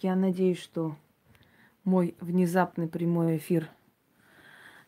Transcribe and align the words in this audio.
Я 0.00 0.16
надеюсь, 0.16 0.58
что 0.58 0.96
мой 1.84 2.16
внезапный 2.18 2.88
прямой 2.88 3.36
эфир 3.36 3.70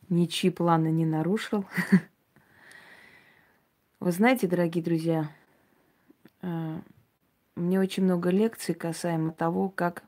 ничьи 0.09 0.51
планы 0.51 0.91
не 0.91 1.07
нарушил. 1.07 1.65
Вы 4.01 4.11
знаете, 4.11 4.49
дорогие 4.49 4.83
друзья, 4.83 5.31
э, 6.43 6.81
мне 7.55 7.79
очень 7.79 8.03
много 8.03 8.31
лекций 8.31 8.75
касаемо 8.75 9.31
того, 9.31 9.69
как 9.69 10.03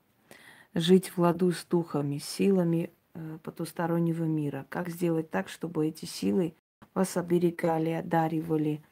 жить 0.74 1.16
в 1.16 1.18
ладу 1.18 1.52
с 1.52 1.64
духами, 1.64 2.18
силами 2.18 2.90
э, 3.14 3.38
потустороннего 3.44 4.24
мира. 4.24 4.66
Как 4.68 4.88
сделать 4.88 5.30
так, 5.30 5.48
чтобы 5.48 5.86
эти 5.86 6.06
силы 6.06 6.56
вас 6.92 7.16
оберегали, 7.16 7.90
одаривали, 7.90 8.82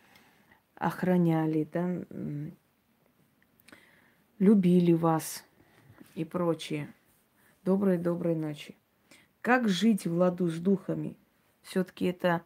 охраняли, 0.77 1.68
да, 1.73 2.04
любили 4.38 4.93
вас 4.93 5.45
и 6.17 6.25
прочее. 6.25 6.93
Доброй-доброй 7.65 8.34
ночи. 8.34 8.74
Как 9.43 9.69
жить 9.69 10.07
в 10.07 10.16
ладу 10.16 10.48
с 10.48 10.59
духами? 10.59 11.15
Все-таки 11.62 12.07
это 12.07 12.43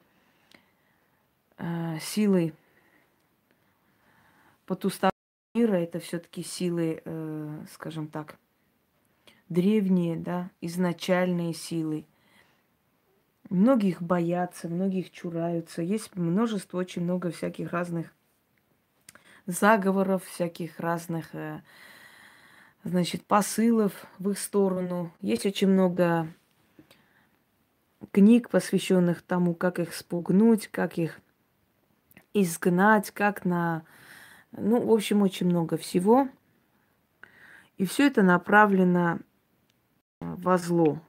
э, 1.56 1.98
силы 2.00 2.52
потустороннего 4.66 5.12
мира, 5.54 5.76
это 5.76 6.00
все-таки 6.00 6.42
силы, 6.42 7.00
э, 7.04 7.64
скажем 7.72 8.08
так, 8.08 8.36
древние, 9.48 10.16
да, 10.16 10.50
изначальные 10.60 11.54
силы. 11.54 12.06
Многих 13.50 14.02
боятся, 14.02 14.68
многих 14.68 15.12
чураются. 15.12 15.80
Есть 15.82 16.16
множество, 16.16 16.78
очень 16.78 17.02
много 17.02 17.30
всяких 17.30 17.72
разных 17.72 18.12
заговоров, 19.46 20.24
всяких 20.24 20.80
разных, 20.80 21.34
э, 21.34 21.62
значит, 22.84 23.24
посылов 23.24 23.92
в 24.18 24.30
их 24.30 24.38
сторону. 24.38 25.12
Есть 25.20 25.46
очень 25.46 25.68
много 25.68 26.28
книг, 28.12 28.50
посвященных 28.50 29.22
тому, 29.22 29.54
как 29.54 29.78
их 29.78 29.94
спугнуть, 29.94 30.68
как 30.68 30.98
их 30.98 31.20
изгнать, 32.34 33.10
как 33.10 33.44
на... 33.44 33.82
Ну, 34.52 34.84
в 34.84 34.92
общем, 34.92 35.22
очень 35.22 35.46
много 35.46 35.76
всего. 35.76 36.28
И 37.76 37.84
все 37.86 38.06
это 38.06 38.22
направлено 38.22 39.20
во 40.20 40.58
зло. 40.58 41.00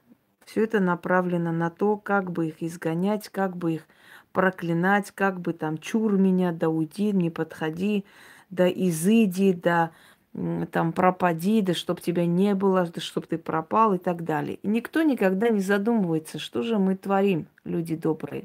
Все 0.44 0.64
это 0.64 0.80
направлено 0.80 1.52
на 1.52 1.70
то, 1.70 1.96
как 1.96 2.30
бы 2.30 2.48
их 2.48 2.62
изгонять, 2.62 3.28
как 3.28 3.56
бы 3.56 3.74
их 3.74 3.86
проклинать, 4.32 5.10
как 5.10 5.40
бы 5.40 5.52
там 5.52 5.78
чур 5.78 6.16
меня, 6.16 6.52
да 6.52 6.68
уйди, 6.68 7.12
не 7.12 7.30
подходи, 7.30 8.04
да 8.50 8.68
изыди, 8.68 9.52
да 9.52 9.92
там 10.34 10.92
пропади, 10.92 11.60
да 11.60 11.74
чтоб 11.74 12.00
тебя 12.00 12.26
не 12.26 12.54
было, 12.54 12.86
да 12.86 13.00
чтоб 13.00 13.26
ты 13.26 13.36
пропал 13.38 13.94
и 13.94 13.98
так 13.98 14.24
далее. 14.24 14.58
И 14.62 14.68
никто 14.68 15.02
никогда 15.02 15.50
не 15.50 15.60
задумывается, 15.60 16.38
что 16.38 16.62
же 16.62 16.78
мы 16.78 16.96
творим, 16.96 17.46
люди 17.64 17.96
добрые. 17.96 18.44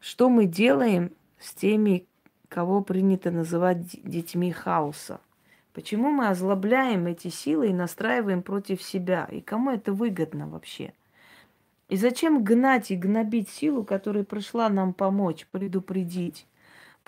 Что 0.00 0.28
мы 0.28 0.46
делаем 0.46 1.10
с 1.38 1.54
теми, 1.54 2.06
кого 2.48 2.82
принято 2.82 3.30
называть 3.30 4.02
детьми 4.02 4.52
хаоса. 4.52 5.20
Почему 5.72 6.10
мы 6.10 6.28
озлобляем 6.28 7.06
эти 7.06 7.28
силы 7.28 7.68
и 7.68 7.74
настраиваем 7.74 8.42
против 8.42 8.82
себя? 8.82 9.28
И 9.30 9.40
кому 9.40 9.70
это 9.70 9.92
выгодно 9.92 10.48
вообще? 10.48 10.92
И 11.88 11.96
зачем 11.96 12.44
гнать 12.44 12.90
и 12.90 12.96
гнобить 12.96 13.48
силу, 13.48 13.84
которая 13.84 14.24
пришла 14.24 14.68
нам 14.68 14.92
помочь, 14.92 15.46
предупредить? 15.50 16.46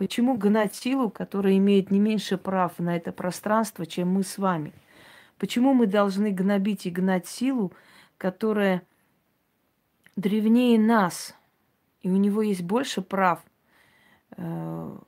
Почему 0.03 0.37
гнать 0.37 0.75
силу, 0.75 1.11
которая 1.11 1.57
имеет 1.59 1.93
не 1.93 2.01
меньше 2.01 2.37
прав 2.37 2.81
на 2.81 2.97
это 2.97 3.13
пространство, 3.13 3.87
чем 3.87 4.09
мы 4.09 4.25
с 4.25 4.37
вами? 4.37 4.73
Почему 5.39 5.75
мы 5.75 5.87
должны 5.87 6.33
гнобить 6.33 6.87
и 6.87 6.91
гнать 6.91 7.29
силу, 7.29 7.73
которая 8.19 8.83
древнее 10.17 10.77
нас, 10.77 11.37
и 12.01 12.11
у 12.11 12.17
него 12.17 12.43
есть 12.43 12.65
больше 12.65 13.01
прав 13.01 13.45
э, 14.37 14.99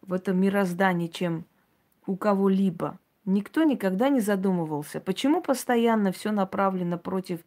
в 0.00 0.12
этом 0.14 0.40
мироздании, 0.40 1.08
чем 1.08 1.44
у 2.06 2.16
кого-либо? 2.16 2.98
Никто 3.26 3.62
никогда 3.62 4.08
не 4.08 4.20
задумывался, 4.20 5.00
почему 5.00 5.42
постоянно 5.42 6.12
все 6.12 6.32
направлено 6.32 6.96
против 6.96 7.40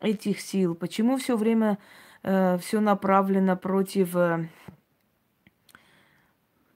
этих 0.00 0.38
сил, 0.42 0.74
почему 0.74 1.16
все 1.16 1.34
время 1.34 1.78
э, 2.24 2.58
все 2.58 2.80
направлено 2.80 3.56
против 3.56 4.14
э, 4.16 4.50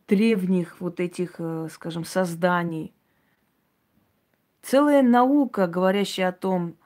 древних 0.08 0.80
вот 0.80 1.00
этих, 1.00 1.36
э, 1.38 1.68
скажем, 1.70 2.04
созданий. 2.04 2.92
Целая 4.62 5.02
наука, 5.02 5.66
говорящая 5.66 6.28
о 6.28 6.32
том, 6.32 6.76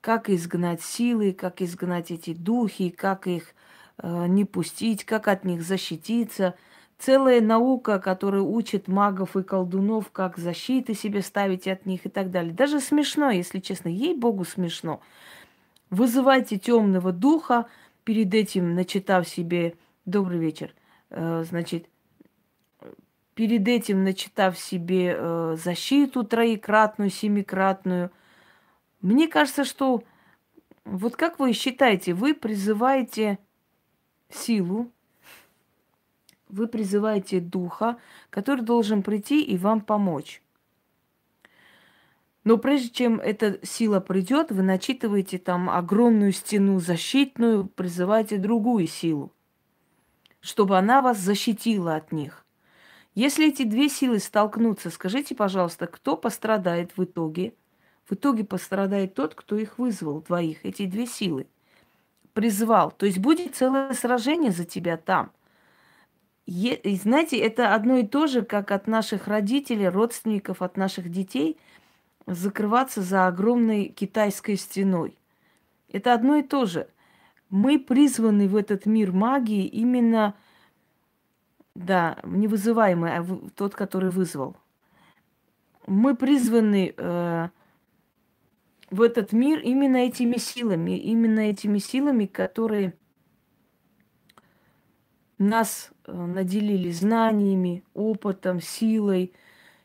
как 0.00 0.30
изгнать 0.30 0.82
силы, 0.82 1.32
как 1.32 1.60
изгнать 1.60 2.10
эти 2.10 2.32
духи, 2.32 2.90
как 2.90 3.26
их 3.26 3.54
э, 3.98 4.26
не 4.26 4.44
пустить, 4.44 5.04
как 5.04 5.28
от 5.28 5.44
них 5.44 5.62
защититься. 5.62 6.54
Целая 6.98 7.40
наука, 7.40 7.98
которая 7.98 8.42
учит 8.42 8.88
магов 8.88 9.36
и 9.36 9.42
колдунов, 9.42 10.10
как 10.12 10.38
защиты 10.38 10.94
себе 10.94 11.22
ставить 11.22 11.68
от 11.68 11.84
них 11.84 12.06
и 12.06 12.08
так 12.08 12.30
далее. 12.30 12.54
Даже 12.54 12.80
смешно, 12.80 13.30
если 13.30 13.60
честно, 13.60 13.88
ей-богу 13.88 14.44
смешно. 14.44 15.00
Вызывайте 15.90 16.58
темного 16.58 17.12
духа, 17.12 17.66
перед 18.04 18.32
этим 18.32 18.74
начитав 18.74 19.28
себе 19.28 19.74
добрый 20.04 20.38
вечер, 20.38 20.72
э, 21.10 21.44
значит, 21.46 21.88
перед 23.36 23.68
этим 23.68 24.02
начитав 24.02 24.58
себе 24.58 25.14
э, 25.14 25.56
защиту 25.62 26.24
троекратную, 26.24 27.10
семикратную. 27.10 28.10
Мне 29.02 29.28
кажется, 29.28 29.66
что 29.66 30.02
вот 30.86 31.16
как 31.16 31.38
вы 31.38 31.52
считаете, 31.52 32.14
вы 32.14 32.32
призываете 32.32 33.38
силу, 34.30 34.90
вы 36.48 36.66
призываете 36.66 37.40
духа, 37.40 37.98
который 38.30 38.62
должен 38.62 39.02
прийти 39.02 39.42
и 39.42 39.58
вам 39.58 39.82
помочь. 39.82 40.40
Но 42.42 42.56
прежде 42.56 42.88
чем 42.88 43.20
эта 43.20 43.58
сила 43.66 44.00
придет, 44.00 44.50
вы 44.50 44.62
начитываете 44.62 45.36
там 45.36 45.68
огромную 45.68 46.32
стену 46.32 46.80
защитную, 46.80 47.66
призываете 47.66 48.38
другую 48.38 48.86
силу, 48.86 49.30
чтобы 50.40 50.78
она 50.78 51.02
вас 51.02 51.18
защитила 51.18 51.96
от 51.96 52.12
них. 52.12 52.45
Если 53.16 53.48
эти 53.48 53.62
две 53.62 53.88
силы 53.88 54.18
столкнутся, 54.18 54.90
скажите, 54.90 55.34
пожалуйста, 55.34 55.86
кто 55.86 56.18
пострадает 56.18 56.98
в 56.98 57.04
итоге? 57.04 57.54
В 58.04 58.12
итоге 58.12 58.44
пострадает 58.44 59.14
тот, 59.14 59.34
кто 59.34 59.56
их 59.56 59.78
вызвал, 59.78 60.20
двоих, 60.20 60.66
эти 60.66 60.84
две 60.84 61.06
силы. 61.06 61.46
Призвал. 62.34 62.90
То 62.90 63.06
есть 63.06 63.18
будет 63.18 63.56
целое 63.56 63.94
сражение 63.94 64.52
за 64.52 64.66
тебя 64.66 64.98
там. 64.98 65.32
И, 66.44 66.78
знаете, 67.02 67.38
это 67.38 67.74
одно 67.74 67.96
и 67.96 68.06
то 68.06 68.26
же, 68.26 68.42
как 68.42 68.70
от 68.70 68.86
наших 68.86 69.28
родителей, 69.28 69.88
родственников, 69.88 70.60
от 70.60 70.76
наших 70.76 71.10
детей 71.10 71.56
закрываться 72.26 73.00
за 73.00 73.26
огромной 73.26 73.86
китайской 73.86 74.56
стеной. 74.56 75.16
Это 75.90 76.12
одно 76.12 76.36
и 76.36 76.42
то 76.42 76.66
же. 76.66 76.86
Мы 77.48 77.78
призваны 77.78 78.46
в 78.46 78.56
этот 78.56 78.84
мир 78.84 79.12
магии 79.12 79.64
именно 79.64 80.34
да, 81.76 82.18
не 82.24 82.48
вызываемый, 82.48 83.16
а 83.16 83.26
тот, 83.54 83.74
который 83.74 84.10
вызвал. 84.10 84.56
Мы 85.86 86.16
призваны 86.16 86.94
э, 86.96 87.48
в 88.90 89.02
этот 89.02 89.32
мир 89.32 89.60
именно 89.60 89.96
этими 89.96 90.36
силами, 90.36 90.98
именно 90.98 91.40
этими 91.40 91.78
силами, 91.78 92.26
которые 92.26 92.94
нас 95.38 95.90
э, 96.06 96.12
наделили 96.12 96.90
знаниями, 96.90 97.84
опытом, 97.94 98.60
силой 98.60 99.32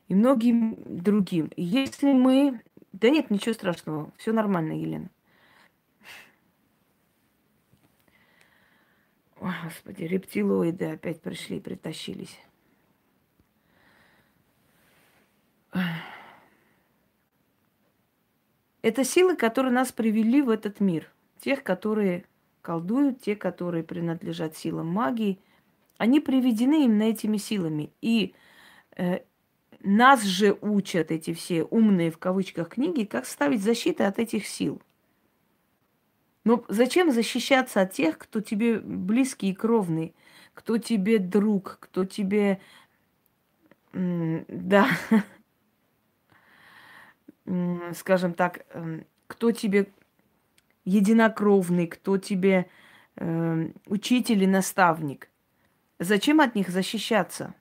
и 0.07 0.15
многим 0.15 0.77
другим. 0.85 1.51
Если 1.57 2.13
мы... 2.13 2.61
Да 2.93 3.09
нет, 3.09 3.29
ничего 3.29 3.53
страшного, 3.53 4.11
все 4.17 4.31
нормально, 4.31 4.73
Елена. 4.73 5.09
Ой, 9.41 9.53
господи, 9.63 10.03
рептилоиды 10.03 10.85
опять 10.85 11.19
пришли, 11.19 11.59
притащились. 11.59 12.39
Это 18.83 19.03
силы, 19.03 19.35
которые 19.35 19.73
нас 19.73 19.91
привели 19.91 20.43
в 20.43 20.49
этот 20.49 20.79
мир. 20.79 21.11
Тех, 21.39 21.63
которые 21.63 22.25
колдуют, 22.61 23.21
те, 23.21 23.35
которые 23.35 23.83
принадлежат 23.83 24.55
силам 24.55 24.87
магии, 24.87 25.39
они 25.97 26.19
приведены 26.19 26.85
именно 26.85 27.03
этими 27.03 27.37
силами. 27.37 27.91
И 27.99 28.35
э, 28.95 29.21
нас 29.79 30.21
же 30.21 30.55
учат 30.61 31.09
эти 31.09 31.33
все 31.33 31.63
умные 31.63 32.11
в 32.11 32.19
кавычках 32.19 32.69
книги, 32.69 33.05
как 33.05 33.25
ставить 33.25 33.63
защиту 33.63 34.05
от 34.05 34.19
этих 34.19 34.45
сил– 34.45 34.83
но 36.43 36.63
зачем 36.67 37.11
защищаться 37.11 37.81
от 37.81 37.93
тех, 37.93 38.17
кто 38.17 38.41
тебе 38.41 38.79
близкий 38.79 39.49
и 39.49 39.55
кровный, 39.55 40.15
кто 40.53 40.77
тебе 40.77 41.19
друг, 41.19 41.77
кто 41.79 42.05
тебе... 42.05 42.59
Да. 43.93 44.87
скажем 47.93 48.33
так, 48.33 48.65
эм, 48.73 49.05
кто 49.27 49.51
тебе 49.51 49.87
единокровный, 50.85 51.87
кто 51.87 52.17
тебе 52.17 52.67
эм, 53.17 53.73
учитель 53.87 54.43
и 54.43 54.47
наставник. 54.47 55.29
Зачем 55.99 56.41
от 56.41 56.55
них 56.55 56.69
защищаться? 56.69 57.53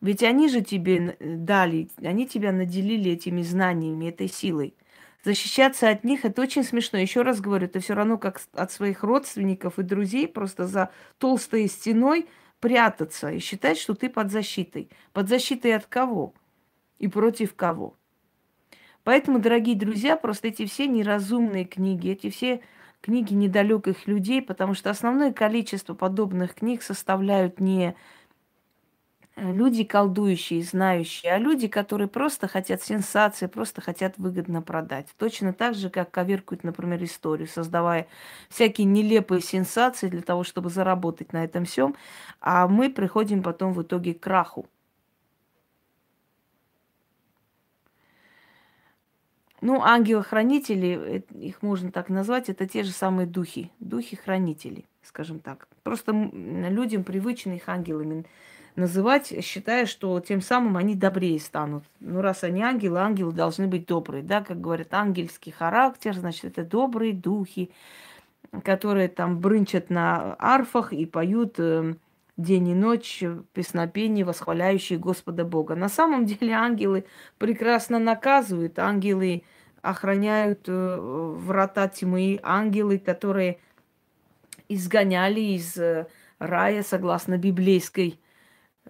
Ведь 0.00 0.22
они 0.22 0.48
же 0.48 0.62
тебе 0.62 1.16
дали, 1.20 1.88
они 1.98 2.26
тебя 2.26 2.52
наделили 2.52 3.12
этими 3.12 3.42
знаниями, 3.42 4.08
этой 4.08 4.28
силой. 4.28 4.74
Защищаться 5.24 5.88
от 5.88 6.02
них 6.02 6.24
это 6.24 6.42
очень 6.42 6.64
смешно. 6.64 6.98
Еще 6.98 7.22
раз 7.22 7.40
говорю, 7.40 7.66
это 7.66 7.78
все 7.78 7.94
равно 7.94 8.18
как 8.18 8.40
от 8.54 8.72
своих 8.72 9.04
родственников 9.04 9.78
и 9.78 9.82
друзей 9.82 10.26
просто 10.26 10.66
за 10.66 10.90
толстой 11.18 11.68
стеной 11.68 12.28
прятаться 12.58 13.30
и 13.30 13.38
считать, 13.38 13.78
что 13.78 13.94
ты 13.94 14.08
под 14.08 14.32
защитой. 14.32 14.90
Под 15.12 15.28
защитой 15.28 15.76
от 15.76 15.86
кого? 15.86 16.34
И 16.98 17.06
против 17.06 17.54
кого? 17.54 17.96
Поэтому, 19.04 19.38
дорогие 19.38 19.76
друзья, 19.76 20.16
просто 20.16 20.48
эти 20.48 20.66
все 20.66 20.86
неразумные 20.86 21.64
книги, 21.64 22.10
эти 22.10 22.30
все 22.30 22.62
книги 23.00 23.34
недалеких 23.34 24.06
людей, 24.06 24.42
потому 24.42 24.74
что 24.74 24.90
основное 24.90 25.32
количество 25.32 25.94
подобных 25.94 26.54
книг 26.54 26.82
составляют 26.82 27.60
не 27.60 27.96
люди 29.36 29.84
колдующие, 29.84 30.62
знающие, 30.62 31.32
а 31.32 31.38
люди, 31.38 31.68
которые 31.68 32.08
просто 32.08 32.48
хотят 32.48 32.82
сенсации, 32.82 33.46
просто 33.46 33.80
хотят 33.80 34.18
выгодно 34.18 34.62
продать. 34.62 35.08
Точно 35.18 35.52
так 35.52 35.74
же, 35.74 35.90
как 35.90 36.10
коверкуют, 36.10 36.64
например, 36.64 37.02
историю, 37.04 37.48
создавая 37.48 38.06
всякие 38.48 38.86
нелепые 38.86 39.40
сенсации 39.40 40.08
для 40.08 40.22
того, 40.22 40.44
чтобы 40.44 40.70
заработать 40.70 41.32
на 41.32 41.44
этом 41.44 41.64
всем, 41.64 41.96
а 42.40 42.68
мы 42.68 42.90
приходим 42.90 43.42
потом 43.42 43.72
в 43.72 43.82
итоге 43.82 44.14
к 44.14 44.20
краху. 44.20 44.66
Ну, 49.60 49.80
ангелы-хранители, 49.80 51.22
э, 51.32 51.38
их 51.38 51.62
можно 51.62 51.92
так 51.92 52.08
назвать, 52.08 52.48
это 52.48 52.66
те 52.66 52.82
же 52.82 52.90
самые 52.90 53.26
духи, 53.26 53.70
духи-хранители, 53.78 54.86
скажем 55.02 55.38
так. 55.38 55.68
Просто 55.84 56.12
людям 56.12 57.04
привычны 57.04 57.54
их 57.54 57.68
ангелами 57.68 58.26
называть, 58.76 59.32
считая, 59.44 59.86
что 59.86 60.18
тем 60.20 60.40
самым 60.40 60.76
они 60.76 60.94
добрее 60.94 61.38
станут. 61.38 61.84
Ну, 62.00 62.20
раз 62.20 62.44
они 62.44 62.62
ангелы, 62.62 62.98
ангелы 62.98 63.32
должны 63.32 63.66
быть 63.66 63.86
добрые, 63.86 64.22
да, 64.22 64.42
как 64.42 64.60
говорят, 64.60 64.94
ангельский 64.94 65.52
характер, 65.52 66.14
значит, 66.14 66.44
это 66.44 66.64
добрые 66.64 67.12
духи, 67.12 67.70
которые 68.64 69.08
там 69.08 69.38
брынчат 69.38 69.90
на 69.90 70.36
арфах 70.38 70.92
и 70.92 71.06
поют 71.06 71.56
э, 71.58 71.94
день 72.36 72.68
и 72.68 72.74
ночь 72.74 73.22
песнопения, 73.52 74.24
восхваляющие 74.24 74.98
Господа 74.98 75.44
Бога. 75.44 75.74
На 75.74 75.88
самом 75.88 76.26
деле 76.26 76.52
ангелы 76.52 77.04
прекрасно 77.38 77.98
наказывают, 77.98 78.78
ангелы 78.78 79.42
охраняют 79.82 80.64
э, 80.66 80.96
врата 80.98 81.88
тьмы, 81.88 82.40
ангелы, 82.42 82.98
которые 82.98 83.58
изгоняли 84.68 85.40
из 85.40 85.76
э, 85.76 86.06
рая, 86.38 86.82
согласно 86.82 87.36
библейской 87.36 88.18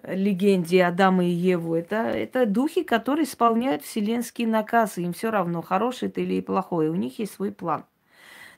легенде 0.03 0.83
Адама 0.83 1.25
и 1.25 1.29
Еву. 1.29 1.75
Это, 1.75 1.95
это 1.95 2.45
духи, 2.45 2.83
которые 2.83 3.25
исполняют 3.25 3.83
вселенские 3.83 4.47
наказы. 4.47 5.01
Им 5.01 5.13
все 5.13 5.31
равно, 5.31 5.61
хороший 5.61 6.09
это 6.09 6.21
или 6.21 6.41
плохой. 6.41 6.89
У 6.89 6.95
них 6.95 7.19
есть 7.19 7.33
свой 7.33 7.51
план. 7.51 7.85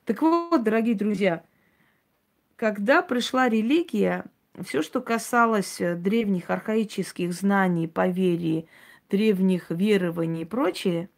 Так 0.06 0.22
вот, 0.22 0.64
дорогие 0.64 0.96
друзья, 0.96 1.44
когда 2.56 3.02
пришла 3.02 3.50
религия, 3.50 4.26
все, 4.64 4.82
что 4.82 5.02
касалось 5.02 5.78
древних 5.80 6.50
архаических 6.50 7.34
знаний, 7.34 7.88
поверий, 7.88 8.68
древних 9.10 9.70
верований 9.70 10.44
и 10.44 10.46
прочее, 10.46 11.10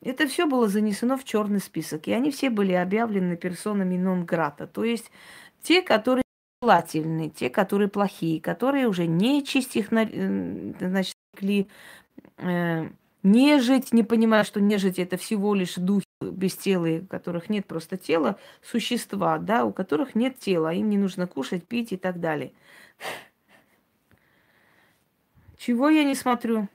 это 0.00 0.26
все 0.26 0.46
было 0.46 0.68
занесено 0.68 1.16
в 1.16 1.24
черный 1.24 1.60
список. 1.60 2.08
И 2.08 2.12
они 2.12 2.30
все 2.30 2.50
были 2.50 2.72
объявлены 2.72 3.36
персонами 3.36 3.96
нон-грата. 3.96 4.66
То 4.66 4.84
есть 4.84 5.10
те, 5.62 5.82
которые 5.82 6.21
желательные, 6.62 7.28
те, 7.28 7.50
которые 7.50 7.88
плохие, 7.88 8.40
которые 8.40 8.86
уже 8.86 9.06
не 9.06 9.44
честь 9.44 9.76
их, 9.76 9.88
значит, 9.88 11.16
э, 12.38 12.88
нежить, 13.24 13.92
не 13.92 14.02
понимая, 14.04 14.44
что 14.44 14.60
нежить 14.60 15.00
это 15.00 15.16
всего 15.16 15.54
лишь 15.54 15.74
духи 15.74 16.06
бестелые, 16.20 17.00
у 17.00 17.06
которых 17.06 17.50
нет 17.50 17.66
просто 17.66 17.96
тела, 17.96 18.38
существа, 18.62 19.38
да, 19.38 19.64
у 19.64 19.72
которых 19.72 20.14
нет 20.14 20.38
тела, 20.38 20.72
им 20.72 20.88
не 20.88 20.98
нужно 20.98 21.26
кушать, 21.26 21.66
пить 21.66 21.92
и 21.92 21.96
так 21.96 22.20
далее. 22.20 22.52
Чего 25.58 25.88
я 25.88 26.04
не 26.04 26.14
смотрю? 26.14 26.68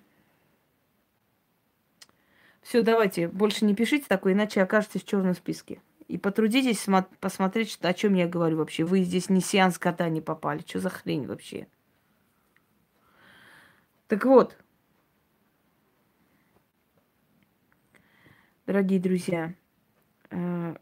Все, 2.61 2.81
давайте, 2.81 3.29
больше 3.29 3.63
не 3.63 3.73
пишите 3.73 4.05
такое, 4.09 4.33
иначе 4.33 4.61
окажетесь 4.61 5.03
в 5.03 5.07
черном 5.07 5.33
списке. 5.33 5.81
И 6.07 6.17
потрудитесь 6.17 6.85
посмотреть, 7.19 7.77
о 7.81 7.93
чем 7.93 8.13
я 8.13 8.27
говорю 8.27 8.57
вообще. 8.57 8.85
Вы 8.85 9.03
здесь 9.03 9.29
не 9.29 9.41
сеанс 9.41 9.77
кота 9.77 10.07
не 10.09 10.21
попали. 10.21 10.63
Что 10.65 10.79
за 10.79 10.89
хрень 10.89 11.27
вообще? 11.27 11.67
Так 14.07 14.23
вот, 14.23 14.57
дорогие 18.65 19.01
друзья, 19.01 19.53
э, 20.29 20.75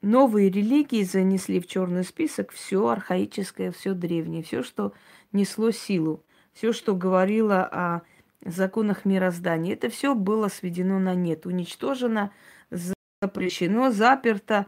новые 0.00 0.48
религии 0.48 1.02
занесли 1.02 1.58
в 1.58 1.66
черный 1.66 2.04
список 2.04 2.52
все 2.52 2.86
архаическое, 2.86 3.72
все 3.72 3.94
древнее, 3.94 4.44
все, 4.44 4.62
что 4.62 4.92
несло 5.32 5.72
силу, 5.72 6.24
все, 6.52 6.72
что 6.72 6.94
говорило 6.94 7.64
о 7.64 8.02
законах 8.44 9.04
мироздания. 9.04 9.72
Это 9.72 9.88
все 9.88 10.14
было 10.14 10.46
сведено 10.46 11.00
на 11.00 11.16
нет, 11.16 11.46
уничтожено, 11.46 12.32
запрещено, 13.20 13.90
заперто. 13.90 14.66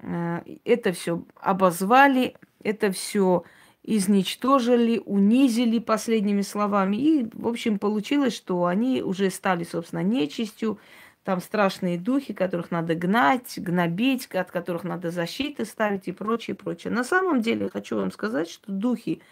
Э, 0.00 0.40
это 0.64 0.92
все 0.92 1.24
обозвали, 1.36 2.36
это 2.62 2.90
все 2.90 3.44
изничтожили, 3.82 5.02
унизили 5.04 5.78
последними 5.78 6.42
словами. 6.42 6.96
И, 6.96 7.30
в 7.32 7.48
общем, 7.48 7.78
получилось, 7.78 8.34
что 8.34 8.66
они 8.66 9.02
уже 9.02 9.30
стали, 9.30 9.64
собственно, 9.64 10.02
нечистью. 10.02 10.78
Там 11.24 11.40
страшные 11.40 11.98
духи, 11.98 12.32
которых 12.34 12.72
надо 12.72 12.96
гнать, 12.96 13.54
гнобить, 13.56 14.26
от 14.34 14.50
которых 14.50 14.82
надо 14.82 15.12
защиты 15.12 15.64
ставить 15.64 16.08
и 16.08 16.12
прочее, 16.12 16.56
прочее. 16.56 16.92
На 16.92 17.04
самом 17.04 17.40
деле, 17.40 17.70
хочу 17.70 17.96
вам 17.96 18.10
сказать, 18.10 18.50
что 18.50 18.72
духи 18.72 19.22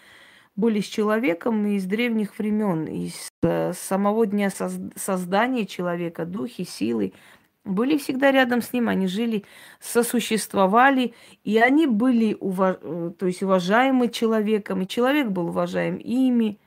были 0.55 0.81
с 0.81 0.85
человеком 0.85 1.67
из 1.67 1.85
древних 1.87 2.39
времен, 2.39 2.85
из 2.85 3.29
э, 3.43 3.73
самого 3.73 4.27
дня 4.27 4.51
создания 4.51 5.67
человека, 5.67 6.27
духи, 6.27 6.65
силы– 6.65 7.13
были 7.65 7.99
всегда 7.99 8.33
рядом 8.33 8.63
с 8.63 8.73
ним, 8.73 8.89
они 8.89 9.07
жили, 9.07 9.45
сосуществовали, 9.81 11.15
и 11.45 11.59
они 11.59 11.87
были 11.87 12.37
уваж... 12.41 12.77
Э, 12.83 13.13
то 13.19 13.27
есть 13.27 13.43
уважаемы 13.43 14.09
человеком, 14.09 14.83
и 14.83 14.89
человек 14.89 15.29
был 15.29 15.49
уважаем 15.49 15.97
ими, 15.97 16.59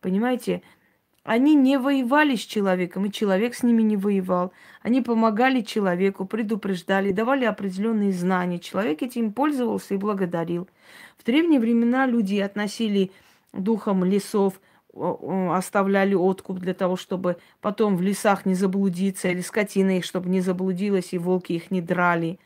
понимаете? 0.00 0.62
Они 1.22 1.54
не 1.54 1.78
воевали 1.78 2.34
с 2.34 2.40
человеком, 2.40 3.04
и 3.04 3.12
человек 3.12 3.54
с 3.54 3.62
ними 3.62 3.82
не 3.82 3.96
воевал. 3.96 4.52
Они 4.82 5.02
помогали 5.02 5.60
человеку, 5.60 6.24
предупреждали, 6.24 7.12
давали 7.12 7.44
определенные 7.44 8.12
знания. 8.12 8.58
Человек 8.58 9.02
этим 9.02 9.32
пользовался 9.32 9.94
и 9.94 9.98
благодарил. 9.98 10.68
В 11.18 11.24
древние 11.24 11.60
времена 11.60 12.06
люди 12.06 12.36
относили 12.36 13.12
духом 13.52 14.02
лесов 14.04 14.60
оставляли 14.94 16.14
откуп 16.14 16.58
для 16.58 16.74
того, 16.74 16.96
чтобы 16.96 17.36
потом 17.60 17.96
в 17.96 18.02
лесах 18.02 18.44
не 18.44 18.54
заблудиться, 18.54 19.28
или 19.28 19.40
скотина 19.40 19.98
их, 19.98 20.04
чтобы 20.04 20.28
не 20.28 20.40
заблудилась, 20.40 21.12
и 21.12 21.18
волки 21.18 21.52
их 21.52 21.70
не 21.70 21.80
драли. 21.80 22.38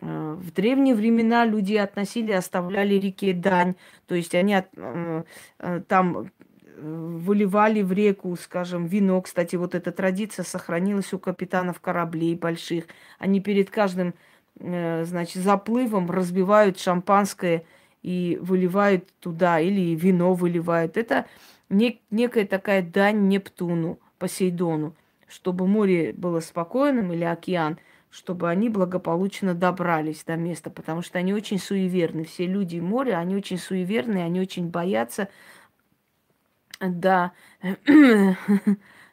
Э, 0.00 0.36
в 0.38 0.52
древние 0.52 0.94
времена 0.94 1.46
люди 1.46 1.74
относили, 1.74 2.32
оставляли 2.32 2.94
реке 2.94 3.32
дань, 3.32 3.74
то 4.06 4.14
есть 4.14 4.34
они 4.34 4.56
э, 4.56 5.22
э, 5.58 5.82
там 5.88 6.30
выливали 6.78 7.82
в 7.82 7.92
реку, 7.92 8.36
скажем, 8.36 8.86
вино. 8.86 9.20
Кстати, 9.22 9.54
вот 9.54 9.76
эта 9.76 9.92
традиция 9.92 10.44
сохранилась 10.44 11.12
у 11.12 11.18
капитанов 11.20 11.80
кораблей 11.80 12.34
больших. 12.34 12.86
Они 13.20 13.40
перед 13.40 13.70
каждым, 13.70 14.14
значит, 14.58 15.44
заплывом 15.44 16.10
разбивают 16.10 16.80
шампанское 16.80 17.64
и 18.02 18.36
выливают 18.40 19.08
туда, 19.20 19.60
или 19.60 19.94
вино 19.94 20.34
выливают. 20.34 20.96
Это 20.96 21.26
нек- 21.72 22.00
некая 22.10 22.46
такая 22.46 22.82
дань 22.82 23.28
Нептуну, 23.28 23.98
Посейдону, 24.18 24.94
чтобы 25.28 25.66
море 25.66 26.12
было 26.12 26.40
спокойным 26.40 27.12
или 27.12 27.24
океан, 27.24 27.78
чтобы 28.10 28.50
они 28.50 28.68
благополучно 28.68 29.54
добрались 29.54 30.22
до 30.24 30.36
места, 30.36 30.70
потому 30.70 31.02
что 31.02 31.18
они 31.18 31.32
очень 31.34 31.58
суеверны. 31.58 32.24
Все 32.24 32.46
люди 32.46 32.78
моря, 32.78 33.18
они 33.18 33.34
очень 33.34 33.58
суеверны, 33.58 34.18
они 34.18 34.40
очень 34.40 34.68
боятся. 34.68 35.28
Да, 36.80 37.32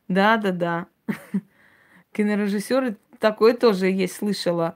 да, 0.08 0.38
да, 0.38 0.52
да. 0.52 0.88
Кинорежиссеры 2.14 2.98
такое 3.20 3.54
тоже 3.56 3.88
есть, 3.88 4.16
слышала. 4.16 4.76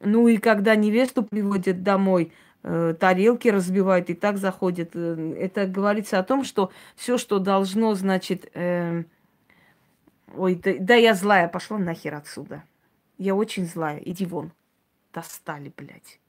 Ну 0.00 0.28
и 0.28 0.36
когда 0.36 0.76
невесту 0.76 1.22
приводят 1.22 1.82
домой, 1.82 2.32
тарелки 2.62 3.48
разбивают 3.48 4.10
и 4.10 4.14
так 4.14 4.36
заходят. 4.36 4.90
Э, 4.94 5.34
это 5.38 5.66
говорится 5.66 6.18
о 6.18 6.22
том, 6.22 6.44
что 6.44 6.70
все, 6.96 7.18
что 7.18 7.38
должно, 7.38 7.94
значит, 7.94 8.50
э, 8.54 9.04
Ой, 10.36 10.54
да, 10.54 10.72
да 10.78 10.94
я 10.94 11.14
злая, 11.14 11.48
пошла 11.48 11.78
нахер 11.78 12.14
отсюда. 12.14 12.62
Я 13.18 13.34
очень 13.34 13.66
злая, 13.66 13.98
иди 13.98 14.26
вон. 14.26 14.52
Достали, 15.12 15.72
блядь. 15.76 16.20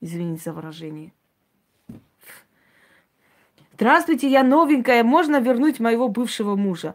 Извините 0.00 0.44
за 0.44 0.52
выражение. 0.52 1.12
Здравствуйте, 3.74 4.30
я 4.30 4.42
новенькая, 4.42 5.02
можно 5.02 5.40
вернуть 5.40 5.80
моего 5.80 6.08
бывшего 6.08 6.54
мужа? 6.54 6.94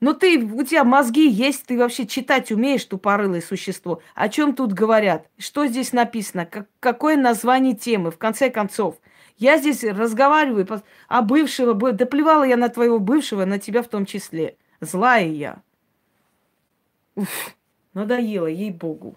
Ну 0.00 0.12
ты, 0.12 0.38
у 0.38 0.62
тебя 0.62 0.84
мозги 0.84 1.26
есть, 1.26 1.66
ты 1.66 1.78
вообще 1.78 2.06
читать 2.06 2.52
умеешь, 2.52 2.84
тупорылое 2.84 3.40
существо. 3.40 4.02
О 4.14 4.28
чем 4.28 4.54
тут 4.54 4.74
говорят? 4.74 5.26
Что 5.38 5.66
здесь 5.66 5.92
написано? 5.92 6.44
Как, 6.44 6.68
какое 6.80 7.16
название 7.16 7.74
темы? 7.74 8.10
В 8.10 8.18
конце 8.18 8.50
концов, 8.50 8.96
я 9.38 9.56
здесь 9.56 9.82
разговариваю 9.84 10.82
о 11.08 11.22
бывшего, 11.22 11.92
да 11.92 12.04
плевала 12.04 12.44
я 12.44 12.58
на 12.58 12.68
твоего 12.68 12.98
бывшего, 12.98 13.46
на 13.46 13.58
тебя 13.58 13.82
в 13.82 13.88
том 13.88 14.04
числе. 14.04 14.56
Злая 14.80 15.28
я. 15.28 15.62
Уф, 17.14 17.56
надоело, 17.94 18.46
ей-богу. 18.46 19.16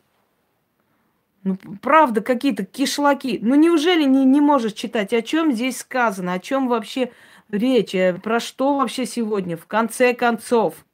Ну, 1.43 1.57
правда, 1.81 2.21
какие-то 2.21 2.65
кишлаки. 2.65 3.39
Ну, 3.41 3.55
неужели 3.55 4.03
не, 4.03 4.25
не 4.25 4.41
можешь 4.41 4.73
читать? 4.73 5.13
О 5.13 5.21
чем 5.21 5.53
здесь 5.53 5.79
сказано? 5.79 6.33
О 6.33 6.39
чем 6.39 6.67
вообще 6.67 7.11
речь? 7.49 7.95
Э, 7.95 8.13
про 8.13 8.39
что 8.39 8.77
вообще 8.77 9.05
сегодня? 9.05 9.57
В 9.57 9.65
конце 9.67 10.13
концов. 10.13 10.85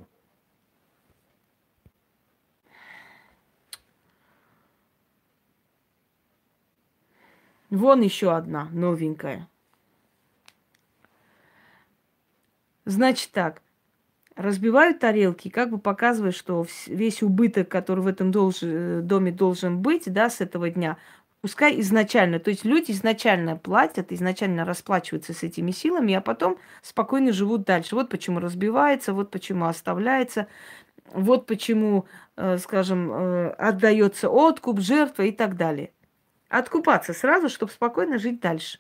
Вон 7.69 8.01
еще 8.01 8.35
одна 8.35 8.69
новенькая. 8.71 9.49
Значит 12.85 13.31
так, 13.31 13.61
разбивают 14.35 14.99
тарелки, 14.99 15.49
как 15.49 15.71
бы 15.71 15.79
показывая, 15.79 16.31
что 16.31 16.65
весь 16.87 17.23
убыток, 17.23 17.67
который 17.69 18.01
в 18.01 18.07
этом 18.07 18.31
должен, 18.31 18.69
э, 18.69 19.01
доме 19.01 19.31
должен 19.31 19.81
быть, 19.81 20.03
да, 20.05 20.29
с 20.29 20.41
этого 20.41 20.69
дня, 20.69 20.97
пускай 21.45 21.79
изначально, 21.79 22.39
то 22.39 22.49
есть 22.49 22.65
люди 22.65 22.89
изначально 22.89 23.55
платят, 23.55 24.11
изначально 24.11 24.65
расплачиваются 24.65 25.31
с 25.31 25.43
этими 25.43 25.69
силами, 25.69 26.15
а 26.15 26.21
потом 26.21 26.57
спокойно 26.81 27.31
живут 27.33 27.65
дальше. 27.65 27.93
Вот 27.93 28.09
почему 28.09 28.39
разбивается, 28.39 29.13
вот 29.13 29.29
почему 29.29 29.65
оставляется, 29.65 30.47
вот 31.13 31.45
почему, 31.45 32.07
э, 32.35 32.57
скажем, 32.57 33.11
э, 33.11 33.49
отдается 33.59 34.27
откуп, 34.27 34.79
жертва 34.79 35.21
и 35.21 35.31
так 35.31 35.55
далее. 35.55 35.91
Откупаться 36.49 37.13
сразу, 37.13 37.47
чтобы 37.47 37.71
спокойно 37.71 38.17
жить 38.17 38.39
дальше. 38.39 38.79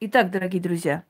Итак, 0.00 0.30
дорогие 0.30 0.62
друзья, 0.62 1.04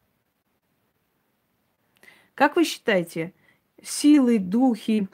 как 2.34 2.56
вы 2.56 2.64
считаете, 2.64 3.34
силы, 3.80 4.40
духи, 4.40 5.08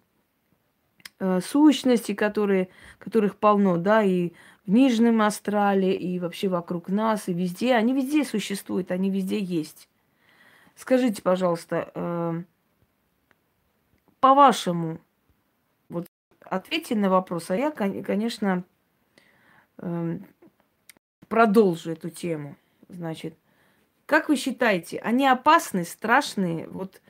сущности, 1.18 2.12
которые, 2.14 2.68
которых 2.98 3.36
полно, 3.36 3.76
да, 3.78 4.02
и 4.02 4.32
в 4.66 4.70
Нижнем 4.70 5.22
Астрале, 5.22 5.94
и 5.94 6.18
вообще 6.18 6.48
вокруг 6.48 6.88
нас, 6.88 7.28
и 7.28 7.32
везде, 7.32 7.74
они 7.74 7.94
везде 7.94 8.24
существуют, 8.24 8.90
они 8.90 9.10
везде 9.10 9.38
есть. 9.38 9.88
Скажите, 10.74 11.22
пожалуйста, 11.22 11.90
э, 11.94 12.42
по-вашему, 14.20 14.98
вот 15.88 16.06
ответьте 16.40 16.96
на 16.96 17.08
вопрос, 17.08 17.50
а 17.50 17.56
я, 17.56 17.70
конечно, 17.70 18.64
э, 19.78 20.18
продолжу 21.28 21.92
эту 21.92 22.10
тему. 22.10 22.56
Значит, 22.88 23.38
как 24.04 24.28
вы 24.28 24.36
считаете, 24.36 24.98
они 24.98 25.26
опасны, 25.26 25.84
страшные? 25.84 26.68
Вот 26.68 27.00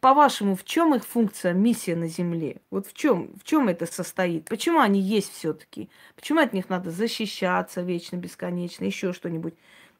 по-вашему, 0.00 0.56
в 0.56 0.64
чем 0.64 0.94
их 0.94 1.04
функция, 1.04 1.52
миссия 1.52 1.96
на 1.96 2.08
Земле? 2.08 2.60
Вот 2.70 2.86
в 2.86 2.92
чем, 2.92 3.34
в 3.36 3.44
чем 3.44 3.68
это 3.68 3.86
состоит? 3.86 4.48
Почему 4.48 4.80
они 4.80 5.00
есть 5.00 5.32
все-таки? 5.32 5.88
Почему 6.16 6.40
от 6.40 6.52
них 6.52 6.68
надо 6.68 6.90
защищаться 6.90 7.82
вечно, 7.82 8.16
бесконечно, 8.16 8.84
еще 8.84 9.12
что-нибудь? 9.12 9.54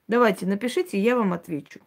Давайте, 0.07 0.47
напишите, 0.47 1.01
я 1.01 1.17
вам 1.17 1.33
отвечу. 1.33 1.81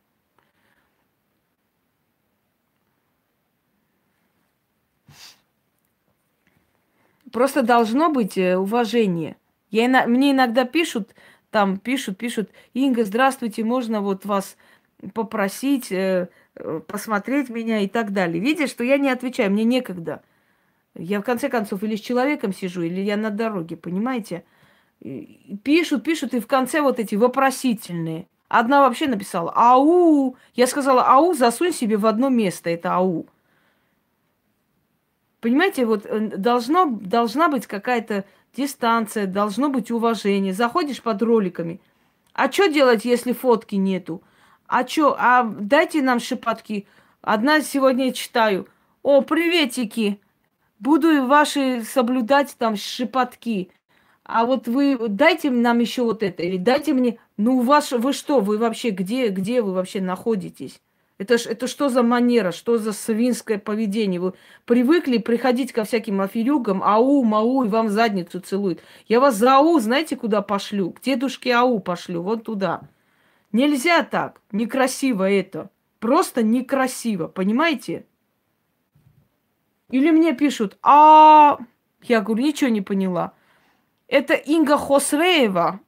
Просто 7.32 7.62
должно 7.62 8.12
быть 8.12 8.38
э, 8.38 8.58
уважение. 8.58 9.38
Я, 9.70 10.06
мне 10.06 10.32
иногда 10.32 10.66
пишут, 10.66 11.16
там 11.50 11.78
пишут, 11.78 12.18
пишут, 12.18 12.50
Инга, 12.74 13.06
здравствуйте, 13.06 13.64
можно 13.64 14.02
вот 14.02 14.26
вас 14.26 14.58
попросить 15.14 15.92
Э, 15.92 16.28
посмотреть 16.88 17.50
меня 17.50 17.80
и 17.80 17.88
так 17.88 18.12
далее. 18.12 18.42
Видишь, 18.42 18.70
что 18.70 18.84
я 18.84 18.98
не 18.98 19.10
отвечаю, 19.10 19.52
мне 19.52 19.64
некогда. 19.64 20.22
Я 20.96 21.22
в 21.22 21.24
конце 21.24 21.50
концов 21.50 21.84
или 21.84 21.96
с 21.96 22.02
человеком 22.02 22.54
сижу, 22.54 22.82
или 22.82 23.02
я 23.02 23.18
на 23.18 23.30
дороге, 23.30 23.78
понимаете? 23.78 24.44
И 25.00 25.58
пишут, 25.64 26.04
пишут, 26.04 26.34
и 26.34 26.40
в 26.40 26.48
конце 26.48 26.82
вот 26.82 27.00
эти 27.00 27.16
вопросительные. 27.16 28.28
Одна 28.50 28.82
вообще 28.82 29.08
написала 29.08 29.52
«Ау!» 29.56 30.36
Я 30.54 30.68
сказала 30.68 31.04
«Ау, 31.08 31.34
засунь 31.34 31.72
себе 31.72 31.96
в 31.96 32.06
одно 32.06 32.28
место, 32.28 32.70
это 32.70 32.96
«Ау». 32.96 33.26
Понимаете, 35.40 35.86
вот 35.86 36.06
э, 36.06 36.20
должно, 36.38 36.86
должна 36.86 37.48
быть 37.48 37.66
какая-то 37.66 38.26
дистанция, 38.56 39.26
должно 39.26 39.70
быть 39.70 39.90
уважение. 39.90 40.54
Заходишь 40.54 41.02
под 41.02 41.22
роликами. 41.22 41.82
А 42.34 42.52
что 42.52 42.68
делать, 42.68 43.06
если 43.06 43.32
фотки 43.32 43.76
нету? 43.76 44.22
А 44.72 44.86
чё, 44.86 45.18
а 45.20 45.44
дайте 45.44 46.02
нам 46.02 46.22
шепотки. 46.22 46.88
Одна 47.22 47.60
сегодня 47.60 48.14
читаю. 48.14 48.70
О, 49.04 49.20
приветики. 49.20 50.22
Буду 50.80 51.26
ваши 51.26 51.84
соблюдать 51.84 52.56
там 52.58 52.78
шепотки. 52.78 53.70
А 54.24 54.46
вот 54.46 54.70
вы 54.70 54.98
дайте 55.10 55.52
нам 55.52 55.80
еще 55.80 56.04
вот 56.04 56.24
это. 56.24 56.44
Или 56.44 56.56
дайте 56.56 56.94
мне... 56.94 57.18
Ну, 57.36 57.58
у 57.58 57.62
вас... 57.64 57.92
Вы 57.92 58.14
что? 58.14 58.40
Вы 58.40 58.58
вообще 58.58 58.92
где? 58.92 59.28
Где 59.28 59.62
вы 59.62 59.74
вообще 59.74 60.00
находитесь? 60.00 60.80
Это, 61.18 61.38
ж, 61.38 61.48
это 61.48 61.68
что 61.68 61.90
за 61.90 62.02
манера, 62.02 62.54
что 62.54 62.78
за 62.78 62.94
свинское 62.94 63.60
поведение? 63.60 64.22
Вы 64.22 64.34
привыкли 64.64 65.18
приходить 65.18 65.74
ко 65.74 65.84
всяким 65.84 66.22
аферюгам, 66.22 66.82
ау, 66.82 67.26
мау, 67.26 67.66
и 67.66 67.68
вам 67.68 67.90
задницу 67.90 68.40
целуют. 68.40 68.80
Я 69.10 69.20
вас 69.20 69.36
за 69.36 69.58
ау, 69.58 69.78
знаете, 69.82 70.16
куда 70.16 70.42
пошлю? 70.42 70.92
К 70.92 71.02
дедушке 71.02 71.54
ау 71.56 71.80
пошлю, 71.80 72.22
вот 72.22 72.46
туда. 72.46 72.84
Нельзя 73.52 74.04
так. 74.04 74.42
Некрасиво 74.52 75.30
это. 75.30 75.70
Просто 76.00 76.42
некрасиво, 76.44 77.28
понимаете? 77.28 78.06
Или 79.90 80.10
мне 80.12 80.34
пишут, 80.34 80.78
а... 80.82 81.60
Я 82.02 82.22
говорю, 82.22 82.44
ничего 82.44 82.70
не 82.70 82.82
поняла. 82.82 83.34
Это 84.08 84.34
Инга 84.34 84.78
Хосреева. 84.78 85.80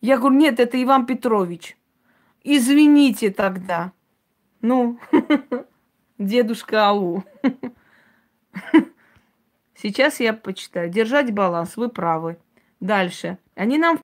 Я 0.00 0.16
говорю, 0.16 0.36
нет, 0.36 0.60
это 0.60 0.82
Иван 0.82 1.04
Петрович. 1.04 1.76
Извините 2.42 3.30
тогда. 3.30 3.92
Ну, 4.62 4.98
дедушка 6.18 6.88
Ау. 6.88 7.24
Сейчас 9.74 10.20
я 10.20 10.32
почитаю. 10.32 10.88
Держать 10.88 11.32
баланс, 11.32 11.76
вы 11.76 11.88
правы. 11.88 12.38
Дальше. 12.80 13.38
Они 13.54 13.76
нам 13.78 14.00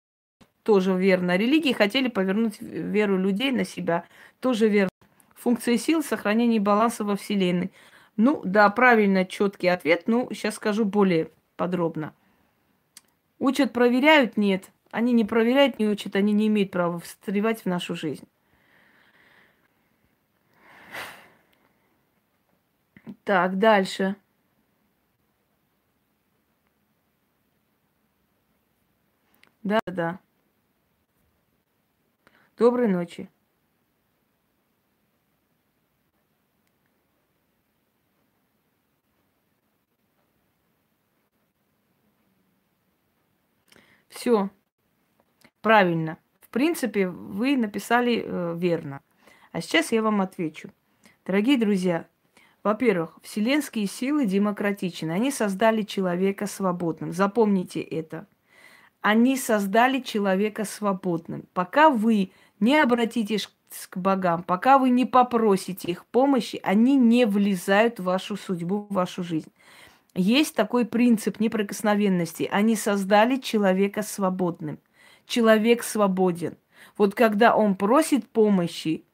тоже 0.64 0.96
верно. 0.96 1.36
Религии 1.36 1.72
хотели 1.72 2.08
повернуть 2.08 2.60
веру 2.60 3.16
людей 3.16 3.52
на 3.52 3.64
себя, 3.64 4.04
тоже 4.40 4.68
верно. 4.68 4.90
Функция 5.34 5.76
сил 5.76 6.02
сохранение 6.02 6.58
баланса 6.58 7.04
во 7.04 7.16
Вселенной. 7.16 7.70
Ну, 8.16 8.40
да, 8.44 8.68
правильно, 8.70 9.24
четкий 9.24 9.68
ответ. 9.68 10.04
Ну, 10.06 10.28
сейчас 10.32 10.54
скажу 10.56 10.84
более 10.84 11.30
подробно. 11.56 12.14
Учат, 13.38 13.72
проверяют? 13.72 14.36
Нет. 14.36 14.70
Они 14.90 15.12
не 15.12 15.24
проверяют, 15.24 15.78
не 15.78 15.88
учат, 15.88 16.16
они 16.16 16.32
не 16.32 16.46
имеют 16.46 16.70
права 16.70 16.98
встревать 16.98 17.62
в 17.62 17.66
нашу 17.66 17.94
жизнь. 17.94 18.26
Так, 23.24 23.58
дальше. 23.58 24.16
Да, 29.62 29.80
да. 29.86 30.20
Доброй 32.56 32.86
ночи. 32.86 33.28
Все. 44.08 44.50
Правильно. 45.60 46.18
В 46.40 46.48
принципе, 46.50 47.08
вы 47.08 47.56
написали 47.56 48.22
э, 48.24 48.54
верно. 48.56 49.00
А 49.50 49.60
сейчас 49.60 49.90
я 49.90 50.02
вам 50.02 50.20
отвечу. 50.20 50.70
Дорогие 51.26 51.58
друзья, 51.58 52.06
во-первых, 52.62 53.18
вселенские 53.22 53.86
силы 53.86 54.26
демократичны. 54.26 55.10
Они 55.10 55.32
создали 55.32 55.82
человека 55.82 56.46
свободным. 56.46 57.12
Запомните 57.12 57.80
это. 57.80 58.28
Они 59.00 59.36
создали 59.36 60.00
человека 60.00 60.64
свободным. 60.64 61.46
Пока 61.52 61.90
вы 61.90 62.30
не 62.60 62.78
обратитесь 62.78 63.48
к 63.90 63.96
богам, 63.96 64.42
пока 64.42 64.78
вы 64.78 64.90
не 64.90 65.04
попросите 65.04 65.90
их 65.90 66.06
помощи, 66.06 66.60
они 66.62 66.96
не 66.96 67.26
влезают 67.26 67.98
в 67.98 68.04
вашу 68.04 68.36
судьбу, 68.36 68.86
в 68.88 68.94
вашу 68.94 69.22
жизнь. 69.24 69.52
Есть 70.14 70.54
такой 70.54 70.84
принцип 70.84 71.40
неприкосновенности. 71.40 72.48
Они 72.52 72.76
создали 72.76 73.36
человека 73.36 74.02
свободным. 74.02 74.78
Человек 75.26 75.82
свободен. 75.82 76.56
Вот 76.96 77.14
когда 77.14 77.56
он 77.56 77.74
просит 77.74 78.28
помощи 78.28 79.04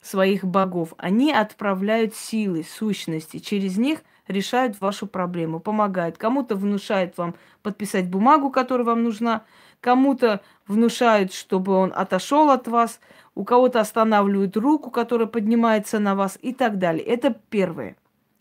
своих 0.00 0.44
богов, 0.44 0.94
они 0.96 1.32
отправляют 1.32 2.14
силы, 2.14 2.64
сущности. 2.64 3.38
Через 3.38 3.76
них 3.76 4.00
решают 4.26 4.80
вашу 4.80 5.06
проблему, 5.06 5.60
помогают. 5.60 6.16
Кому-то 6.16 6.54
внушают 6.56 7.18
вам 7.18 7.34
подписать 7.62 8.08
бумагу, 8.08 8.50
которая 8.50 8.86
вам 8.86 9.02
нужна, 9.02 9.44
кому-то 9.80 10.40
внушают, 10.66 11.32
чтобы 11.32 11.74
он 11.74 11.92
отошел 11.94 12.50
от 12.50 12.68
вас, 12.68 13.00
у 13.34 13.44
кого-то 13.44 13.80
останавливают 13.80 14.56
руку, 14.56 14.90
которая 14.90 15.28
поднимается 15.28 15.98
на 15.98 16.14
вас 16.14 16.38
и 16.40 16.52
так 16.52 16.78
далее. 16.78 17.04
Это 17.04 17.30
первое. 17.50 17.96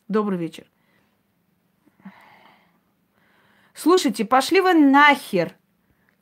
Добрый 0.07 0.37
вечер. 0.37 0.65
Слушайте, 3.73 4.25
пошли 4.25 4.59
вы 4.59 4.73
нахер, 4.73 5.55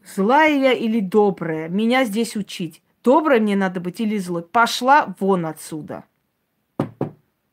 злая 0.03 0.53
я 0.53 0.73
или 0.73 0.99
добрая, 0.99 1.69
меня 1.69 2.03
здесь 2.03 2.35
учить. 2.35 2.81
Доброй 3.01 3.39
мне 3.39 3.55
надо 3.55 3.79
быть 3.79 4.01
или 4.01 4.17
злой. 4.17 4.41
Пошла 4.41 5.15
вон 5.19 5.45
отсюда. 5.45 6.03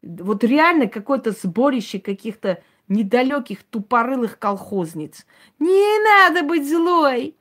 Вот 0.03 0.43
реально 0.43 0.89
какое-то 0.89 1.31
сборище 1.31 2.01
каких-то 2.01 2.63
недалеких 2.89 3.63
тупорылых 3.63 4.39
колхозниц. 4.39 5.27
Не 5.59 6.03
надо 6.05 6.43
быть 6.43 6.69
злой. 6.69 7.37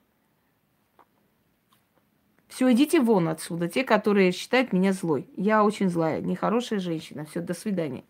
Все, 2.52 2.70
идите 2.74 3.00
вон 3.00 3.30
отсюда, 3.30 3.70
те, 3.70 3.86
которые 3.86 4.34
считают 4.34 4.74
меня 4.74 4.92
злой. 4.92 5.26
Я 5.38 5.64
очень 5.64 5.90
злая, 5.90 6.20
нехорошая 6.20 6.80
женщина. 6.80 7.24
Все, 7.24 7.40
до 7.40 7.54
свидания. 7.54 8.04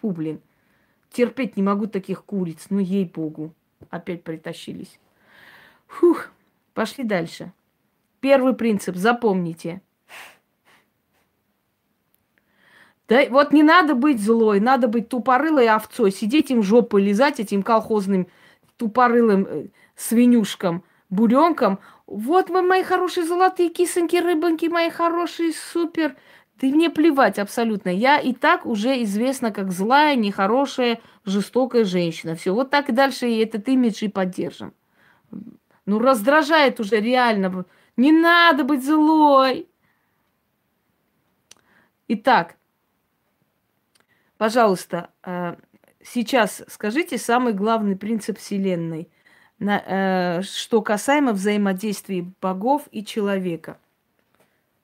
Фу, 0.00 0.10
блин. 0.10 0.40
Терпеть 1.10 1.58
не 1.58 1.62
могу 1.62 1.86
таких 1.86 2.24
куриц, 2.24 2.68
ну 2.70 2.78
ей-богу. 2.78 3.52
Опять 3.90 4.24
притащились. 4.24 4.98
Фух, 5.86 6.30
пошли 6.72 7.04
дальше. 7.04 7.52
Первый 8.20 8.54
принцип, 8.54 8.96
запомните. 8.96 9.82
Да, 13.06 13.22
вот 13.28 13.52
не 13.52 13.62
надо 13.62 13.94
быть 13.94 14.18
злой, 14.18 14.60
надо 14.60 14.88
быть 14.88 15.10
тупорылой 15.10 15.68
овцой, 15.68 16.10
сидеть 16.10 16.50
им 16.50 16.62
жопой 16.62 17.02
лизать 17.02 17.38
этим 17.38 17.62
колхозным 17.62 18.28
тупорылым 18.78 19.46
э, 19.46 19.66
свинюшкам, 19.94 20.84
буренкам. 21.10 21.80
Вот 22.06 22.50
вы, 22.50 22.62
мои 22.62 22.82
хорошие 22.82 23.26
золотые 23.26 23.70
кисоньки, 23.70 24.16
рыбоньки, 24.16 24.66
мои 24.66 24.90
хорошие, 24.90 25.52
супер. 25.52 26.16
Да 26.60 26.68
мне 26.68 26.90
плевать 26.90 27.38
абсолютно. 27.38 27.88
Я 27.88 28.18
и 28.18 28.32
так 28.32 28.66
уже 28.66 29.02
известна 29.02 29.50
как 29.50 29.72
злая, 29.72 30.14
нехорошая, 30.14 31.00
жестокая 31.24 31.84
женщина. 31.84 32.36
Все, 32.36 32.54
вот 32.54 32.70
так 32.70 32.88
и 32.90 32.92
дальше 32.92 33.28
и 33.28 33.38
этот 33.38 33.68
имидж 33.68 34.04
и 34.04 34.08
поддержим. 34.08 34.72
Ну, 35.86 35.98
раздражает 35.98 36.78
уже 36.78 37.00
реально. 37.00 37.64
Не 37.96 38.12
надо 38.12 38.64
быть 38.64 38.84
злой. 38.84 39.68
Итак, 42.06 42.56
пожалуйста, 44.36 45.10
э, 45.24 45.56
сейчас 46.02 46.62
скажите 46.68 47.18
самый 47.18 47.54
главный 47.54 47.96
принцип 47.96 48.38
Вселенной, 48.38 49.08
э, 49.70 50.42
что 50.42 50.82
касаемо 50.82 51.32
взаимодействия 51.32 52.26
богов 52.40 52.88
и 52.90 53.04
человека. 53.04 53.78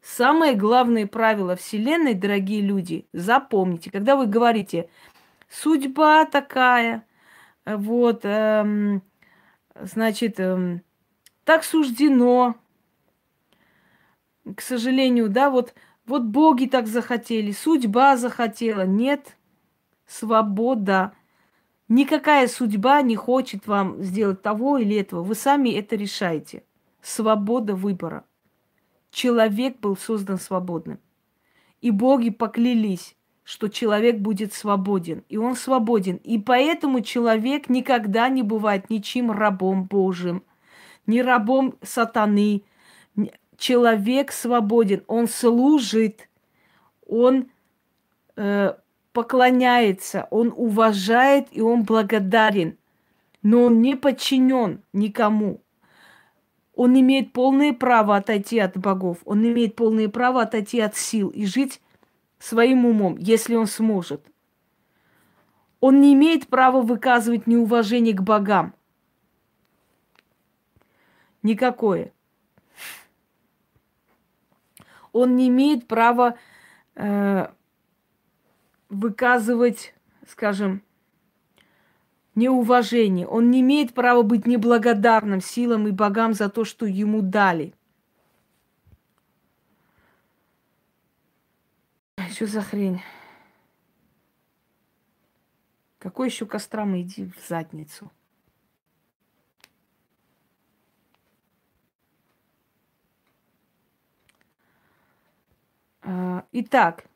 Самое 0.03 0.55
главное 0.55 1.07
правило 1.07 1.57
Вселенной, 1.57 2.15
дорогие 2.15 2.63
люди, 2.63 3.07
запомните, 3.13 3.91
когда 3.91 4.17
вы 4.17 4.27
говорите, 4.27 4.89
судьба 5.49 6.25
такая, 6.25 7.05
вот, 7.67 8.21
эм, 8.25 9.03
значит, 9.75 10.41
эм, 10.41 10.83
так 11.45 11.65
суждено, 11.65 12.57
к 14.57 14.63
сожалению, 14.63 15.29
да, 15.29 15.51
вот, 15.51 15.75
вот 16.07 16.23
боги 16.23 16.67
так 16.67 16.87
захотели, 16.87 17.53
судьба 17.53 18.17
захотела, 18.17 18.87
нет, 18.87 19.37
свобода. 20.07 21.13
Никакая 21.91 22.47
судьба 22.47 23.03
не 23.03 23.17
хочет 23.17 23.67
вам 23.67 24.01
сделать 24.01 24.43
того 24.43 24.79
или 24.79 24.95
этого. 24.95 25.25
Вы 25.25 25.35
сами 25.35 25.71
это 25.71 25.97
решаете. 25.97 26.63
Свобода 27.03 27.75
выбора. 27.75 28.25
Человек 29.11 29.81
был 29.81 29.97
создан 29.97 30.39
свободным. 30.39 31.01
И 31.81 31.91
боги 31.91 32.31
поклялись, 32.31 33.17
что 33.43 33.67
человек 33.67 34.19
будет 34.19 34.53
свободен. 34.53 35.25
И 35.29 35.37
он 35.37 35.57
свободен. 35.57 36.21
И 36.23 36.39
поэтому 36.39 37.01
человек 37.01 37.69
никогда 37.69 38.29
не 38.29 38.45
бывает 38.45 38.89
ничем 38.89 39.33
рабом 39.33 39.87
Божьим, 39.87 40.45
ни 41.09 41.19
рабом 41.19 41.75
сатаны. 41.83 42.63
Человек 43.57 44.31
свободен. 44.31 45.03
Он 45.09 45.27
служит. 45.27 46.29
Он 47.05 47.49
э, 48.37 48.75
поклоняется. 49.13 50.27
Он 50.31 50.53
уважает 50.57 51.49
и 51.51 51.61
он 51.61 51.85
благодарен. 51.85 52.77
Но 53.43 53.65
он 53.65 53.81
не 53.81 53.97
подчинен 53.97 54.83
никому. 54.93 55.61
Он 56.75 56.99
имеет 56.99 57.33
полное 57.33 57.73
право 57.73 58.17
отойти 58.17 58.59
от 58.59 58.77
богов, 58.77 59.19
он 59.27 59.47
имеет 59.47 59.77
полное 59.77 60.09
право 60.09 60.41
отойти 60.41 60.81
от 60.81 60.97
сил 60.97 61.29
и 61.29 61.45
жить 61.45 61.81
своим 62.39 62.87
умом, 62.87 63.17
если 63.19 63.55
он 63.55 63.67
сможет. 63.67 64.25
Он 65.81 66.01
не 66.01 66.15
имеет 66.15 66.47
права 66.49 66.81
выказывать 66.81 67.47
неуважение 67.47 68.15
к 68.15 68.23
богам. 68.23 68.75
Никакое. 71.43 72.13
Он 75.13 75.37
не 75.37 75.49
имеет 75.49 75.87
права 75.87 76.37
э, 76.95 77.49
выказывать, 78.91 79.95
скажем, 80.29 80.83
неуважение. 82.35 83.27
Он 83.27 83.51
не 83.51 83.61
имеет 83.61 83.95
права 83.95 84.23
быть 84.23 84.47
неблагодарным 84.47 85.41
силам 85.41 85.89
и 85.89 85.93
богам 85.93 86.35
за 86.35 86.49
то, 86.49 86.65
что 86.65 86.87
ему 86.87 87.23
дали. 87.23 87.73
Что 92.33 92.47
за 92.47 92.63
хрень? 92.63 93.03
Какой 95.99 96.29
еще 96.29 96.47
кострам 96.47 96.99
иди 96.99 97.27
в 97.27 97.49
задницу? 97.49 98.11
А, 106.03 106.47
итак, 106.53 107.10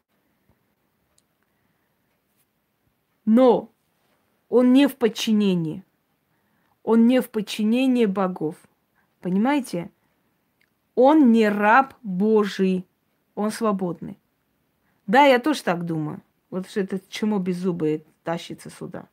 но 3.25 3.73
он 4.49 4.73
не 4.73 4.87
в 4.87 4.97
подчинении. 4.97 5.85
Он 6.83 7.07
не 7.07 7.21
в 7.21 7.31
подчинении 7.31 8.07
богов. 8.07 8.57
Понимаете? 9.21 9.91
Он 10.95 11.33
не 11.33 11.49
раб 11.49 11.95
Божий. 12.03 12.87
Он 13.35 13.51
свободный. 13.51 14.19
Да, 15.07 15.25
я 15.25 15.39
тоже 15.39 15.63
так 15.63 15.85
думаю. 15.85 16.23
Вот 16.51 16.69
что 16.69 16.81
это 16.81 17.01
чему 17.09 17.39
беззубое 17.39 18.03
тащится 18.23 18.71
сюда. 18.71 19.09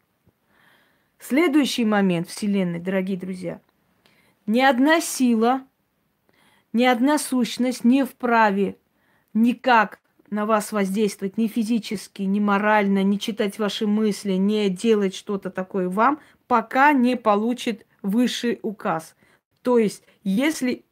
Следующий 1.17 1.85
момент 1.85 2.27
Вселенной, 2.27 2.79
дорогие 2.79 3.17
друзья. 3.17 3.61
Ни 4.45 4.61
одна 4.61 5.01
сила, 5.01 5.65
ни 6.73 6.83
одна 6.83 7.17
сущность 7.17 7.83
не 7.83 8.05
вправе 8.05 8.77
никак 9.33 9.99
на 10.31 10.45
вас 10.45 10.71
воздействовать 10.71 11.37
ни 11.37 11.47
физически, 11.47 12.23
ни 12.23 12.39
морально, 12.39 13.03
не 13.03 13.19
читать 13.19 13.59
ваши 13.59 13.85
мысли, 13.85 14.33
не 14.33 14.69
делать 14.69 15.13
что-то 15.13 15.51
такое 15.51 15.89
вам, 15.89 16.19
пока 16.47 16.93
не 16.93 17.17
получит 17.17 17.85
высший 18.01 18.57
указ. 18.63 19.15
То 19.61 19.77
есть, 19.77 20.03
если 20.23 20.85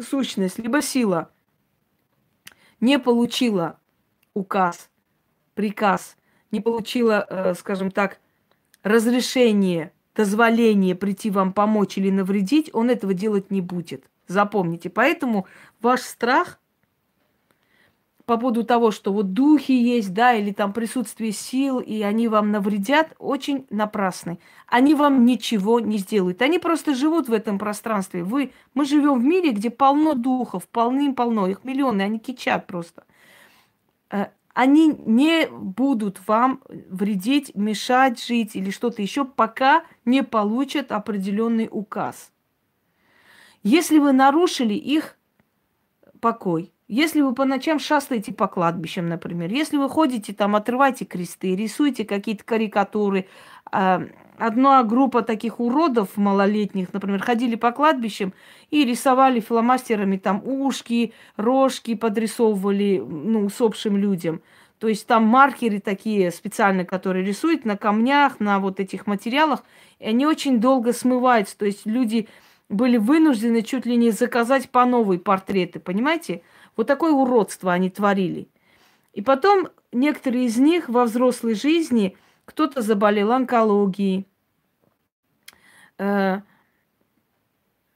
сущность 0.00 0.58
либо 0.58 0.80
сила 0.80 1.30
не 2.80 2.98
получила 2.98 3.78
указ, 4.32 4.90
приказ, 5.54 6.16
не 6.50 6.60
получила, 6.60 7.26
э, 7.28 7.54
скажем 7.54 7.90
так, 7.90 8.18
разрешение, 8.82 9.92
дозволение 10.14 10.94
прийти 10.94 11.30
вам 11.30 11.52
помочь 11.52 11.98
или 11.98 12.10
навредить, 12.10 12.70
он 12.72 12.88
этого 12.88 13.12
делать 13.12 13.50
не 13.50 13.60
будет. 13.60 14.04
Запомните. 14.28 14.88
Поэтому 14.88 15.46
ваш 15.80 16.00
страх– 16.00 16.58
по 18.26 18.36
поводу 18.38 18.64
того, 18.64 18.90
что 18.90 19.12
вот 19.12 19.32
духи 19.32 19.70
есть, 19.70 20.12
да, 20.12 20.34
или 20.34 20.50
там 20.52 20.72
присутствие 20.72 21.30
сил, 21.30 21.78
и 21.78 22.02
они 22.02 22.26
вам 22.26 22.50
навредят, 22.50 23.14
очень 23.18 23.66
напрасны. 23.70 24.40
Они 24.66 24.94
вам 24.94 25.24
ничего 25.24 25.78
не 25.78 25.98
сделают. 25.98 26.42
Они 26.42 26.58
просто 26.58 26.94
живут 26.94 27.28
в 27.28 27.32
этом 27.32 27.56
пространстве. 27.58 28.24
Вы, 28.24 28.52
мы 28.74 28.84
живем 28.84 29.20
в 29.20 29.24
мире, 29.24 29.52
где 29.52 29.70
полно 29.70 30.14
духов, 30.14 30.66
полным-полно, 30.68 31.46
их 31.46 31.62
миллионы, 31.62 32.02
они 32.02 32.18
кичат 32.18 32.66
просто. 32.66 33.04
Э, 34.10 34.26
они 34.54 34.88
не 34.88 35.46
будут 35.48 36.20
вам 36.26 36.62
вредить, 36.68 37.54
мешать 37.54 38.24
жить 38.24 38.56
или 38.56 38.70
что-то 38.70 39.02
еще, 39.02 39.24
пока 39.24 39.84
не 40.04 40.24
получат 40.24 40.90
определенный 40.90 41.68
указ. 41.70 42.32
Если 43.62 43.98
вы 43.98 44.10
нарушили 44.10 44.74
их 44.74 45.16
покой, 46.20 46.72
если 46.88 47.20
вы 47.20 47.34
по 47.34 47.44
ночам 47.44 47.78
шастаете 47.78 48.32
по 48.32 48.46
кладбищам, 48.46 49.08
например, 49.08 49.50
если 49.50 49.76
вы 49.76 49.88
ходите 49.88 50.32
там, 50.32 50.54
отрываете 50.54 51.04
кресты, 51.04 51.56
рисуете 51.56 52.04
какие-то 52.04 52.44
карикатуры, 52.44 53.26
а, 53.72 54.04
одна 54.38 54.82
группа 54.84 55.22
таких 55.22 55.58
уродов 55.58 56.16
малолетних, 56.16 56.92
например, 56.92 57.22
ходили 57.22 57.56
по 57.56 57.72
кладбищам 57.72 58.32
и 58.70 58.84
рисовали 58.84 59.40
фломастерами 59.40 60.16
там 60.16 60.42
ушки, 60.44 61.12
рожки, 61.36 61.94
подрисовывали 61.94 63.02
ну, 63.04 63.46
усопшим 63.46 63.96
людям. 63.96 64.40
То 64.78 64.88
есть 64.88 65.06
там 65.06 65.24
маркеры 65.24 65.80
такие 65.80 66.30
специальные, 66.30 66.84
которые 66.84 67.24
рисуют 67.24 67.64
на 67.64 67.76
камнях, 67.76 68.40
на 68.40 68.60
вот 68.60 68.78
этих 68.78 69.06
материалах, 69.06 69.64
и 69.98 70.06
они 70.06 70.26
очень 70.26 70.60
долго 70.60 70.92
смываются. 70.92 71.56
То 71.56 71.64
есть 71.64 71.86
люди 71.86 72.28
были 72.68 72.96
вынуждены 72.96 73.62
чуть 73.62 73.86
ли 73.86 73.96
не 73.96 74.10
заказать 74.10 74.70
по 74.70 74.84
новой 74.84 75.18
портреты, 75.18 75.80
понимаете? 75.80 76.42
Вот 76.76 76.86
такое 76.86 77.12
уродство 77.12 77.72
они 77.72 77.90
творили. 77.90 78.48
И 79.12 79.22
потом 79.22 79.68
некоторые 79.92 80.44
из 80.44 80.58
них 80.58 80.88
во 80.88 81.04
взрослой 81.04 81.54
жизни, 81.54 82.16
кто-то 82.44 82.82
заболел 82.82 83.32
онкологией. 83.32 84.26
Э, 85.98 86.40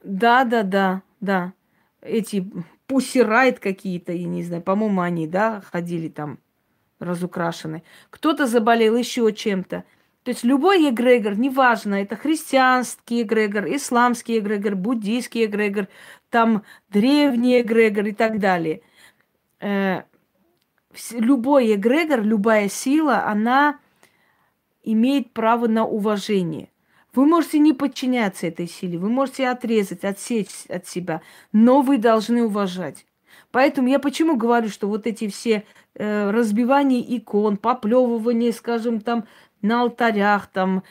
да, 0.03 0.43
да, 0.43 0.63
да, 0.63 1.01
да. 1.19 1.53
Эти 2.01 2.51
пусирайт 2.87 3.59
какие-то, 3.59 4.11
я 4.11 4.25
не 4.25 4.43
знаю, 4.43 4.63
по-моему, 4.63 5.01
они, 5.01 5.27
да, 5.27 5.61
ходили 5.61 6.09
там 6.09 6.39
разукрашены. 6.99 7.83
Кто-то 8.09 8.47
заболел 8.47 8.95
еще 8.95 9.31
чем-то. 9.31 9.83
То 10.23 10.29
есть 10.29 10.43
любой 10.43 10.89
эгрегор, 10.89 11.35
неважно, 11.35 11.95
это 11.95 12.15
христианский 12.15 13.23
эгрегор, 13.23 13.65
исламский 13.65 14.37
эгрегор, 14.37 14.75
буддийский 14.75 15.45
эгрегор, 15.45 15.87
там 16.31 16.63
древний 16.89 17.61
эгрегор 17.61 18.07
и 18.07 18.13
так 18.13 18.39
далее. 18.39 18.81
Э, 19.59 20.03
любой 21.11 21.75
эгрегор, 21.75 22.23
любая 22.23 22.69
сила, 22.69 23.25
она 23.25 23.79
имеет 24.83 25.31
право 25.33 25.67
на 25.67 25.85
уважение. 25.85 26.69
Вы 27.13 27.25
можете 27.25 27.59
не 27.59 27.73
подчиняться 27.73 28.47
этой 28.47 28.67
силе, 28.67 28.97
вы 28.97 29.09
можете 29.09 29.49
отрезать, 29.49 30.05
отсечь 30.05 30.65
от 30.69 30.87
себя, 30.87 31.21
но 31.51 31.81
вы 31.81 31.97
должны 31.97 32.43
уважать. 32.43 33.05
Поэтому 33.51 33.89
я 33.89 33.99
почему 33.99 34.37
говорю, 34.37 34.69
что 34.69 34.87
вот 34.87 35.05
эти 35.05 35.27
все 35.27 35.65
э, 35.95 36.31
разбивания 36.31 37.03
икон, 37.17 37.57
поплевывание, 37.57 38.53
скажем, 38.53 39.01
там 39.01 39.25
на 39.61 39.81
алтарях, 39.81 40.47
там, 40.47 40.83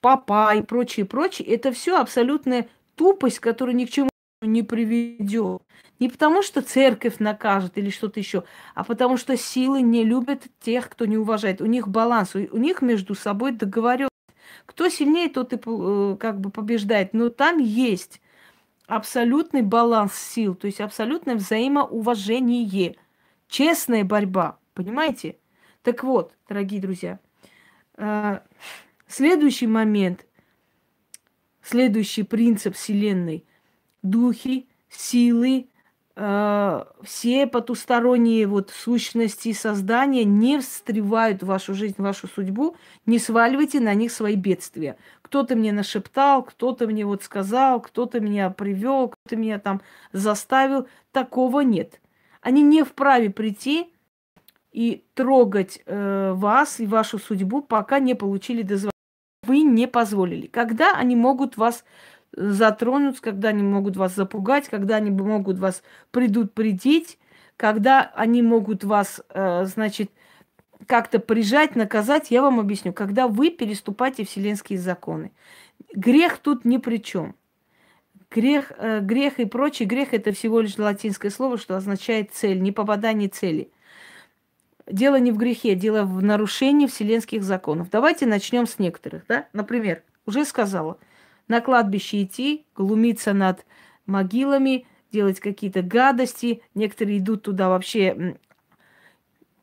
папа 0.00 0.54
и 0.56 0.62
прочее, 0.62 1.06
прочее, 1.06 1.48
это 1.48 1.70
все 1.70 2.00
абсолютная 2.00 2.68
тупость, 2.96 3.38
которая 3.38 3.76
ни 3.76 3.84
к 3.84 3.90
чему 3.90 4.08
не 4.46 4.62
приведет. 4.62 5.62
Не 5.98 6.08
потому, 6.08 6.42
что 6.42 6.62
церковь 6.62 7.18
накажет 7.18 7.78
или 7.78 7.90
что-то 7.90 8.20
еще, 8.20 8.44
а 8.74 8.84
потому 8.84 9.16
что 9.16 9.36
силы 9.36 9.80
не 9.80 10.04
любят 10.04 10.44
тех, 10.60 10.88
кто 10.88 11.06
не 11.06 11.16
уважает. 11.16 11.60
У 11.60 11.66
них 11.66 11.88
баланс, 11.88 12.34
у 12.34 12.58
них 12.58 12.82
между 12.82 13.14
собой 13.14 13.52
договоренность. 13.52 14.10
Кто 14.66 14.88
сильнее, 14.88 15.28
тот 15.28 15.52
и 15.52 15.58
э, 15.64 16.16
как 16.18 16.40
бы 16.40 16.50
побеждает. 16.50 17.14
Но 17.14 17.30
там 17.30 17.58
есть 17.58 18.20
абсолютный 18.86 19.62
баланс 19.62 20.14
сил, 20.14 20.54
то 20.54 20.66
есть 20.66 20.80
абсолютное 20.80 21.36
взаимоуважение, 21.36 22.96
честная 23.48 24.04
борьба, 24.04 24.58
понимаете? 24.74 25.36
Так 25.82 26.04
вот, 26.04 26.32
дорогие 26.48 26.80
друзья, 26.80 27.20
а, 27.96 28.42
следующий 29.06 29.66
момент, 29.66 30.26
следующий 31.62 32.22
принцип 32.22 32.74
Вселенной. 32.74 33.44
Духи, 34.02 34.68
силы, 34.88 35.68
а, 36.18 36.88
все 37.02 37.46
потусторонние 37.46 38.46
вот 38.46 38.70
сущности 38.70 39.52
создания 39.52 40.24
не 40.24 40.58
встревают 40.60 41.42
в 41.42 41.46
вашу 41.46 41.74
жизнь, 41.74 41.96
в 41.98 42.02
вашу 42.02 42.26
судьбу, 42.26 42.74
не 43.04 43.18
сваливайте 43.18 43.80
на 43.80 43.92
них 43.92 44.10
свои 44.10 44.34
бедствия. 44.34 44.96
Кто-то 45.20 45.56
мне 45.56 45.72
нашептал, 45.72 46.42
кто-то 46.42 46.86
мне 46.86 47.04
вот 47.04 47.22
сказал, 47.22 47.82
кто-то 47.82 48.20
меня 48.20 48.48
привел, 48.48 49.08
кто-то 49.08 49.36
меня 49.36 49.58
там 49.58 49.82
заставил. 50.12 50.88
Такого 51.12 51.60
нет. 51.60 52.00
Они 52.40 52.62
не 52.62 52.82
вправе 52.82 53.28
прийти 53.28 53.92
и 54.72 55.04
трогать 55.12 55.82
э, 55.84 56.32
вас 56.34 56.80
и 56.80 56.86
вашу 56.86 57.18
судьбу, 57.18 57.60
пока 57.60 57.98
не 57.98 58.14
получили 58.14 58.62
дозволение. 58.62 58.92
Вы 59.42 59.60
не 59.60 59.86
позволили. 59.86 60.46
Когда 60.46 60.96
они 60.96 61.14
могут 61.14 61.58
вас 61.58 61.84
затронуть, 62.36 63.20
когда 63.20 63.48
они 63.48 63.62
могут 63.62 63.96
вас 63.96 64.14
запугать, 64.14 64.68
когда 64.68 64.96
они 64.96 65.10
могут 65.10 65.58
вас 65.58 65.82
предупредить, 66.10 67.18
когда 67.56 68.12
они 68.14 68.42
могут 68.42 68.84
вас, 68.84 69.22
э, 69.30 69.64
значит, 69.64 70.10
как-то 70.86 71.18
прижать, 71.18 71.74
наказать, 71.74 72.30
я 72.30 72.42
вам 72.42 72.60
объясню. 72.60 72.92
Когда 72.92 73.26
вы 73.26 73.50
переступаете 73.50 74.24
вселенские 74.24 74.78
законы. 74.78 75.32
Грех 75.94 76.38
тут 76.38 76.64
ни 76.64 76.76
при 76.76 76.98
чем. 76.98 77.34
Грех, 78.30 78.72
э, 78.76 79.00
грех 79.00 79.40
и 79.40 79.46
прочий 79.46 79.86
грех 79.86 80.12
это 80.12 80.32
всего 80.32 80.60
лишь 80.60 80.76
латинское 80.76 81.30
слово, 81.30 81.56
что 81.56 81.76
означает 81.76 82.34
цель, 82.34 82.60
не 82.60 82.72
попадание 82.72 83.28
цели. 83.28 83.70
Дело 84.86 85.18
не 85.18 85.32
в 85.32 85.36
грехе, 85.36 85.74
дело 85.74 86.02
в 86.04 86.22
нарушении 86.22 86.86
вселенских 86.86 87.42
законов. 87.42 87.88
Давайте 87.90 88.26
начнем 88.26 88.66
с 88.66 88.78
некоторых, 88.78 89.24
да? 89.26 89.48
Например, 89.52 90.02
уже 90.26 90.44
сказала, 90.44 90.98
на 91.48 91.60
кладбище 91.60 92.22
идти, 92.22 92.66
глумиться 92.74 93.32
над 93.32 93.64
могилами, 94.06 94.86
делать 95.12 95.40
какие-то 95.40 95.82
гадости. 95.82 96.62
Некоторые 96.74 97.18
идут 97.18 97.42
туда 97.42 97.68
вообще, 97.68 98.36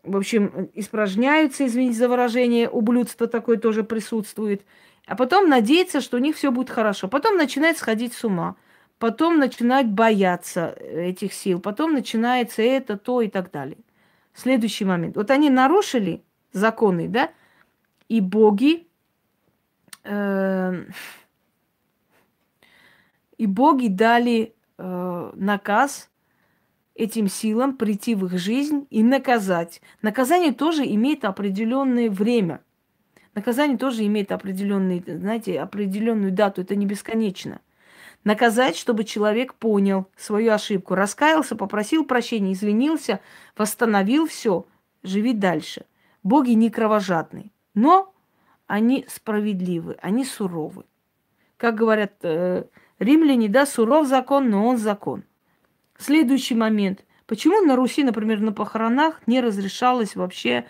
в 0.04 0.18
общем, 0.18 0.70
испражняются, 0.74 1.66
извините 1.66 1.98
за 1.98 2.10
выражение, 2.10 2.70
ублюдство 2.70 3.28
такое 3.28 3.58
тоже 3.58 3.84
присутствует. 3.84 4.66
А 5.06 5.16
потом 5.16 5.50
надеяться, 5.50 6.02
что 6.02 6.18
у 6.18 6.20
них 6.20 6.36
все 6.36 6.52
будет 6.52 6.70
хорошо. 6.70 7.08
Потом 7.08 7.36
начинает 7.38 7.78
сходить 7.78 8.14
с 8.14 8.24
ума. 8.24 8.56
Потом 9.00 9.38
начинают 9.38 9.90
бояться 9.90 10.78
этих 10.80 11.34
сил. 11.34 11.60
Потом 11.60 11.94
начинается 11.94 12.62
это, 12.62 12.98
то 12.98 13.22
и 13.22 13.28
так 13.28 13.52
далее. 13.52 13.78
Следующий 14.34 14.86
момент. 14.86 15.18
Вот 15.18 15.30
они 15.30 15.50
нарушили 15.50 16.24
законы, 16.54 17.08
да, 17.10 17.32
и 18.08 18.22
боги, 18.22 18.88
э, 20.04 20.86
и 23.38 23.46
боги 23.46 23.88
дали 23.88 24.56
э, 24.78 25.32
наказ 25.36 26.10
этим 26.96 27.28
силам 27.28 27.76
прийти 27.78 28.16
в 28.16 28.26
их 28.26 28.38
жизнь 28.38 28.88
и 28.90 29.04
наказать. 29.04 29.82
Наказание 30.02 30.54
тоже 30.54 30.86
имеет 30.86 31.26
определенное 31.26 32.10
время. 32.10 32.62
Наказание 33.36 33.78
тоже 33.78 34.06
имеет 34.06 34.32
определенный, 34.32 35.04
знаете, 35.06 35.60
определенную 35.60 36.32
дату. 36.32 36.62
Это 36.62 36.76
не 36.76 36.86
бесконечно. 36.86 37.62
Наказать, 38.24 38.78
чтобы 38.78 39.04
человек 39.04 39.56
понял 39.56 40.08
свою 40.16 40.54
ошибку, 40.54 40.96
раскаялся, 40.96 41.56
попросил 41.56 42.06
прощения, 42.06 42.54
извинился, 42.54 43.20
восстановил 43.58 44.28
все, 44.28 44.66
живи 45.02 45.34
дальше. 45.34 45.86
Боги 46.22 46.52
не 46.52 46.70
кровожадные, 46.70 47.52
но 47.74 48.14
они 48.66 49.06
справедливы, 49.10 49.98
они 50.02 50.24
суровы. 50.24 50.86
Как 51.58 51.76
говорят 51.76 52.14
э, 52.22 52.64
римляне, 53.00 53.50
да, 53.50 53.66
суров 53.66 54.08
закон, 54.08 54.50
но 54.50 54.66
он 54.66 54.78
закон. 54.78 55.24
Следующий 55.98 56.56
момент. 56.56 57.06
Почему 57.26 57.62
на 57.62 57.76
Руси, 57.76 58.04
например, 58.04 58.42
на 58.42 58.52
похоронах 58.52 59.22
не 59.28 59.42
разрешалось 59.42 60.16
вообще 60.16 60.66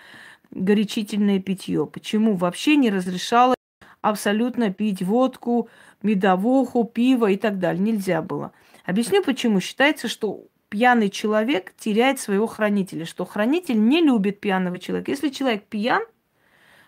горячительное 0.51 1.39
питье? 1.39 1.87
Почему 1.87 2.35
вообще 2.35 2.75
не 2.75 2.89
разрешалось 2.89 3.55
абсолютно 4.03 4.71
пить 4.71 5.01
водку, 5.01 5.69
медовуху, 6.03 6.83
пиво 6.83 7.31
и 7.31 7.37
так 7.37 7.57
далее. 7.57 7.81
Нельзя 7.81 8.21
было. 8.21 8.51
Объясню 8.85 9.23
почему. 9.23 9.59
Считается, 9.61 10.07
что 10.07 10.45
пьяный 10.69 11.09
человек 11.09 11.73
теряет 11.77 12.19
своего 12.19 12.45
хранителя, 12.45 13.05
что 13.05 13.25
хранитель 13.25 13.79
не 13.79 14.01
любит 14.01 14.39
пьяного 14.39 14.77
человека. 14.77 15.09
Если 15.09 15.29
человек 15.29 15.63
пьян, 15.63 16.03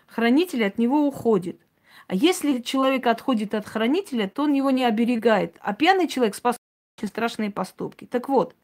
хранитель 0.06 0.64
от 0.64 0.78
него 0.78 1.08
уходит. 1.08 1.60
А 2.06 2.14
если 2.14 2.60
человек 2.60 3.06
отходит 3.06 3.54
от 3.54 3.66
хранителя, 3.66 4.28
то 4.28 4.44
он 4.44 4.52
его 4.52 4.70
не 4.70 4.84
оберегает. 4.84 5.56
А 5.60 5.74
пьяный 5.74 6.08
человек 6.08 6.34
очень 6.98 7.08
страшные 7.08 7.50
поступки. 7.50 8.04
Так 8.06 8.28
вот, 8.28 8.54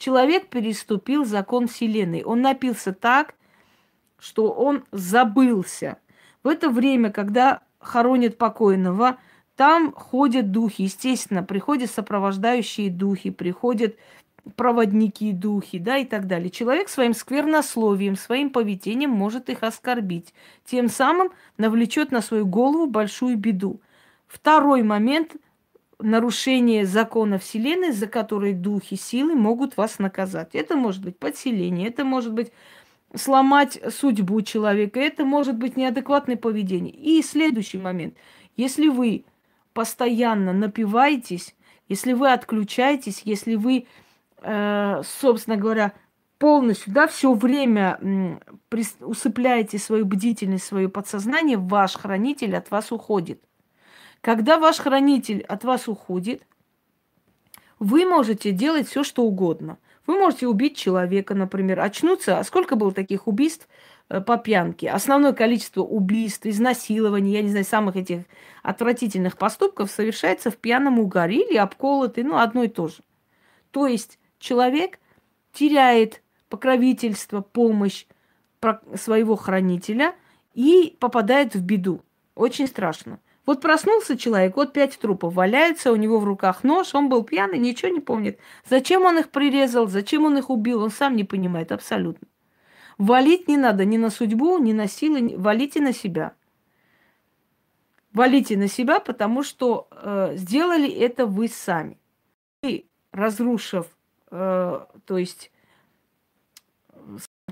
Человек 0.00 0.48
переступил 0.48 1.26
закон 1.26 1.68
Вселенной. 1.68 2.22
Он 2.22 2.40
напился 2.40 2.94
так, 2.94 3.34
что 4.18 4.50
он 4.50 4.84
забылся. 4.92 5.98
В 6.42 6.48
это 6.48 6.70
время, 6.70 7.10
когда 7.12 7.60
хоронят 7.80 8.38
покойного, 8.38 9.18
там 9.56 9.92
ходят 9.92 10.52
духи, 10.52 10.84
естественно, 10.84 11.42
приходят 11.42 11.90
сопровождающие 11.90 12.90
духи, 12.90 13.28
приходят 13.28 13.96
проводники 14.56 15.32
духи, 15.32 15.78
да, 15.78 15.98
и 15.98 16.04
так 16.04 16.26
далее. 16.26 16.50
Человек 16.50 16.88
своим 16.88 17.14
сквернословием, 17.14 18.16
своим 18.16 18.50
поведением 18.50 19.10
может 19.10 19.48
их 19.48 19.62
оскорбить. 19.62 20.34
Тем 20.64 20.88
самым 20.88 21.30
навлечет 21.58 22.12
на 22.12 22.20
свою 22.20 22.46
голову 22.46 22.86
большую 22.86 23.36
беду. 23.36 23.80
Второй 24.26 24.82
момент– 24.82 25.36
нарушение 26.02 26.86
закона 26.86 27.38
Вселенной, 27.38 27.92
за 27.92 28.06
который 28.06 28.52
духи 28.52 28.96
силы 28.96 29.34
могут 29.34 29.76
вас 29.76 29.98
наказать. 29.98 30.54
Это 30.54 30.76
может 30.76 31.02
быть 31.02 31.18
подселение, 31.18 31.88
это 31.88 32.04
может 32.04 32.32
быть 32.32 32.52
сломать 33.14 33.80
судьбу 33.92 34.40
человека, 34.42 35.00
это 35.00 35.24
может 35.24 35.56
быть 35.56 35.76
неадекватное 35.76 36.36
поведение. 36.36 36.94
И 36.94 37.22
следующий 37.22 37.78
момент. 37.78 38.14
Если 38.56 38.88
вы 38.88 39.24
постоянно 39.72 40.52
напиваетесь, 40.52 41.54
если 41.88 42.12
вы 42.12 42.32
отключаетесь, 42.32 43.22
если 43.24 43.56
вы 43.56 43.86
собственно 44.42 45.56
говоря, 45.56 45.92
полностью, 46.38 46.92
да, 46.92 47.06
все 47.06 47.34
время 47.34 48.40
усыпляете 49.00 49.78
свою 49.78 50.06
бдительность, 50.06 50.64
свое 50.64 50.88
подсознание, 50.88 51.58
ваш 51.58 51.96
хранитель 51.96 52.56
от 52.56 52.70
вас 52.70 52.92
уходит. 52.92 53.42
Когда 54.20 54.58
ваш 54.58 54.78
хранитель 54.78 55.42
от 55.42 55.64
вас 55.64 55.88
уходит, 55.88 56.42
вы 57.78 58.04
можете 58.04 58.52
делать 58.52 58.88
все, 58.88 59.02
что 59.02 59.22
угодно. 59.22 59.78
Вы 60.06 60.18
можете 60.18 60.46
убить 60.46 60.76
человека, 60.76 61.34
например, 61.34 61.80
очнуться. 61.80 62.38
А 62.38 62.44
сколько 62.44 62.76
было 62.76 62.92
таких 62.92 63.26
убийств 63.26 63.68
э, 64.08 64.20
по 64.20 64.36
пьянке? 64.36 64.90
Основное 64.90 65.32
количество 65.32 65.82
убийств, 65.82 66.44
изнасилований, 66.44 67.32
я 67.32 67.42
не 67.42 67.48
знаю, 67.48 67.64
самых 67.64 67.96
этих 67.96 68.24
отвратительных 68.62 69.38
поступков 69.38 69.90
совершается 69.90 70.50
в 70.50 70.56
пьяном 70.56 70.98
угаре 70.98 71.48
или 71.48 71.56
обколотый, 71.56 72.24
ну, 72.24 72.38
одно 72.38 72.64
и 72.64 72.68
то 72.68 72.88
же. 72.88 72.96
То 73.70 73.86
есть 73.86 74.18
человек 74.40 74.98
теряет 75.52 76.22
покровительство, 76.48 77.40
помощь 77.40 78.06
своего 78.96 79.36
хранителя 79.36 80.14
и 80.54 80.96
попадает 80.98 81.54
в 81.54 81.62
беду. 81.62 82.02
Очень 82.34 82.66
страшно. 82.66 83.20
Вот 83.46 83.62
проснулся 83.62 84.18
человек, 84.18 84.56
вот 84.56 84.72
пять 84.72 84.98
трупов 84.98 85.34
валяются, 85.34 85.92
у 85.92 85.96
него 85.96 86.18
в 86.18 86.24
руках 86.24 86.62
нож, 86.62 86.94
он 86.94 87.08
был 87.08 87.24
пьяный, 87.24 87.58
ничего 87.58 87.90
не 87.90 88.00
помнит. 88.00 88.38
Зачем 88.68 89.02
он 89.02 89.18
их 89.18 89.30
прирезал, 89.30 89.88
зачем 89.88 90.24
он 90.24 90.38
их 90.38 90.50
убил, 90.50 90.82
он 90.82 90.90
сам 90.90 91.16
не 91.16 91.24
понимает 91.24 91.72
абсолютно. 91.72 92.28
Валить 92.98 93.48
не 93.48 93.56
надо 93.56 93.84
ни 93.84 93.96
на 93.96 94.10
судьбу, 94.10 94.58
ни 94.58 94.72
на 94.72 94.86
силы, 94.86 95.34
валите 95.36 95.80
на 95.80 95.92
себя. 95.92 96.34
Валите 98.12 98.56
на 98.56 98.68
себя, 98.68 99.00
потому 99.00 99.42
что 99.42 99.88
э, 99.90 100.34
сделали 100.36 100.90
это 100.90 101.26
вы 101.26 101.48
сами. 101.48 101.98
Вы, 102.62 102.84
разрушив 103.10 103.86
э, 104.30 104.86
то 105.04 105.18
есть, 105.18 105.50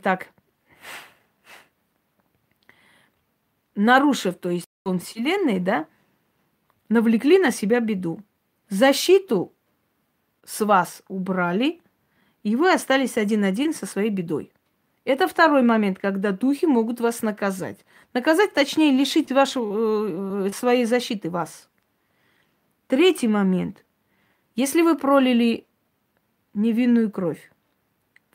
так, 0.03 0.29
нарушив, 3.75 4.37
то 4.37 4.51
есть, 4.51 4.69
он 4.85 4.99
Вселенной, 4.99 5.61
да, 5.61 5.87
навлекли 6.89 7.39
на 7.39 7.51
себя 7.51 7.81
беду. 7.81 8.23
Защиту 8.69 9.53
с 10.45 10.65
вас 10.65 11.03
убрали, 11.09 11.81
и 12.43 12.57
вы 12.57 12.73
остались 12.73 13.17
один-один 13.17 13.75
со 13.75 13.87
своей 13.87 14.11
бедой. 14.11 14.53
Это 15.05 15.27
второй 15.27 15.63
момент, 15.63 15.99
когда 15.99 16.33
духи 16.33 16.67
могут 16.67 17.01
вас 17.01 17.23
наказать. 17.23 17.79
Наказать, 18.13 18.53
точнее, 18.53 18.91
лишить 18.91 19.33
вашу, 19.33 20.47
э, 20.47 20.51
своей 20.53 20.85
защиты 20.85 21.31
вас. 21.31 21.71
Третий 22.89 23.29
момент. 23.29 23.85
Если 24.55 24.83
вы 24.83 24.97
пролили 24.97 25.68
невинную 26.59 27.11
кровь. 27.11 27.51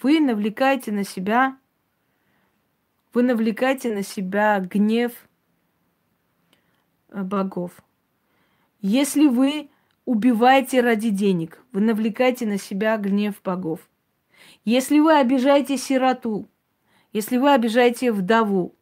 Вы 0.02 0.20
навлекаете 0.20 0.92
на 0.92 1.04
себя, 1.04 1.58
вы 3.14 3.24
навлекаете 3.24 3.94
на 3.94 4.02
себя 4.02 4.60
гнев 4.60 5.12
э, 7.10 7.22
богов. 7.22 7.72
Если 8.82 9.28
вы 9.28 9.70
убиваете 10.06 10.82
ради 10.82 11.10
денег, 11.10 11.64
вы 11.72 11.82
навлекаете 11.82 12.46
на 12.46 12.58
себя 12.58 12.98
гнев 12.98 13.42
богов. 13.44 13.88
Если 14.66 15.00
вы 15.00 15.18
обижаете 15.18 15.78
сироту, 15.78 16.50
если 17.12 17.38
вы 17.38 17.54
обижаете 17.54 18.12
вдову, 18.12 18.76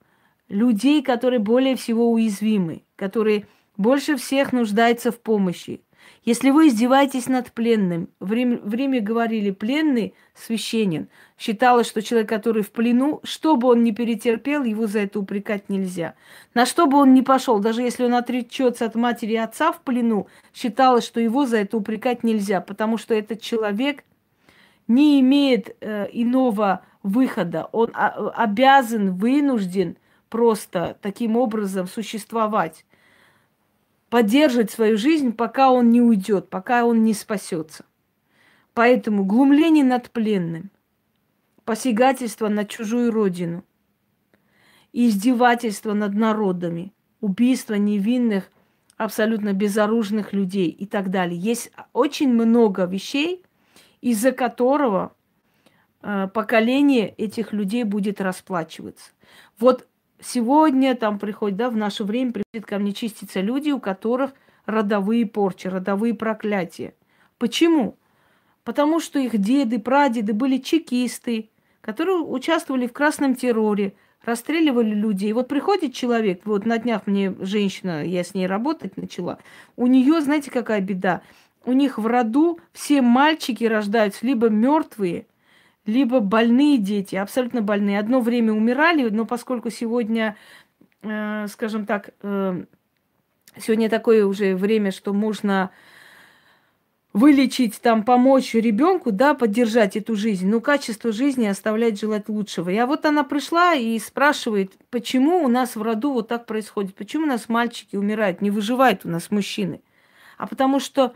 людей, 0.47 1.01
которые 1.01 1.39
более 1.39 1.75
всего 1.75 2.11
уязвимы, 2.11 2.83
которые 2.95 3.47
больше 3.77 4.15
всех 4.17 4.53
нуждаются 4.53 5.11
в 5.11 5.19
помощи, 5.19 5.81
если 6.23 6.51
вы 6.51 6.67
издеваетесь 6.67 7.27
над 7.27 7.51
пленным, 7.51 8.09
в 8.19 8.31
Риме, 8.31 8.57
в 8.57 8.73
Риме 8.73 8.99
говорили, 8.99 9.49
пленный 9.49 10.13
священен. 10.35 11.07
Считалось, 11.37 11.87
что 11.87 12.03
человек, 12.03 12.29
который 12.29 12.61
в 12.61 12.71
плену, 12.71 13.21
что 13.23 13.55
бы 13.55 13.69
он 13.69 13.83
ни 13.83 13.89
перетерпел, 13.89 14.63
его 14.63 14.85
за 14.85 14.99
это 14.99 15.19
упрекать 15.19 15.69
нельзя. 15.69 16.13
На 16.53 16.67
что 16.67 16.85
бы 16.85 16.97
он 16.97 17.15
ни 17.15 17.21
пошел, 17.21 17.59
даже 17.59 17.81
если 17.81 18.03
он 18.03 18.13
отречется 18.13 18.85
от 18.85 18.93
матери 18.93 19.33
и 19.33 19.37
отца 19.37 19.71
в 19.71 19.81
плену, 19.81 20.27
считалось, 20.53 21.05
что 21.05 21.19
его 21.19 21.47
за 21.47 21.57
это 21.57 21.77
упрекать 21.77 22.23
нельзя, 22.23 22.61
потому 22.61 22.97
что 22.97 23.15
этот 23.15 23.41
человек 23.41 24.03
не 24.87 25.19
имеет 25.21 25.75
э, 25.81 26.07
иного 26.11 26.81
выхода. 27.01 27.67
Он 27.71 27.89
а, 27.93 28.29
обязан, 28.35 29.15
вынужден 29.15 29.97
просто 30.29 30.97
таким 31.01 31.35
образом 31.35 31.87
существовать 31.87 32.85
поддерживать 34.11 34.69
свою 34.69 34.97
жизнь, 34.97 35.31
пока 35.31 35.71
он 35.71 35.89
не 35.89 36.01
уйдет, 36.01 36.49
пока 36.49 36.85
он 36.85 37.03
не 37.05 37.13
спасется. 37.13 37.85
Поэтому 38.73 39.23
глумление 39.23 39.85
над 39.85 40.11
пленным, 40.11 40.69
посягательство 41.63 42.49
на 42.49 42.65
чужую 42.65 43.11
родину, 43.11 43.63
издевательство 44.91 45.93
над 45.93 46.13
народами, 46.13 46.91
убийство 47.21 47.75
невинных, 47.75 48.51
абсолютно 48.97 49.53
безоружных 49.53 50.33
людей 50.33 50.67
и 50.67 50.85
так 50.85 51.09
далее. 51.09 51.39
Есть 51.39 51.71
очень 51.93 52.33
много 52.33 52.83
вещей, 52.83 53.45
из-за 54.01 54.33
которого 54.33 55.15
э, 56.01 56.27
поколение 56.33 57.07
этих 57.07 57.53
людей 57.53 57.85
будет 57.85 58.19
расплачиваться. 58.19 59.11
Вот 59.57 59.87
сегодня 60.21 60.95
там 60.95 61.19
приходят, 61.19 61.57
да, 61.57 61.69
в 61.69 61.75
наше 61.75 62.03
время 62.03 62.31
приходят 62.31 62.67
ко 62.67 62.79
мне 62.79 62.93
чиститься 62.93 63.41
люди, 63.41 63.71
у 63.71 63.79
которых 63.79 64.31
родовые 64.65 65.25
порчи, 65.25 65.67
родовые 65.67 66.13
проклятия. 66.13 66.93
Почему? 67.37 67.97
Потому 68.63 68.99
что 68.99 69.19
их 69.19 69.37
деды, 69.37 69.79
прадеды 69.79 70.33
были 70.33 70.57
чекисты, 70.57 71.49
которые 71.81 72.19
участвовали 72.19 72.87
в 72.87 72.93
красном 72.93 73.35
терроре, 73.35 73.93
расстреливали 74.23 74.93
людей. 74.93 75.31
И 75.31 75.33
вот 75.33 75.47
приходит 75.47 75.93
человек, 75.93 76.41
вот 76.45 76.65
на 76.65 76.77
днях 76.77 77.07
мне 77.07 77.35
женщина, 77.39 78.05
я 78.05 78.23
с 78.23 78.33
ней 78.33 78.45
работать 78.45 78.97
начала, 78.97 79.39
у 79.75 79.87
нее, 79.87 80.21
знаете, 80.21 80.51
какая 80.51 80.81
беда? 80.81 81.21
У 81.65 81.73
них 81.73 81.97
в 81.97 82.05
роду 82.07 82.59
все 82.71 83.01
мальчики 83.01 83.63
рождаются 83.63 84.25
либо 84.25 84.49
мертвые, 84.49 85.25
либо 85.85 86.19
больные 86.19 86.77
дети, 86.77 87.15
абсолютно 87.15 87.61
больные. 87.61 87.99
Одно 87.99 88.19
время 88.19 88.53
умирали, 88.53 89.09
но 89.09 89.25
поскольку 89.25 89.69
сегодня, 89.69 90.35
э, 91.01 91.47
скажем 91.47 91.85
так, 91.85 92.11
э, 92.21 92.63
сегодня 93.57 93.89
такое 93.89 94.25
уже 94.25 94.55
время, 94.55 94.91
что 94.91 95.13
можно 95.13 95.71
вылечить, 97.13 97.81
там, 97.81 98.03
помочь 98.03 98.53
ребенку, 98.53 99.11
да, 99.11 99.33
поддержать 99.33 99.97
эту 99.97 100.15
жизнь, 100.15 100.47
но 100.47 100.61
качество 100.61 101.11
жизни 101.11 101.45
оставляет 101.45 101.99
желать 101.99 102.29
лучшего. 102.29 102.69
И 102.69 102.77
а 102.77 102.85
вот 102.85 103.05
она 103.05 103.23
пришла 103.23 103.73
и 103.73 103.99
спрашивает, 103.99 104.73
почему 104.89 105.43
у 105.43 105.49
нас 105.49 105.75
в 105.75 105.81
роду 105.81 106.13
вот 106.13 106.29
так 106.29 106.45
происходит, 106.45 106.95
почему 106.95 107.23
у 107.23 107.27
нас 107.27 107.49
мальчики 107.49 107.97
умирают, 107.97 108.41
не 108.41 108.49
выживают 108.49 109.01
у 109.03 109.09
нас 109.09 109.29
мужчины. 109.29 109.81
А 110.37 110.47
потому 110.47 110.79
что 110.79 111.13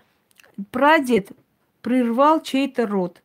прадед 0.71 1.29
прервал 1.81 2.41
чей-то 2.41 2.87
род 2.87 3.21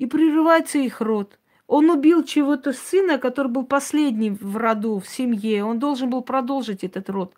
и 0.00 0.06
прерывается 0.06 0.78
их 0.78 1.02
род. 1.02 1.38
Он 1.66 1.90
убил 1.90 2.24
чего-то 2.24 2.72
сына, 2.72 3.18
который 3.18 3.48
был 3.48 3.64
последний 3.64 4.30
в 4.30 4.56
роду, 4.56 4.98
в 4.98 5.06
семье. 5.06 5.62
Он 5.62 5.78
должен 5.78 6.08
был 6.08 6.22
продолжить 6.22 6.82
этот 6.82 7.10
род. 7.10 7.34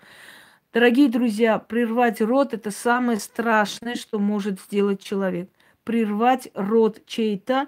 Дорогие 0.72 1.08
друзья, 1.08 1.58
прервать 1.58 2.20
род– 2.20 2.52
это 2.54 2.70
самое 2.70 3.18
страшное, 3.18 3.96
что 3.96 4.20
может 4.20 4.60
сделать 4.60 5.02
человек. 5.02 5.50
Прервать 5.82 6.50
род 6.54 7.02
чей-то 7.04 7.66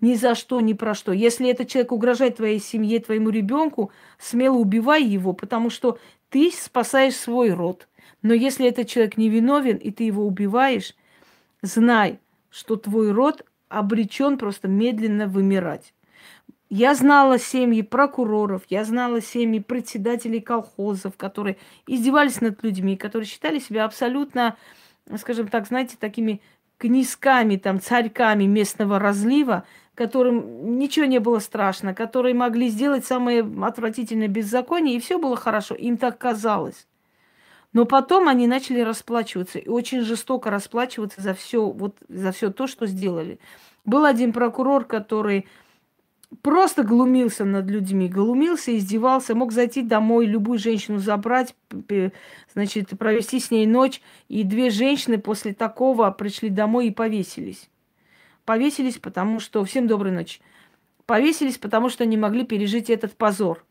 ни 0.00 0.14
за 0.14 0.36
что, 0.36 0.60
ни 0.60 0.72
про 0.72 0.94
что. 0.94 1.10
Если 1.10 1.50
этот 1.50 1.66
человек 1.66 1.90
угрожает 1.90 2.36
твоей 2.36 2.60
семье, 2.60 3.00
твоему 3.00 3.30
ребенку, 3.30 3.90
смело 4.20 4.56
убивай 4.56 5.02
его, 5.02 5.32
потому 5.32 5.68
что 5.68 5.98
ты 6.30 6.52
спасаешь 6.52 7.16
свой 7.16 7.52
род. 7.52 7.88
Но 8.22 8.34
если 8.34 8.68
этот 8.68 8.86
человек 8.86 9.16
невиновен, 9.16 9.78
и 9.78 9.90
ты 9.90 10.04
его 10.04 10.24
убиваешь, 10.24 10.94
знай, 11.60 12.20
что 12.50 12.76
твой 12.76 13.10
род 13.10 13.44
обречен 13.68 14.38
просто 14.38 14.68
медленно 14.68 15.26
вымирать. 15.26 15.94
Я 16.70 16.94
знала 16.94 17.38
семьи 17.38 17.82
прокуроров, 17.82 18.62
я 18.68 18.84
знала 18.84 19.22
семьи 19.22 19.60
председателей 19.60 20.40
колхозов, 20.40 21.16
которые 21.16 21.56
издевались 21.86 22.40
над 22.40 22.62
людьми, 22.62 22.96
которые 22.96 23.26
считали 23.26 23.58
себя 23.58 23.84
абсолютно, 23.84 24.56
скажем 25.16 25.48
так, 25.48 25.66
знаете, 25.66 25.96
такими 25.98 26.42
князьками, 26.78 27.56
там, 27.56 27.80
царьками 27.80 28.44
местного 28.44 28.98
разлива, 28.98 29.64
которым 29.94 30.78
ничего 30.78 31.06
не 31.06 31.20
было 31.20 31.38
страшно, 31.40 31.94
которые 31.94 32.34
могли 32.34 32.68
сделать 32.68 33.04
самое 33.04 33.40
отвратительное 33.62 34.28
беззаконие, 34.28 34.96
и 34.96 35.00
все 35.00 35.18
было 35.18 35.36
хорошо. 35.36 35.74
Им 35.74 35.96
так 35.96 36.18
казалось. 36.18 36.87
Но 37.72 37.84
потом 37.84 38.28
они 38.28 38.46
начали 38.46 38.80
расплачиваться, 38.80 39.58
и 39.58 39.68
очень 39.68 40.00
жестоко 40.00 40.50
расплачиваться 40.50 41.20
за 41.20 41.34
все, 41.34 41.68
вот, 41.68 41.96
за 42.08 42.32
все 42.32 42.50
то, 42.50 42.66
что 42.66 42.86
сделали. 42.86 43.38
Был 43.84 44.04
один 44.04 44.32
прокурор, 44.32 44.84
который 44.84 45.46
просто 46.42 46.82
глумился 46.82 47.44
над 47.44 47.66
людьми, 47.70 48.08
глумился, 48.08 48.76
издевался, 48.76 49.34
мог 49.34 49.52
зайти 49.52 49.82
домой, 49.82 50.26
любую 50.26 50.58
женщину 50.58 50.98
забрать, 50.98 51.54
значит, 52.52 52.98
провести 52.98 53.40
с 53.40 53.50
ней 53.50 53.66
ночь. 53.66 54.00
И 54.28 54.44
две 54.44 54.70
женщины 54.70 55.18
после 55.18 55.52
такого 55.52 56.10
пришли 56.10 56.48
домой 56.48 56.88
и 56.88 56.90
повесились. 56.90 57.68
Повесились, 58.44 58.98
потому 58.98 59.40
что... 59.40 59.64
Всем 59.64 59.86
доброй 59.86 60.12
ночи. 60.12 60.40
Повесились, 61.04 61.58
потому 61.58 61.90
что 61.90 62.06
не 62.06 62.16
могли 62.16 62.44
пережить 62.44 62.88
этот 62.88 63.14
позор. 63.14 63.64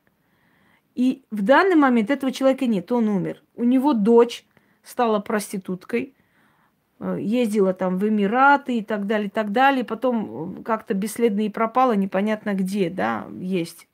И 0.97 1.23
в 1.31 1.43
данный 1.43 1.75
момент 1.75 2.09
этого 2.09 2.31
человека 2.31 2.65
нет, 2.65 2.91
он 2.91 3.07
умер. 3.07 3.43
У 3.55 3.63
него 3.63 3.93
дочь 3.93 4.45
стала 4.83 5.19
проституткой, 5.19 6.15
Э, 6.99 7.17
ездила 7.19 7.73
там 7.73 7.97
в 7.97 8.07
Эмираты 8.07 8.79
и 8.79 8.83
так 8.83 9.05
далее, 9.05 9.27
и 9.27 9.31
так 9.31 9.51
далее. 9.51 9.83
Потом 9.83 10.59
э, 10.59 10.63
как-то 10.63 10.93
бесследно 10.93 11.41
и 11.41 11.49
пропала, 11.49 11.95
непонятно 11.95 12.53
где, 12.53 12.89
да, 12.89 13.27
есть. 13.39 13.87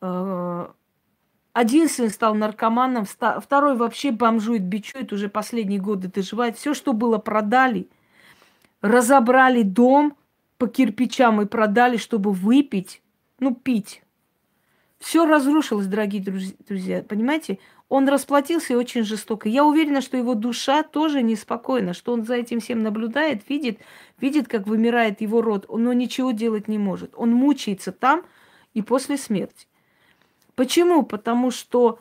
Э, 0.00 0.68
один 1.52 1.88
сын 1.88 2.08
стал 2.10 2.34
наркоманом, 2.34 3.04
второй 3.04 3.76
вообще 3.76 4.12
бомжует, 4.12 4.62
бичует, 4.62 5.12
уже 5.12 5.28
последние 5.28 5.80
годы 5.80 6.08
доживает. 6.08 6.56
Все, 6.56 6.74
что 6.74 6.92
было, 6.92 7.18
продали. 7.18 7.88
Разобрали 8.80 9.62
дом 9.62 10.16
по 10.58 10.68
кирпичам 10.68 11.42
и 11.42 11.46
продали, 11.46 11.96
чтобы 11.96 12.32
выпить, 12.32 13.02
ну, 13.40 13.54
пить. 13.54 14.02
Все 15.00 15.24
разрушилось, 15.24 15.86
дорогие 15.86 16.22
друзья, 16.22 17.02
понимаете? 17.02 17.58
Он 17.88 18.06
расплатился 18.08 18.74
и 18.74 18.76
очень 18.76 19.02
жестоко. 19.02 19.48
Я 19.48 19.64
уверена, 19.64 20.02
что 20.02 20.16
его 20.16 20.34
душа 20.34 20.82
тоже 20.82 21.22
неспокойна, 21.22 21.94
что 21.94 22.12
он 22.12 22.24
за 22.24 22.34
этим 22.34 22.60
всем 22.60 22.82
наблюдает, 22.82 23.48
видит, 23.48 23.80
видит, 24.20 24.46
как 24.46 24.66
вымирает 24.66 25.22
его 25.22 25.40
род, 25.40 25.66
но 25.68 25.92
ничего 25.94 26.30
делать 26.30 26.68
не 26.68 26.78
может. 26.78 27.12
Он 27.16 27.32
мучается 27.32 27.90
там 27.90 28.24
и 28.74 28.82
после 28.82 29.16
смерти. 29.16 29.66
Почему? 30.54 31.02
Потому 31.02 31.50
что 31.50 31.98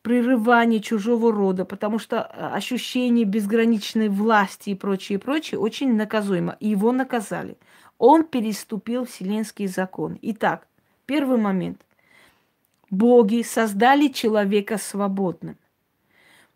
прерывание 0.00 0.80
чужого 0.80 1.30
рода, 1.30 1.64
потому 1.64 1.98
что 1.98 2.16
э, 2.16 2.46
ощущение 2.54 3.26
безграничной 3.26 4.08
власти 4.08 4.70
и 4.70 4.74
прочее, 4.74 5.18
прочее 5.18 5.60
очень 5.60 5.94
наказуемо. 5.94 6.56
И 6.60 6.68
его 6.68 6.92
наказали. 6.92 7.58
Он 7.98 8.24
переступил 8.24 9.04
вселенский 9.04 9.66
закон. 9.66 10.18
Итак, 10.22 10.66
первый 11.04 11.36
момент. 11.36 11.85
Боги 12.90 13.42
создали 13.42 14.08
человека 14.08 14.78
свободным. 14.78 15.56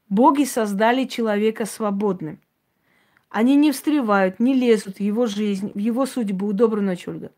Боги 0.08 0.44
создали 0.44 1.04
человека 1.04 1.66
свободным. 1.66 2.38
Они 3.28 3.56
не 3.56 3.72
встревают, 3.72 4.38
не 4.38 4.54
лезут 4.54 4.96
в 4.96 5.00
его 5.00 5.26
жизнь, 5.26 5.72
в 5.74 5.78
его 5.78 6.06
судьбу. 6.06 6.52
Доброй 6.52 6.82
ночи, 6.82 7.08
Ольга. 7.08 7.32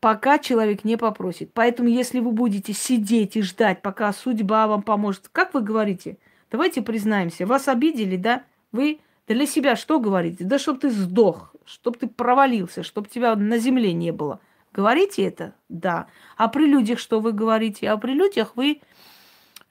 Пока 0.00 0.38
человек 0.38 0.84
не 0.84 0.96
попросит. 0.96 1.52
Поэтому, 1.54 1.88
если 1.88 2.20
вы 2.20 2.32
будете 2.32 2.72
сидеть 2.72 3.36
и 3.36 3.42
ждать, 3.42 3.80
пока 3.80 4.12
судьба 4.12 4.66
вам 4.66 4.82
поможет, 4.82 5.28
как 5.32 5.54
вы 5.54 5.62
говорите? 5.62 6.18
Давайте 6.50 6.82
признаемся, 6.82 7.46
вас 7.46 7.68
обидели, 7.68 8.16
да? 8.16 8.44
Вы 8.70 9.00
для 9.26 9.46
себя 9.46 9.76
что 9.76 9.98
говорите? 9.98 10.44
Да 10.44 10.58
чтоб 10.58 10.78
ты 10.78 10.90
сдох, 10.90 11.54
чтоб 11.64 11.96
ты 11.96 12.06
провалился, 12.06 12.82
чтоб 12.82 13.08
тебя 13.08 13.34
на 13.36 13.58
земле 13.58 13.92
не 13.92 14.10
было– 14.10 14.40
Говорите 14.74 15.22
это? 15.22 15.54
Да. 15.68 16.08
А 16.36 16.48
при 16.48 16.66
людях 16.66 16.98
что 16.98 17.20
вы 17.20 17.32
говорите? 17.32 17.88
А 17.88 17.96
при 17.96 18.12
людях 18.12 18.56
вы 18.56 18.80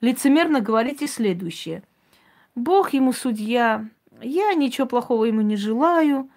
лицемерно 0.00 0.60
говорите 0.60 1.06
следующее. 1.06 1.82
Бог 2.54 2.94
ему 2.94 3.12
судья, 3.12 3.86
я 4.22 4.54
ничего 4.54 4.86
плохого 4.86 5.26
ему 5.26 5.42
не 5.42 5.56
желаю, 5.56 6.30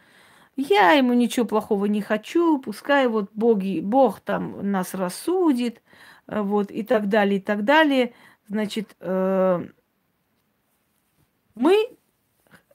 я 0.57 0.91
ему 0.91 1.13
ничего 1.13 1.45
плохого 1.45 1.85
не 1.85 2.01
хочу, 2.01 2.57
пускай 2.57 3.07
вот 3.07 3.29
боги, 3.33 3.79
Бог 3.79 4.19
там 4.19 4.69
нас 4.71 4.93
рассудит, 4.93 5.81
э, 6.27 6.41
вот, 6.41 6.69
и 6.69 6.83
так 6.83 7.07
далее, 7.07 7.37
и 7.37 7.41
так 7.41 7.63
далее. 7.63 8.13
Значит, 8.49 8.95
э, 8.99 9.65
мы 11.55 11.97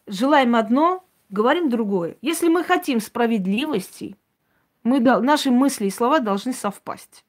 желаем 0.06 0.54
одно, 0.54 1.04
говорим 1.28 1.68
другое. 1.68 2.16
Если 2.22 2.48
мы 2.48 2.64
хотим 2.64 3.00
справедливости, 3.00 4.16
мы, 4.84 5.00
наши 5.00 5.50
мысли 5.50 5.86
и 5.86 5.90
слова 5.90 6.20
должны 6.20 6.52
совпасть. 6.52 7.24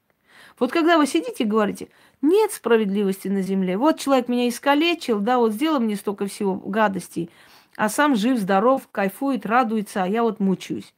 Вот 0.59 0.71
когда 0.71 0.97
вы 0.97 1.07
сидите 1.07 1.43
и 1.43 1.47
говорите, 1.47 1.89
нет 2.21 2.51
справедливости 2.51 3.27
на 3.27 3.41
земле, 3.41 3.77
вот 3.77 3.99
человек 3.99 4.27
меня 4.27 4.47
искалечил, 4.47 5.19
да, 5.19 5.37
вот 5.37 5.53
сделал 5.53 5.79
мне 5.79 5.95
столько 5.95 6.27
всего 6.27 6.55
гадостей, 6.55 7.29
а 7.75 7.89
сам 7.89 8.15
жив, 8.15 8.37
здоров, 8.37 8.87
кайфует, 8.91 9.45
радуется, 9.45 10.03
а 10.03 10.07
я 10.07 10.23
вот 10.23 10.39
мучаюсь. 10.39 10.93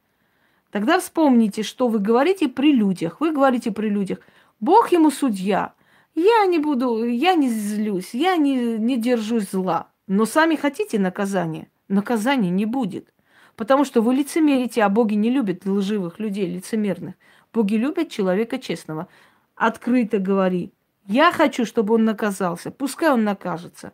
Тогда 0.70 1.00
вспомните, 1.00 1.62
что 1.62 1.88
вы 1.88 2.00
говорите 2.00 2.48
при 2.48 2.72
людях. 2.72 3.20
Вы 3.20 3.32
говорите 3.32 3.72
при 3.72 3.88
людях, 3.88 4.18
Бог 4.60 4.92
ему 4.92 5.10
судья, 5.10 5.72
я 6.14 6.46
не 6.46 6.58
буду, 6.58 7.04
я 7.04 7.34
не 7.34 7.48
злюсь, 7.48 8.14
я 8.14 8.36
не, 8.36 8.78
не 8.78 8.96
держусь 8.96 9.50
зла. 9.50 9.88
Но 10.06 10.24
сами 10.24 10.56
хотите 10.56 10.98
наказания? 10.98 11.68
Наказания 11.88 12.50
не 12.50 12.64
будет. 12.64 13.12
Потому 13.56 13.84
что 13.84 14.02
вы 14.02 14.14
лицемерите, 14.14 14.82
а 14.82 14.88
боги 14.88 15.14
не 15.14 15.30
любят 15.30 15.64
лживых 15.64 16.18
людей, 16.18 16.46
лицемерных. 16.46 17.14
Боги 17.52 17.76
любят 17.76 18.10
человека 18.10 18.58
честного. 18.58 19.08
Открыто 19.54 20.18
говори. 20.18 20.72
Я 21.06 21.32
хочу, 21.32 21.64
чтобы 21.64 21.94
он 21.94 22.04
наказался. 22.04 22.70
Пускай 22.70 23.10
он 23.10 23.24
накажется. 23.24 23.92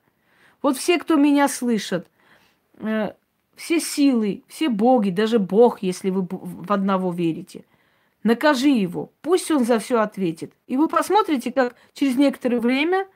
Вот 0.62 0.76
все, 0.76 0.98
кто 0.98 1.16
меня 1.16 1.48
слышат, 1.48 2.08
э, 2.78 3.12
все 3.54 3.80
силы, 3.80 4.42
все 4.48 4.68
боги, 4.68 5.10
даже 5.10 5.38
Бог, 5.38 5.82
если 5.82 6.10
вы 6.10 6.26
в 6.30 6.72
одного 6.72 7.12
верите, 7.12 7.64
накажи 8.24 8.70
его. 8.70 9.12
Пусть 9.20 9.50
он 9.50 9.64
за 9.64 9.78
все 9.78 10.00
ответит. 10.00 10.52
И 10.66 10.76
вы 10.76 10.88
посмотрите, 10.88 11.52
как 11.52 11.76
через 11.92 12.16
некоторое 12.16 12.60
время 12.60 13.06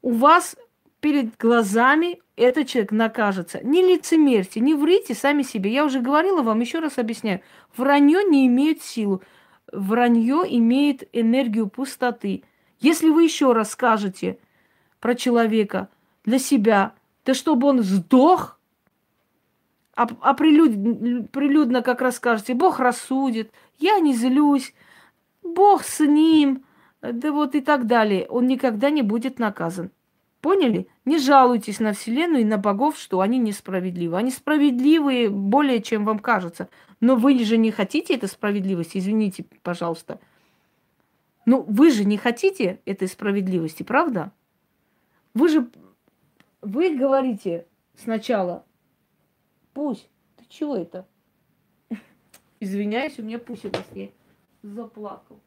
у 0.00 0.12
вас 0.12 0.56
перед 1.00 1.36
глазами 1.36 2.20
этот 2.38 2.68
человек 2.68 2.92
накажется. 2.92 3.60
Не 3.62 3.82
лицемерьте, 3.82 4.60
не 4.60 4.74
врите 4.74 5.14
сами 5.14 5.42
себе. 5.42 5.72
Я 5.72 5.84
уже 5.84 6.00
говорила 6.00 6.42
вам, 6.42 6.60
еще 6.60 6.78
раз 6.78 6.98
объясняю. 6.98 7.40
Вранье 7.76 8.22
не 8.24 8.46
имеет 8.46 8.82
силу. 8.82 9.22
Вранье 9.72 10.44
имеет 10.48 11.08
энергию 11.12 11.68
пустоты. 11.68 12.44
Если 12.80 13.08
вы 13.08 13.24
еще 13.24 13.52
раз 13.52 13.72
скажете 13.72 14.38
про 15.00 15.14
человека 15.14 15.88
для 16.24 16.38
себя, 16.38 16.94
да 17.24 17.34
чтобы 17.34 17.68
он 17.68 17.82
сдох, 17.82 18.58
а, 19.94 20.06
а 20.20 20.34
прилюд, 20.34 21.30
прилюдно 21.32 21.82
как 21.82 22.00
раз 22.00 22.16
скажете, 22.16 22.54
Бог 22.54 22.78
рассудит, 22.78 23.52
я 23.78 23.98
не 23.98 24.14
злюсь, 24.14 24.72
Бог 25.42 25.82
с 25.82 26.00
ним, 26.00 26.64
да 27.02 27.32
вот 27.32 27.54
и 27.54 27.60
так 27.60 27.86
далее, 27.86 28.26
он 28.28 28.46
никогда 28.46 28.90
не 28.90 29.02
будет 29.02 29.38
наказан. 29.38 29.90
Поняли? 30.40 30.86
Не 31.04 31.18
жалуйтесь 31.18 31.80
на 31.80 31.92
Вселенную 31.92 32.42
и 32.42 32.44
на 32.44 32.58
богов, 32.58 32.96
что 32.96 33.20
они 33.20 33.38
несправедливы. 33.38 34.16
Они 34.16 34.30
справедливые 34.30 35.30
более, 35.30 35.82
чем 35.82 36.04
вам 36.04 36.20
кажется. 36.20 36.68
Но 37.00 37.16
вы 37.16 37.42
же 37.44 37.56
не 37.56 37.72
хотите 37.72 38.14
этой 38.14 38.28
справедливости, 38.28 38.98
извините, 38.98 39.44
пожалуйста. 39.62 40.20
Ну, 41.44 41.62
вы 41.62 41.90
же 41.90 42.04
не 42.04 42.16
хотите 42.16 42.80
этой 42.84 43.08
справедливости, 43.08 43.82
правда? 43.82 44.32
Вы 45.34 45.48
же, 45.48 45.70
вы 46.60 46.96
говорите 46.96 47.66
сначала, 47.96 48.64
пусть, 49.72 50.08
ты 50.36 50.44
чего 50.48 50.76
это? 50.76 51.06
Извиняюсь, 52.60 53.18
у 53.18 53.22
меня 53.22 53.38
пусть 53.38 53.64
во 53.64 53.82
сне 53.90 54.12
заплакал. 54.62 55.40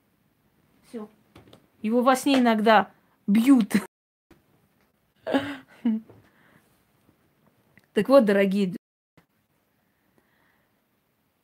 Все. 0.89 1.07
Его 1.81 2.01
во 2.01 2.15
сне 2.15 2.39
иногда 2.39 2.91
бьют. 3.27 3.73
Так 7.93 8.07
вот, 8.07 8.23
дорогие, 8.23 8.73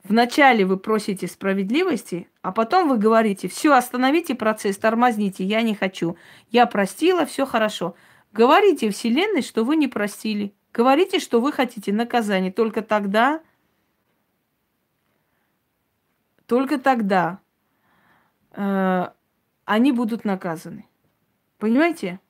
вначале 0.04 0.66
вы 0.66 0.78
просите 0.78 1.28
справедливости, 1.28 2.30
а 2.42 2.54
потом 2.54 2.88
вы 2.88 2.98
говорите, 2.98 3.50
все, 3.50 3.74
остановите 3.74 4.34
процесс, 4.34 4.78
тормозните, 4.78 5.44
я 5.44 5.62
не 5.62 5.76
хочу. 5.76 6.16
Я 6.50 6.66
простила, 6.66 7.26
все 7.26 7.46
хорошо. 7.46 7.96
Говорите 8.32 8.90
Вселенной, 8.92 9.42
что 9.42 9.66
вы 9.66 9.76
не 9.76 9.88
простили. 9.88 10.54
Говорите, 10.74 11.20
что 11.20 11.42
вы 11.42 11.52
хотите 11.52 11.92
наказания. 11.92 12.52
Только 12.52 12.82
тогда 12.82 13.42
только 16.46 16.80
тогда 16.80 17.40
э, 18.52 19.10
они 19.66 19.92
будут 19.92 20.24
наказаны. 20.24 20.88
Понимаете? 21.58 22.22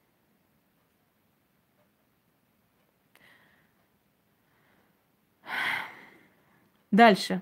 Дальше. 6.92 7.42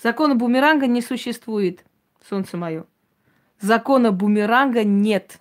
Закона 0.00 0.34
бумеранга 0.34 0.86
не 0.86 1.02
существует, 1.02 1.84
солнце 2.28 2.56
мое. 2.56 2.84
Закона 3.60 4.12
бумеранга 4.12 4.84
нет. 4.84 5.40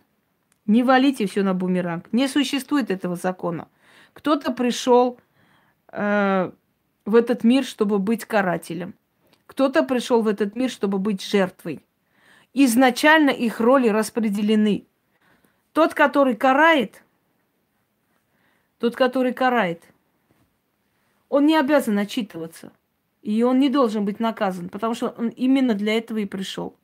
Не 0.65 0.83
валите 0.83 1.27
все 1.27 1.43
на 1.43 1.53
бумеранг. 1.53 2.11
Не 2.11 2.27
существует 2.27 2.89
этого 2.89 3.15
закона. 3.15 3.67
Кто-то 4.13 4.51
пришел 4.51 5.19
э, 5.91 6.51
в 7.05 7.15
этот 7.15 7.43
мир, 7.43 7.63
чтобы 7.63 7.99
быть 7.99 8.25
карателем. 8.25 8.95
Кто-то 9.45 9.83
пришел 9.83 10.21
в 10.21 10.27
этот 10.27 10.55
мир, 10.55 10.69
чтобы 10.69 10.97
быть 10.97 11.23
жертвой. 11.23 11.85
Изначально 12.53 13.29
их 13.29 13.59
роли 13.59 13.87
распределены. 13.87 14.87
Тот, 15.71 15.93
который 15.93 16.35
карает, 16.35 17.03
тот, 18.79 18.95
который 18.95 19.33
карает, 19.33 19.83
он 21.37 21.45
не 21.45 21.55
обязан 21.55 21.97
отчитываться. 21.99 22.71
И 23.21 23.43
он 23.43 23.59
не 23.59 23.69
должен 23.69 24.05
быть 24.05 24.19
наказан, 24.19 24.69
потому 24.69 24.95
что 24.95 25.13
он 25.17 25.29
именно 25.29 25.73
для 25.73 25.97
этого 25.97 26.17
и 26.17 26.25
пришел. 26.25 26.75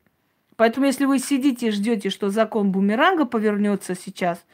Поэтому, 0.56 0.86
если 0.86 1.06
вы 1.06 1.20
сидите 1.20 1.68
и 1.68 1.72
ждете, 1.72 2.10
что 2.10 2.30
закон 2.30 2.72
бумеранга 2.72 3.26
повернется 3.26 3.96
сейчас, 3.96 4.46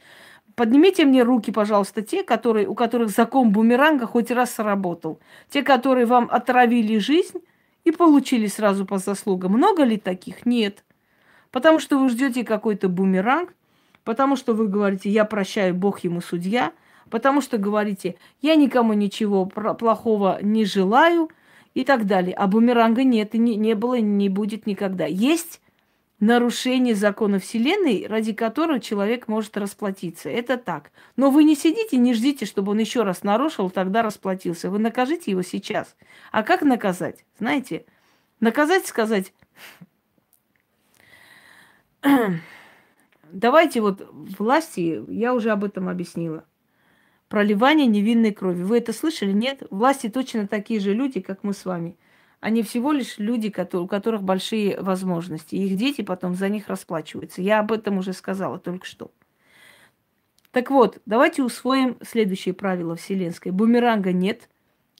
поднимите 0.55 1.03
мне 1.03 1.23
руки, 1.23 1.51
пожалуйста, 1.51 2.01
те, 2.01 2.23
которые, 2.23 2.67
у 2.67 2.75
которых 2.75 3.09
закон 3.09 3.51
бумеранга 3.51 4.05
хоть 4.05 4.31
раз 4.31 4.53
сработал. 4.53 5.19
Те, 5.49 5.63
которые 5.63 6.05
вам 6.05 6.29
отравили 6.31 6.97
жизнь 6.97 7.39
и 7.83 7.91
получили 7.91 8.47
сразу 8.47 8.85
по 8.85 8.99
заслугам. 8.99 9.53
Много 9.53 9.83
ли 9.83 9.97
таких? 9.97 10.45
Нет. 10.45 10.85
Потому 11.51 11.79
что 11.79 11.97
вы 11.97 12.09
ждете 12.09 12.45
какой-то 12.45 12.87
бумеранг, 12.87 13.53
потому 14.05 14.37
что 14.37 14.53
вы 14.53 14.67
говорите, 14.67 15.09
я 15.09 15.25
прощаю, 15.25 15.75
Бог 15.75 15.99
ему 16.05 16.21
судья, 16.21 16.71
потому 17.09 17.41
что 17.41 17.57
говорите, 17.57 18.15
я 18.41 18.55
никому 18.55 18.93
ничего 18.93 19.45
плохого 19.45 20.39
не 20.41 20.65
желаю 20.65 21.29
и 21.73 21.83
так 21.83 22.05
далее. 22.05 22.33
А 22.35 22.47
бумеранга 22.47 23.03
нет, 23.03 23.35
и 23.35 23.37
не, 23.37 23.55
не 23.55 23.75
было, 23.75 23.95
и 23.95 24.01
не 24.01 24.29
будет 24.29 24.65
никогда. 24.65 25.05
Есть 25.05 25.61
нарушение 26.19 26.95
закона 26.95 27.39
Вселенной, 27.39 28.05
ради 28.07 28.33
которого 28.33 28.79
человек 28.79 29.27
может 29.27 29.57
расплатиться. 29.57 30.29
Это 30.29 30.57
так. 30.57 30.91
Но 31.15 31.31
вы 31.31 31.43
не 31.43 31.55
сидите, 31.55 31.97
не 31.97 32.13
ждите, 32.13 32.45
чтобы 32.45 32.71
он 32.71 32.79
еще 32.79 33.03
раз 33.03 33.23
нарушил, 33.23 33.69
тогда 33.69 34.01
расплатился. 34.01 34.69
Вы 34.69 34.79
накажите 34.79 35.31
его 35.31 35.41
сейчас. 35.41 35.95
А 36.31 36.43
как 36.43 36.61
наказать? 36.61 37.25
Знаете, 37.39 37.85
наказать 38.39 38.85
сказать, 38.85 39.33
давайте 43.31 43.81
вот 43.81 44.07
власти, 44.11 45.03
я 45.07 45.33
уже 45.33 45.51
об 45.51 45.63
этом 45.63 45.89
объяснила, 45.89 46.45
проливание 47.29 47.87
невинной 47.87 48.33
крови. 48.33 48.63
Вы 48.63 48.79
это 48.79 48.91
слышали? 48.91 49.31
Нет? 49.31 49.63
Власти 49.69 50.09
точно 50.09 50.47
такие 50.47 50.81
же 50.81 50.93
люди, 50.93 51.21
как 51.21 51.43
мы 51.43 51.53
с 51.53 51.63
вами– 51.63 51.97
они 52.39 52.63
всего 52.63 52.91
лишь 52.91 53.17
люди, 53.17 53.53
у 53.75 53.87
которых 53.87 54.23
большие 54.23 54.79
возможности. 54.79 55.55
их 55.55 55.75
дети 55.75 56.01
потом 56.01 56.35
за 56.35 56.47
них 56.47 56.69
расплачиваются. 56.69 57.41
Я 57.41 57.59
об 57.59 57.71
этом 57.71 57.97
уже 57.97 58.13
сказала 58.13 58.59
только 58.59 58.85
что. 58.85 59.11
Так 60.51 60.71
вот, 60.71 60.99
давайте 61.05 61.43
усвоим 61.43 61.97
следующее 62.01 62.53
правило 62.53 62.95
вселенское. 62.95 63.51
Бумеранга 63.51 64.13
нет. 64.13 64.49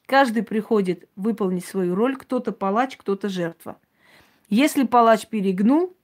Каждый 0.05 0.43
приходит 0.43 1.07
выполнить 1.15 1.65
свою 1.65 1.95
роль. 1.95 2.17
Кто-то 2.17 2.51
палач, 2.51 2.97
кто-то 2.97 3.29
жертва. 3.29 3.79
Если 4.49 4.83
палач 4.83 5.27
перегнул 5.27 5.95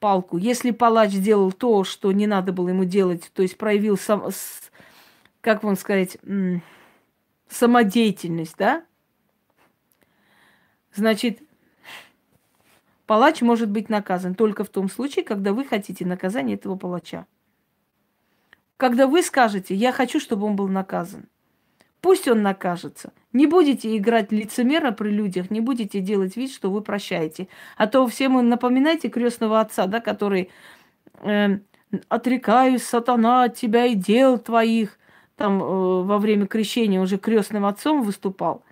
палку, 0.00 0.36
если 0.36 0.72
палач 0.72 1.12
сделал 1.12 1.52
то, 1.52 1.84
что 1.84 2.10
не 2.10 2.26
надо 2.26 2.52
было 2.52 2.70
ему 2.70 2.84
делать, 2.84 3.30
то 3.32 3.42
есть 3.42 3.56
проявил, 3.56 3.96
сам, 3.96 4.30
как 5.46 5.62
вам 5.62 5.76
сказать, 5.76 6.18
самодеятельность, 7.48 8.56
да, 8.58 8.84
Значит, 10.92 11.40
палач 13.04 13.42
может 13.42 13.70
быть 13.70 13.90
наказан 13.90 14.34
только 14.34 14.64
в 14.64 14.70
том 14.70 14.88
случае, 14.88 15.26
когда 15.26 15.52
вы 15.52 15.66
хотите 15.66 16.06
наказания 16.06 16.54
этого 16.54 16.74
палача. 16.74 17.26
Когда 18.78 19.06
вы 19.06 19.22
скажете, 19.22 19.74
я 19.74 19.92
хочу, 19.92 20.18
чтобы 20.18 20.46
он 20.46 20.56
был 20.56 20.68
наказан, 20.68 21.28
пусть 22.00 22.26
он 22.28 22.42
накажется. 22.42 23.12
Не 23.34 23.46
будете 23.46 23.94
играть 23.96 24.32
лицемера 24.32 24.90
при 24.90 25.10
людях, 25.10 25.50
не 25.50 25.60
будете 25.60 26.00
делать 26.00 26.36
вид, 26.36 26.50
что 26.50 26.70
вы 26.70 26.80
прощаете. 26.80 27.48
А 27.76 27.86
то 27.86 28.06
всем 28.06 28.36
вы 28.36 28.42
напоминаете 28.42 29.10
крестного 29.10 29.60
отца, 29.60 29.86
да, 29.86 30.00
который 30.00 30.50
э, 31.20 31.58
отрекаюсь, 32.08 32.82
сатана, 32.82 33.44
от 33.44 33.54
тебя 33.54 33.84
и 33.84 33.94
дел 33.94 34.38
твоих. 34.38 34.98
Там 35.36 35.62
э, 35.62 36.02
во 36.02 36.18
время 36.18 36.46
крещения 36.46 37.00
уже 37.00 37.18
крестным 37.18 37.66
отцом 37.66 38.02
выступал. 38.02 38.64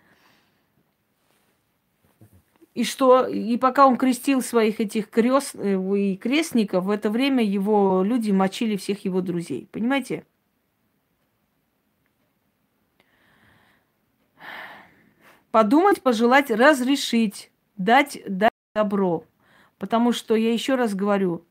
И 2.74 2.82
что, 2.82 3.26
и 3.26 3.56
пока 3.56 3.86
он 3.86 3.96
крестил 3.96 4.42
своих 4.42 4.80
этих 4.80 5.08
крест 5.08 5.54
э, 5.54 5.78
и 5.96 6.16
крестников, 6.16 6.84
в 6.84 6.90
это 6.90 7.10
время 7.10 7.44
его 7.44 8.02
люди 8.02 8.32
мочили 8.32 8.76
всех 8.76 9.04
его 9.04 9.20
друзей. 9.20 9.68
Понимаете? 9.70 10.24
Подумать, 15.52 16.02
пожелать, 16.02 16.50
разрешить, 16.50 17.52
дать, 17.76 18.20
дать 18.26 18.50
добро. 18.74 19.24
Потому 19.78 20.10
что, 20.12 20.34
я 20.34 20.52
еще 20.52 20.74
раз 20.74 20.94
говорю, 20.96 21.44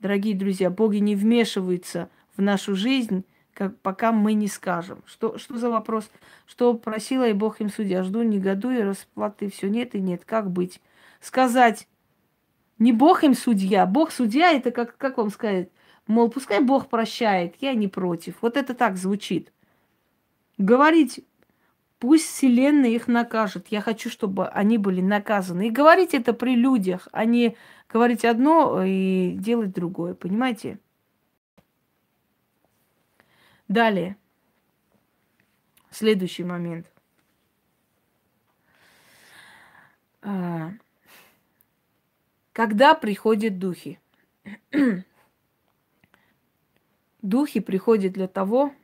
дорогие 0.00 0.34
друзья, 0.34 0.70
боги 0.70 0.98
не 0.98 1.16
вмешиваются 1.16 2.08
в 2.34 2.40
нашу 2.40 2.74
жизнь, 2.74 3.24
как, 3.62 3.78
пока 3.78 4.10
мы 4.10 4.32
не 4.32 4.48
скажем. 4.48 5.02
Что, 5.06 5.38
что 5.38 5.56
за 5.56 5.70
вопрос? 5.70 6.10
Что 6.46 6.74
просила 6.74 7.28
и 7.28 7.32
Бог 7.32 7.60
им 7.60 7.68
судья? 7.68 8.02
Жду, 8.02 8.22
негодую, 8.22 8.84
расплаты, 8.84 9.50
все 9.50 9.68
нет 9.68 9.94
и 9.94 10.00
нет. 10.00 10.24
Как 10.24 10.50
быть? 10.50 10.80
Сказать, 11.20 11.86
не 12.78 12.92
Бог 12.92 13.22
им 13.22 13.34
судья, 13.34 13.86
Бог 13.86 14.10
судья, 14.10 14.50
это 14.50 14.72
как, 14.72 14.96
как 14.96 15.18
вам 15.18 15.30
сказать? 15.30 15.68
Мол, 16.08 16.28
пускай 16.28 16.60
Бог 16.60 16.88
прощает, 16.88 17.54
я 17.60 17.74
не 17.74 17.86
против. 17.86 18.34
Вот 18.40 18.56
это 18.56 18.74
так 18.74 18.96
звучит. 18.96 19.52
Говорить, 20.58 21.24
пусть 22.00 22.26
Вселенная 22.26 22.90
их 22.90 23.06
накажет. 23.06 23.68
Я 23.68 23.80
хочу, 23.80 24.10
чтобы 24.10 24.48
они 24.48 24.78
были 24.78 25.00
наказаны. 25.00 25.68
И 25.68 25.70
говорить 25.70 26.14
это 26.14 26.32
при 26.32 26.56
людях, 26.56 27.06
а 27.12 27.24
не 27.24 27.56
говорить 27.88 28.24
одно 28.24 28.82
и 28.84 29.36
делать 29.38 29.72
другое. 29.72 30.14
Понимаете? 30.14 30.80
Далее. 33.72 34.18
Следующий 35.90 36.44
момент. 36.44 36.92
А, 40.20 40.72
когда 42.52 42.94
приходят 42.94 43.58
духи? 43.58 43.98
Духи 47.22 47.60
приходят 47.60 48.12
для 48.12 48.28
того, 48.28 48.74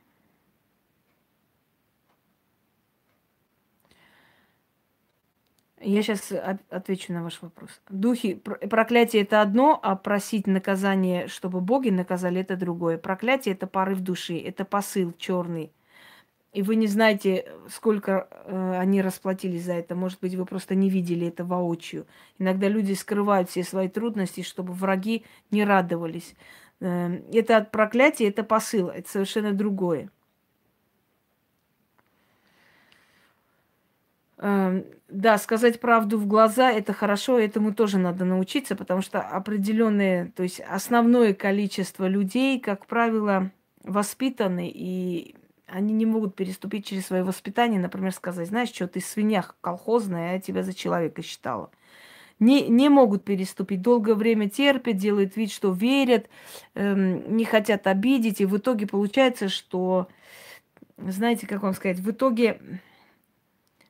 Я 5.81 6.03
сейчас 6.03 6.33
отвечу 6.69 7.13
на 7.13 7.23
ваш 7.23 7.41
вопрос. 7.41 7.69
Духи, 7.89 8.35
проклятие 8.35 9.21
это 9.21 9.41
одно, 9.41 9.79
а 9.81 9.95
просить 9.95 10.45
наказание, 10.45 11.27
чтобы 11.27 11.61
боги 11.61 11.89
наказали, 11.89 12.41
это 12.41 12.57
другое. 12.57 12.97
Проклятие 12.97 13.55
это 13.55 13.65
порыв 13.65 14.01
души, 14.01 14.37
это 14.37 14.65
посыл 14.65 15.13
черный. 15.17 15.71
И 16.51 16.63
вы 16.63 16.75
не 16.75 16.87
знаете, 16.87 17.45
сколько 17.69 18.27
э, 18.29 18.77
они 18.79 19.01
расплатились 19.01 19.65
за 19.65 19.73
это. 19.73 19.95
Может 19.95 20.19
быть, 20.19 20.33
вы 20.33 20.45
просто 20.45 20.73
не 20.73 20.89
видели 20.89 21.27
это 21.27 21.45
воочию. 21.45 22.07
Иногда 22.39 22.67
люди 22.67 22.93
скрывают 22.93 23.49
все 23.49 23.63
свои 23.63 23.87
трудности, 23.87 24.41
чтобы 24.41 24.73
враги 24.73 25.23
не 25.51 25.63
радовались. 25.63 26.33
Э, 26.79 27.19
это 27.31 27.61
проклятие, 27.61 28.29
это 28.29 28.43
посыл, 28.43 28.89
это 28.89 29.07
совершенно 29.09 29.53
другое. 29.53 30.09
Да, 34.39 35.37
сказать 35.37 35.79
правду 35.79 36.17
в 36.17 36.25
глаза 36.25 36.71
это 36.71 36.93
хорошо, 36.93 37.37
этому 37.37 37.73
тоже 37.73 37.97
надо 37.97 38.23
научиться, 38.23 38.75
потому 38.75 39.01
что 39.01 39.19
определенное, 39.21 40.31
то 40.35 40.43
есть 40.43 40.61
основное 40.61 41.33
количество 41.33 42.07
людей, 42.07 42.59
как 42.59 42.85
правило, 42.85 43.51
воспитаны, 43.83 44.71
и 44.73 45.35
они 45.67 45.93
не 45.93 46.05
могут 46.05 46.35
переступить 46.35 46.85
через 46.85 47.07
свое 47.07 47.23
воспитание, 47.23 47.81
например, 47.81 48.13
сказать, 48.13 48.47
знаешь, 48.47 48.69
что 48.69 48.87
ты 48.87 49.01
свинья 49.01 49.45
колхозная, 49.61 50.33
я 50.33 50.39
тебя 50.39 50.63
за 50.63 50.73
человека 50.73 51.21
считала. 51.21 51.69
Не, 52.39 52.69
не 52.69 52.87
могут 52.87 53.25
переступить, 53.25 53.81
долгое 53.81 54.15
время 54.15 54.49
терпят, 54.49 54.95
делают 54.95 55.35
вид, 55.35 55.51
что 55.51 55.73
верят, 55.73 56.29
эм, 56.75 57.35
не 57.35 57.43
хотят 57.43 57.85
обидеть, 57.87 58.39
и 58.39 58.45
в 58.45 58.57
итоге 58.57 58.87
получается, 58.87 59.49
что, 59.49 60.07
знаете, 60.97 61.45
как 61.45 61.61
вам 61.61 61.73
сказать, 61.73 61.99
в 61.99 62.09
итоге 62.09 62.61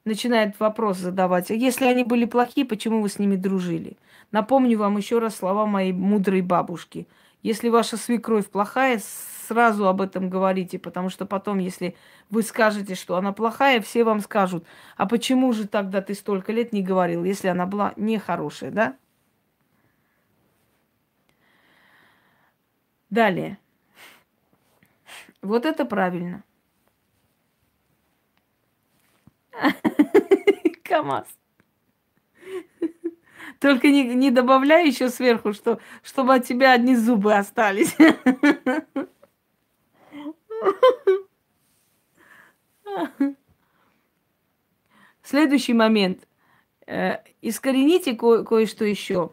начинает 0.10 0.60
вопрос 0.60 0.98
задавать, 0.98 1.52
а 1.52 1.54
если 1.54 1.86
они 1.86 2.04
были 2.04 2.26
плохие, 2.26 2.66
почему 2.66 3.02
вы 3.02 3.08
с 3.08 3.20
ними 3.20 3.38
дружили? 3.38 3.98
Напомню 4.32 4.78
вам 4.78 4.98
еще 4.98 5.20
раз 5.20 5.36
слова 5.38 5.66
моей 5.66 5.94
мудрой 5.94 6.42
бабушки. 6.42 7.08
Если 7.42 7.70
ваша 7.70 7.96
свекровь 7.96 8.50
плохая, 8.50 9.00
сразу 9.48 9.88
об 9.88 10.02
этом 10.02 10.30
говорите, 10.30 10.78
потому 10.78 11.10
что 11.10 11.26
потом, 11.26 11.60
если 11.60 11.96
вы 12.30 12.44
скажете, 12.44 12.96
что 12.96 13.16
она 13.16 13.32
плохая, 13.32 13.80
все 13.82 14.04
вам 14.04 14.20
скажут, 14.20 14.66
а 14.98 15.06
почему 15.08 15.54
же 15.54 15.68
тогда 15.68 16.02
ты 16.02 16.14
столько 16.14 16.52
лет 16.52 16.74
не 16.74 16.84
говорил, 16.84 17.24
если 17.24 17.48
она 17.48 17.66
была 17.66 17.94
нехорошая, 17.96 18.72
да? 18.72 18.98
Далее. 23.10 23.58
Вот 25.42 25.66
это 25.66 25.86
правильно. 25.86 26.44
КамАЗ. 30.90 31.28
Только 33.60 33.90
не, 33.90 34.16
не 34.16 34.32
добавляй 34.32 34.88
еще 34.88 35.10
сверху, 35.10 35.54
что, 35.54 35.80
чтобы 36.04 36.36
от 36.36 36.46
тебя 36.46 36.74
одни 36.74 36.96
зубы 36.96 37.34
остались. 37.34 37.96
Следующий 45.24 45.74
момент. 45.74 46.28
Э, 46.88 47.18
искорените 47.42 48.16
ко- 48.16 48.44
кое-что 48.44 48.84
еще. 48.86 49.32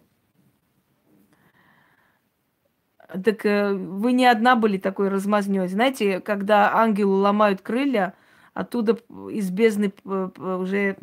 Так 3.25 3.47
э, 3.47 3.73
вы 3.73 4.13
не 4.13 4.27
одна 4.27 4.57
были 4.57 4.79
такой 4.79 5.09
размазнёй. 5.09 5.69
Знаете, 5.69 6.21
когда 6.21 6.75
ангелу 6.75 7.15
ломают 7.17 7.63
крылья, 7.63 8.15
оттуда 8.57 8.99
из 9.31 9.51
бездны 9.51 9.93
уже 10.05 10.97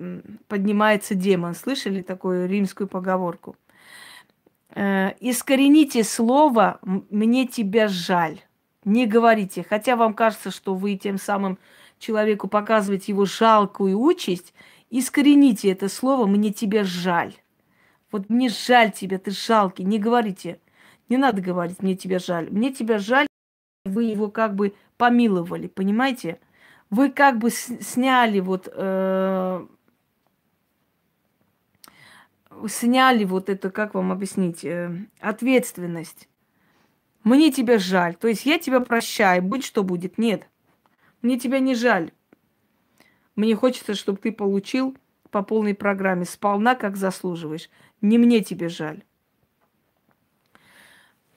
поднимается 0.48 1.14
демон. 1.14 1.54
Слышали 1.54 2.02
такую 2.02 2.50
римскую 2.50 2.88
поговорку? 2.88 3.56
Э, 4.76 5.12
искорените 5.20 6.04
слово 6.04 6.80
«мне 6.82 7.46
тебя 7.46 7.88
жаль». 7.88 8.40
Не 8.86 9.06
говорите. 9.06 9.64
Хотя 9.70 9.96
вам 9.96 10.16
кажется, 10.16 10.50
что 10.50 10.74
вы 10.74 10.96
тем 10.96 11.20
самым 11.20 11.60
человеку 12.00 12.48
показываете 12.48 13.12
его 13.12 13.26
жалкую 13.26 14.00
участь, 14.00 14.54
искорените 14.90 15.72
это 15.72 15.90
слово 15.90 16.26
«мне 16.26 16.52
тебя 16.52 16.84
жаль». 16.84 17.36
Вот 18.12 18.30
мне 18.30 18.50
жаль 18.50 18.92
тебя, 18.92 19.20
ты 19.20 19.30
жалкий. 19.30 19.86
Не 19.86 20.00
говорите. 20.00 20.60
Не 21.08 21.18
надо 21.18 21.40
говорить 21.40 21.84
«мне 21.84 21.96
тебя 21.96 22.18
жаль». 22.18 22.50
Мне 22.50 22.74
тебя 22.74 22.98
жаль, 22.98 23.28
вы 23.86 24.06
его 24.06 24.30
как 24.30 24.56
бы 24.56 24.74
помиловали, 24.98 25.68
понимаете? 25.68 26.40
Вы 26.94 27.10
как 27.10 27.40
бы 27.40 27.50
сняли 27.50 28.40
вот... 28.40 28.70
Э, 28.72 29.66
сняли 32.68 33.24
вот 33.24 33.50
это, 33.50 33.72
как 33.72 33.96
вам 33.96 34.12
объяснить, 34.12 34.64
э, 34.64 34.96
ответственность. 35.20 36.30
Мне 37.24 37.52
тебя 37.52 37.80
жаль. 37.80 38.14
То 38.14 38.28
есть 38.28 38.46
я 38.46 38.60
тебя 38.60 38.80
прощаю, 38.80 39.42
будь 39.42 39.66
что 39.66 39.82
будет. 39.82 40.20
Нет, 40.20 40.48
мне 41.24 41.40
тебя 41.40 41.58
не 41.58 41.74
жаль. 41.74 42.12
Мне 43.36 43.56
хочется, 43.56 43.96
чтобы 43.96 44.20
ты 44.20 44.32
получил 44.32 44.96
по 45.32 45.42
полной 45.42 45.74
программе 45.74 46.26
сполна, 46.26 46.76
как 46.76 46.96
заслуживаешь. 46.96 47.72
Не 48.02 48.20
мне 48.20 48.42
тебе 48.44 48.70
жаль. 48.70 49.04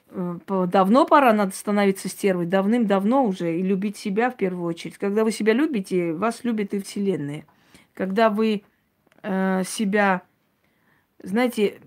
Давно 0.09 1.05
пора 1.05 1.33
надо 1.33 1.53
становиться 1.53 2.07
стервой, 2.07 2.45
давным-давно 2.45 3.25
уже, 3.25 3.59
и 3.59 3.61
любить 3.61 3.97
себя 3.97 4.29
в 4.31 4.37
первую 4.37 4.65
очередь. 4.65 4.97
Когда 4.97 5.23
вы 5.23 5.31
себя 5.31 5.53
любите, 5.53 6.13
вас 6.13 6.43
любит 6.43 6.73
и 6.73 6.79
Вселенная. 6.79 7.45
Когда 7.93 8.29
вы 8.29 8.63
э, 9.23 9.63
себя, 9.65 10.21
знаете, 11.21 11.81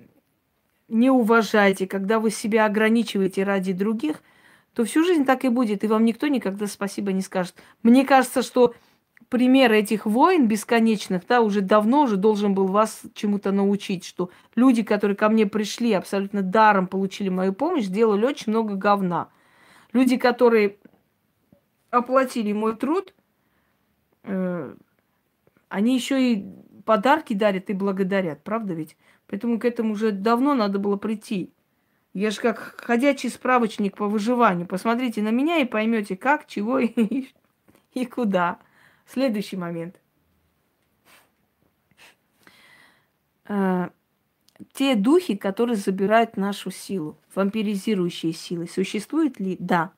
не 0.89 1.09
уважаете, 1.09 1.87
когда 1.87 2.19
вы 2.19 2.31
себя 2.31 2.67
ограничиваете 2.67 3.45
ради 3.45 3.73
других, 3.73 4.23
то 4.75 4.85
всю 4.85 5.05
жизнь 5.05 5.25
так 5.25 5.45
и 5.45 5.49
будет, 5.49 5.83
и 5.83 5.87
вам 5.87 6.05
никто 6.05 6.27
никогда 6.27 6.67
спасибо 6.67 7.13
не 7.13 7.23
скажет. 7.23 7.55
Мне 7.83 8.05
кажется, 8.05 8.43
что 8.43 8.75
пример 9.31 9.73
этих 9.73 10.05
войн 10.05 10.49
бесконечных, 10.49 11.27
да, 11.27 11.41
уже 11.41 11.63
давно 11.63 12.03
уже 12.03 12.17
должен 12.17 12.53
был 12.53 12.67
вас 12.67 13.03
чему-то 13.15 13.53
научить, 13.53 14.05
что 14.05 14.31
люди, 14.57 14.83
которые 14.83 15.17
ко 15.17 15.29
мне 15.29 15.47
пришли, 15.47 15.93
абсолютно 15.93 16.43
даром 16.43 16.89
получили 16.89 17.29
мою 17.31 17.55
помощь, 17.55 17.85
сделали 17.85 18.27
очень 18.27 18.53
много 18.53 18.75
говна. 18.75 19.29
Люди, 19.93 20.17
которые 20.17 20.77
оплатили 21.91 22.53
мой 22.53 22.77
труд, 22.77 23.15
э, 24.25 24.75
они 25.69 25.95
еще 25.95 26.33
и 26.33 26.45
подарки 26.85 27.33
дарят 27.33 27.71
и 27.71 27.73
благодарят, 27.73 28.43
правда 28.43 28.75
ведь? 28.75 28.97
Поэтому 29.29 29.61
к 29.61 29.65
этому 29.65 29.93
уже 29.93 30.11
давно 30.11 30.55
надо 30.55 30.81
было 30.81 30.97
прийти. 30.97 31.53
Я 32.15 32.33
же 32.33 32.41
как 32.41 32.59
ходячий 32.59 33.31
справочник 33.31 33.97
по 33.97 34.09
выживанию. 34.09 34.67
Посмотрите 34.67 35.23
на 35.23 35.31
меня 35.31 35.59
и 35.59 35.65
поймете, 35.65 36.17
как, 36.17 36.49
чего 36.49 36.79
и, 36.81 37.29
и 37.95 38.07
куда. 38.07 38.59
Следующий 39.13 39.57
момент. 39.57 40.01
А, 43.47 43.91
те 44.73 44.95
духи, 44.95 45.37
которые 45.37 45.77
забирают 45.77 46.37
нашу 46.37 46.71
силу, 46.71 47.19
вампиризирующие 47.35 48.33
силы, 48.33 48.69
существуют 48.69 49.41
ли? 49.41 49.57
Да. 49.59 49.93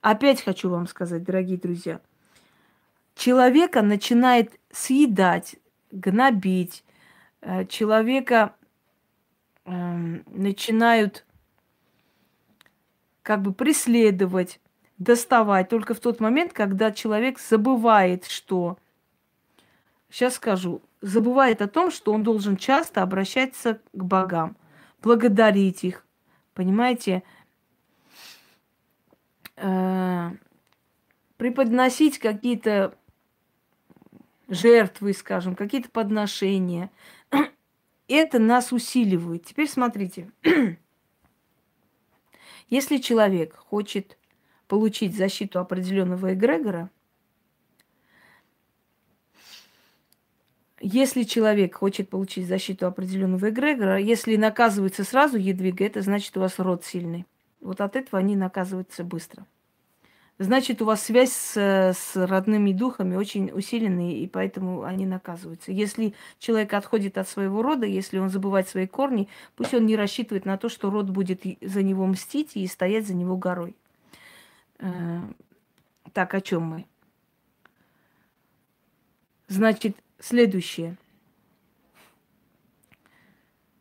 Опять 0.00 0.42
хочу 0.42 0.70
вам 0.70 0.86
сказать, 0.86 1.24
дорогие 1.24 1.58
друзья, 1.58 2.00
человека 3.14 3.82
начинает 3.82 4.60
съедать, 4.70 5.56
гнобить, 5.90 6.84
Э, 7.40 7.64
человека 7.66 8.54
э, 9.64 9.72
начинают 10.26 11.24
как 13.22 13.42
бы 13.42 13.52
преследовать, 13.52 14.60
доставать 14.98 15.68
только 15.68 15.94
в 15.94 16.00
тот 16.00 16.20
момент, 16.20 16.52
когда 16.52 16.90
человек 16.90 17.38
забывает, 17.38 18.26
что, 18.26 18.78
сейчас 20.10 20.34
скажу, 20.34 20.82
забывает 21.00 21.62
о 21.62 21.68
том, 21.68 21.90
что 21.90 22.12
он 22.12 22.22
должен 22.22 22.56
часто 22.56 23.02
обращаться 23.02 23.80
к 23.92 24.02
богам, 24.02 24.56
благодарить 25.02 25.84
их, 25.84 26.04
понимаете, 26.54 27.22
э, 29.56 30.30
преподносить 31.36 32.18
какие-то 32.18 32.94
жертвы, 34.48 35.12
скажем, 35.12 35.54
какие-то 35.54 35.90
подношения, 35.90 36.90
это 38.08 38.38
нас 38.38 38.72
усиливает. 38.72 39.44
Теперь 39.44 39.68
смотрите. 39.68 40.30
Если 42.70 42.96
человек 42.96 43.54
хочет 43.54 44.18
получить 44.68 45.16
защиту 45.16 45.58
определенного 45.58 46.34
эгрегора, 46.34 46.90
если 50.80 51.24
человек 51.24 51.74
хочет 51.74 52.08
получить 52.08 52.46
защиту 52.46 52.86
определенного 52.86 53.50
эгрегора, 53.50 53.98
если 53.98 54.36
наказывается 54.36 55.02
сразу 55.02 55.36
едвига, 55.36 55.84
это 55.84 56.02
значит, 56.02 56.36
у 56.36 56.40
вас 56.40 56.58
род 56.60 56.84
сильный. 56.84 57.26
Вот 57.60 57.80
от 57.80 57.96
этого 57.96 58.20
они 58.20 58.36
наказываются 58.36 59.02
быстро 59.02 59.44
значит, 60.38 60.80
у 60.80 60.84
вас 60.84 61.02
связь 61.02 61.32
с, 61.32 61.56
с 61.56 62.12
родными 62.14 62.72
духами 62.72 63.16
очень 63.16 63.50
усиленная, 63.52 64.12
и 64.12 64.26
поэтому 64.26 64.84
они 64.84 65.06
наказываются. 65.06 65.72
Если 65.72 66.14
человек 66.38 66.72
отходит 66.74 67.18
от 67.18 67.28
своего 67.28 67.62
рода, 67.62 67.86
если 67.86 68.18
он 68.18 68.30
забывает 68.30 68.68
свои 68.68 68.86
корни, 68.86 69.28
пусть 69.56 69.74
он 69.74 69.86
не 69.86 69.96
рассчитывает 69.96 70.44
на 70.44 70.56
то, 70.56 70.68
что 70.68 70.90
род 70.90 71.10
будет 71.10 71.42
за 71.60 71.82
него 71.82 72.06
мстить 72.06 72.52
и 72.54 72.66
стоять 72.66 73.06
за 73.06 73.14
него 73.14 73.36
горой. 73.36 73.74
Э, 74.78 75.20
так, 76.12 76.34
о 76.34 76.40
чем 76.40 76.62
мы? 76.62 76.86
Значит, 79.48 79.96
следующее. 80.18 80.96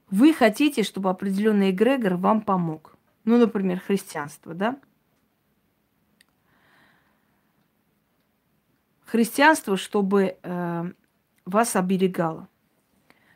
Вы 0.10 0.34
хотите, 0.34 0.84
чтобы 0.84 1.10
определенный 1.10 1.72
эгрегор 1.72 2.16
вам 2.16 2.42
помог. 2.42 2.96
Ну, 3.26 3.38
например, 3.38 3.80
христианство, 3.80 4.54
да? 4.54 4.80
христианство, 9.08 9.78
чтобы 9.78 10.38
э, 10.44 10.92
вас 11.46 11.76
оберегало, 11.76 12.48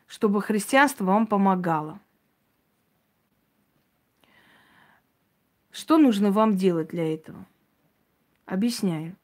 чтобы 0.06 0.42
христианство 0.42 1.04
вам 1.04 1.26
помогало. 1.26 1.98
Что 5.70 5.96
нужно 5.96 6.30
вам 6.30 6.56
делать 6.56 6.88
для 6.88 7.12
этого? 7.12 7.46
Объясняю. 8.46 9.16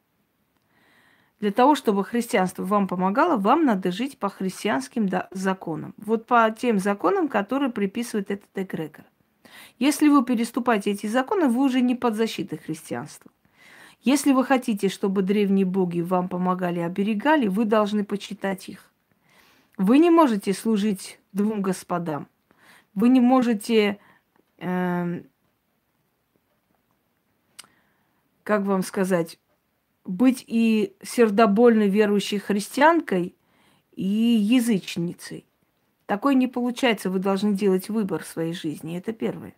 Для 1.39 1.51
того, 1.51 1.75
чтобы 1.75 2.03
христианство 2.03 2.63
вам 2.63 2.87
помогало, 2.87 3.37
вам 3.37 3.63
надо 3.65 3.91
жить 3.91 4.17
по 4.17 4.29
христианским 4.29 5.09
законам. 5.31 5.93
Вот 5.97 6.25
по 6.25 6.49
тем 6.51 6.79
законам, 6.79 7.29
которые 7.29 7.71
приписывает 7.71 8.29
этот 8.29 8.49
эгрегор. 8.55 9.05
Если 9.77 10.09
вы 10.09 10.25
переступаете 10.25 10.91
эти 10.91 11.07
законы, 11.07 11.47
вы 11.47 11.63
уже 11.63 11.79
не 11.81 11.95
под 11.95 12.15
защитой 12.15 12.57
христианства. 12.57 13.31
Если 14.01 14.31
вы 14.31 14.43
хотите, 14.43 14.89
чтобы 14.89 15.21
древние 15.21 15.65
боги 15.65 16.01
вам 16.01 16.29
помогали, 16.29 16.79
оберегали, 16.79 17.47
вы 17.47 17.65
должны 17.65 18.03
почитать 18.03 18.69
их. 18.69 18.91
Вы 19.77 19.99
не 19.99 20.09
можете 20.09 20.53
служить 20.53 21.19
двум 21.31 21.61
господам. 21.61 22.27
Вы 22.93 23.09
не 23.09 23.19
можете, 23.21 23.99
э, 24.57 25.21
как 28.49 28.63
вам 28.63 28.81
сказать, 28.81 29.37
быть 30.05 30.43
и 30.47 30.95
сердобольной 31.03 31.87
верующей 31.87 32.39
христианкой, 32.39 33.35
и 33.91 34.03
язычницей. 34.03 35.45
Такое 36.07 36.33
не 36.33 36.47
получается, 36.47 37.11
вы 37.11 37.19
должны 37.19 37.53
делать 37.53 37.89
выбор 37.89 38.23
в 38.23 38.27
своей 38.27 38.53
жизни. 38.53 38.97
Это 38.97 39.13
первое. 39.13 39.53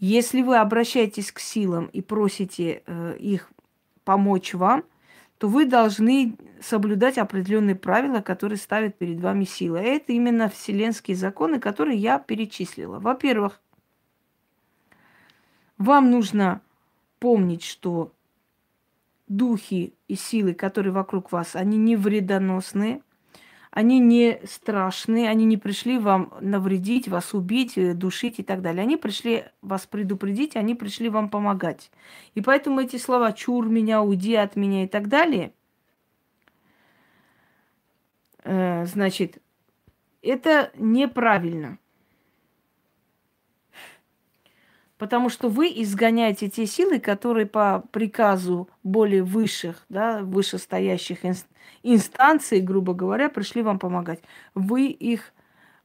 Если 0.00 0.42
вы 0.42 0.56
обращаетесь 0.56 1.30
к 1.30 1.38
силам 1.38 1.86
и 1.92 2.00
просите 2.00 2.82
э, 2.84 3.16
их 3.20 3.52
помочь 4.02 4.52
вам, 4.52 4.82
то 5.38 5.46
вы 5.46 5.64
должны 5.64 6.36
соблюдать 6.60 7.18
определенные 7.18 7.76
правила, 7.76 8.20
которые 8.20 8.58
ставят 8.58 8.98
перед 8.98 9.20
вами 9.20 9.44
сила. 9.44 9.76
Это 9.76 10.12
именно 10.12 10.48
вселенские 10.48 11.16
законы, 11.16 11.60
которые 11.60 11.98
я 11.98 12.18
перечислила. 12.18 12.98
Во-первых, 12.98 13.60
вам 15.78 16.10
нужно 16.10 16.62
помнить, 17.18 17.64
что 17.64 18.12
духи 19.28 19.94
и 20.08 20.14
силы, 20.14 20.54
которые 20.54 20.92
вокруг 20.92 21.32
вас, 21.32 21.56
они 21.56 21.76
не 21.76 21.96
вредоносные, 21.96 23.02
они 23.70 23.98
не 23.98 24.40
страшные, 24.46 25.28
они 25.28 25.44
не 25.44 25.58
пришли 25.58 25.98
вам 25.98 26.32
навредить, 26.40 27.08
вас 27.08 27.34
убить, 27.34 27.76
э, 27.76 27.92
душить 27.92 28.38
и 28.38 28.42
так 28.42 28.62
далее. 28.62 28.82
Они 28.82 28.96
пришли 28.96 29.44
вас 29.60 29.86
предупредить, 29.86 30.56
они 30.56 30.74
пришли 30.74 31.10
вам 31.10 31.28
помогать. 31.28 31.90
И 32.34 32.40
поэтому 32.40 32.80
эти 32.80 32.96
слова 32.96 33.32
«чур 33.32 33.68
меня», 33.68 34.00
«уйди 34.00 34.34
от 34.34 34.56
меня» 34.56 34.84
и 34.84 34.86
так 34.88 35.08
далее, 35.08 35.52
э, 38.44 38.86
значит, 38.86 39.42
это 40.22 40.70
неправильно. 40.78 41.78
Потому 44.98 45.28
что 45.28 45.48
вы 45.48 45.68
изгоняете 45.68 46.48
те 46.48 46.66
силы, 46.66 47.00
которые 47.00 47.46
по 47.46 47.84
приказу 47.90 48.68
более 48.82 49.22
высших, 49.22 49.84
да, 49.90 50.22
вышестоящих 50.22 51.18
инстанций, 51.82 52.60
грубо 52.60 52.94
говоря, 52.94 53.28
пришли 53.28 53.62
вам 53.62 53.78
помогать. 53.78 54.20
Вы 54.54 54.86
их 54.86 55.34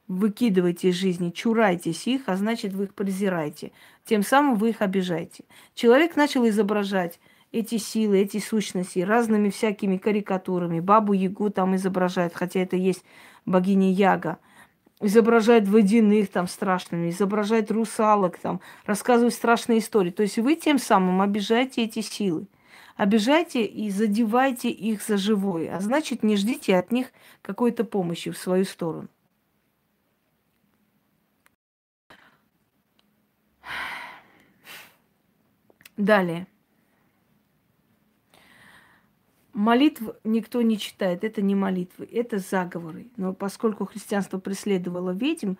выкидываете 0.08 0.88
из 0.88 0.94
жизни, 0.94 1.30
чурайтесь 1.30 2.06
их, 2.06 2.22
а 2.26 2.36
значит, 2.36 2.72
вы 2.72 2.84
их 2.84 2.94
презираете. 2.94 3.72
Тем 4.04 4.22
самым 4.22 4.56
вы 4.56 4.70
их 4.70 4.80
обижаете. 4.80 5.44
Человек 5.74 6.16
начал 6.16 6.48
изображать 6.48 7.20
эти 7.52 7.76
силы, 7.76 8.18
эти 8.18 8.38
сущности 8.38 9.00
разными 9.00 9.50
всякими 9.50 9.98
карикатурами. 9.98 10.80
Бабу 10.80 11.12
Ягу 11.12 11.50
там 11.50 11.76
изображают, 11.76 12.34
хотя 12.34 12.60
это 12.60 12.76
есть 12.76 13.04
богиня 13.44 13.92
Яга– 13.92 14.38
изображает 15.02 15.68
водяных 15.68 16.30
там 16.30 16.48
страшными, 16.48 17.10
изображает 17.10 17.70
русалок 17.70 18.38
там, 18.38 18.60
рассказывает 18.86 19.34
страшные 19.34 19.80
истории. 19.80 20.10
То 20.10 20.22
есть 20.22 20.38
вы 20.38 20.54
тем 20.54 20.78
самым 20.78 21.20
обижаете 21.20 21.84
эти 21.84 22.00
силы. 22.00 22.46
Обижайте 22.96 23.64
и 23.64 23.90
задевайте 23.90 24.70
их 24.70 25.02
за 25.02 25.16
живое. 25.16 25.74
А 25.74 25.80
значит, 25.80 26.22
не 26.22 26.36
ждите 26.36 26.76
от 26.76 26.92
них 26.92 27.08
какой-то 27.40 27.84
помощи 27.84 28.30
в 28.30 28.38
свою 28.38 28.64
сторону. 28.64 29.08
Далее. 35.96 36.46
Молитв 39.62 40.02
никто 40.24 40.60
не 40.60 40.76
читает, 40.76 41.22
это 41.22 41.40
не 41.40 41.54
молитвы, 41.54 42.08
это 42.12 42.38
заговоры. 42.38 43.06
Но 43.16 43.32
поскольку 43.32 43.86
христианство 43.86 44.38
преследовало 44.38 45.12
ведьм 45.12 45.54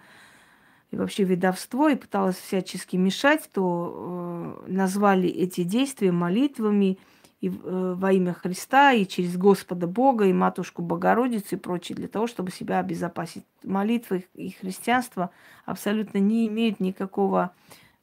и 0.91 0.97
вообще 0.97 1.23
ведовство 1.23 1.89
и 1.89 1.95
пыталось 1.95 2.35
всячески 2.35 2.97
мешать, 2.97 3.49
то 3.53 4.59
э, 4.67 4.73
назвали 4.73 5.29
эти 5.29 5.63
действия 5.63 6.11
молитвами 6.11 6.99
и, 7.41 7.49
э, 7.49 7.95
во 7.97 8.11
имя 8.11 8.33
Христа, 8.33 8.93
и 8.93 9.07
через 9.07 9.37
Господа 9.37 9.87
Бога, 9.87 10.25
и 10.25 10.33
Матушку 10.33 10.83
Богородицу 10.83 11.55
и 11.55 11.59
прочее, 11.59 11.95
для 11.95 12.09
того, 12.09 12.27
чтобы 12.27 12.51
себя 12.51 12.81
обезопасить. 12.81 13.45
Молитвы 13.63 14.27
и 14.35 14.51
христианство 14.51 15.31
абсолютно 15.65 16.19
не 16.19 16.49
имеют 16.49 16.81
никакого, 16.81 17.55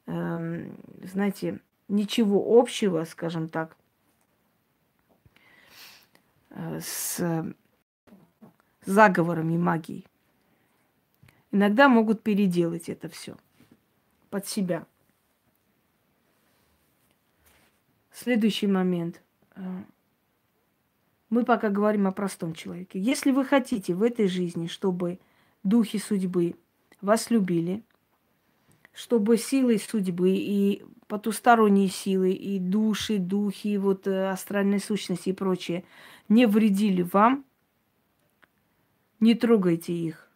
э, 0.06 0.66
знаете, 1.12 1.60
ничего 1.88 2.58
общего, 2.58 3.04
скажем 3.04 3.50
так, 3.50 3.76
с 6.50 7.20
заговорами 8.84 9.56
магии. 9.56 10.04
Иногда 11.52 11.88
могут 11.88 12.22
переделать 12.22 12.88
это 12.88 13.08
все 13.08 13.36
под 14.30 14.46
себя. 14.46 14.86
Следующий 18.12 18.66
момент. 18.66 19.22
Э, 19.56 19.62
мы 21.28 21.44
пока 21.44 21.70
говорим 21.70 22.06
о 22.06 22.12
простом 22.12 22.54
человеке. 22.54 23.00
Если 23.00 23.30
вы 23.30 23.44
хотите 23.44 23.94
в 23.94 24.02
этой 24.02 24.28
жизни, 24.28 24.66
чтобы 24.66 25.18
духи 25.62 25.98
судьбы 25.98 26.54
вас 27.00 27.30
любили, 27.30 27.82
чтобы 28.92 29.36
силой 29.36 29.78
судьбы 29.78 30.30
и 30.30 30.84
потусторонние 31.06 31.88
силы, 31.88 32.32
и 32.32 32.58
души, 32.58 33.18
духи, 33.18 33.76
вот 33.78 34.06
э, 34.06 34.30
астральные 34.30 34.80
сущности 34.80 35.30
и 35.30 35.32
прочее 35.32 35.84
не 36.28 36.46
вредили 36.46 37.02
вам, 37.02 37.44
не 39.18 39.34
трогайте 39.34 39.92
их. 39.92 40.28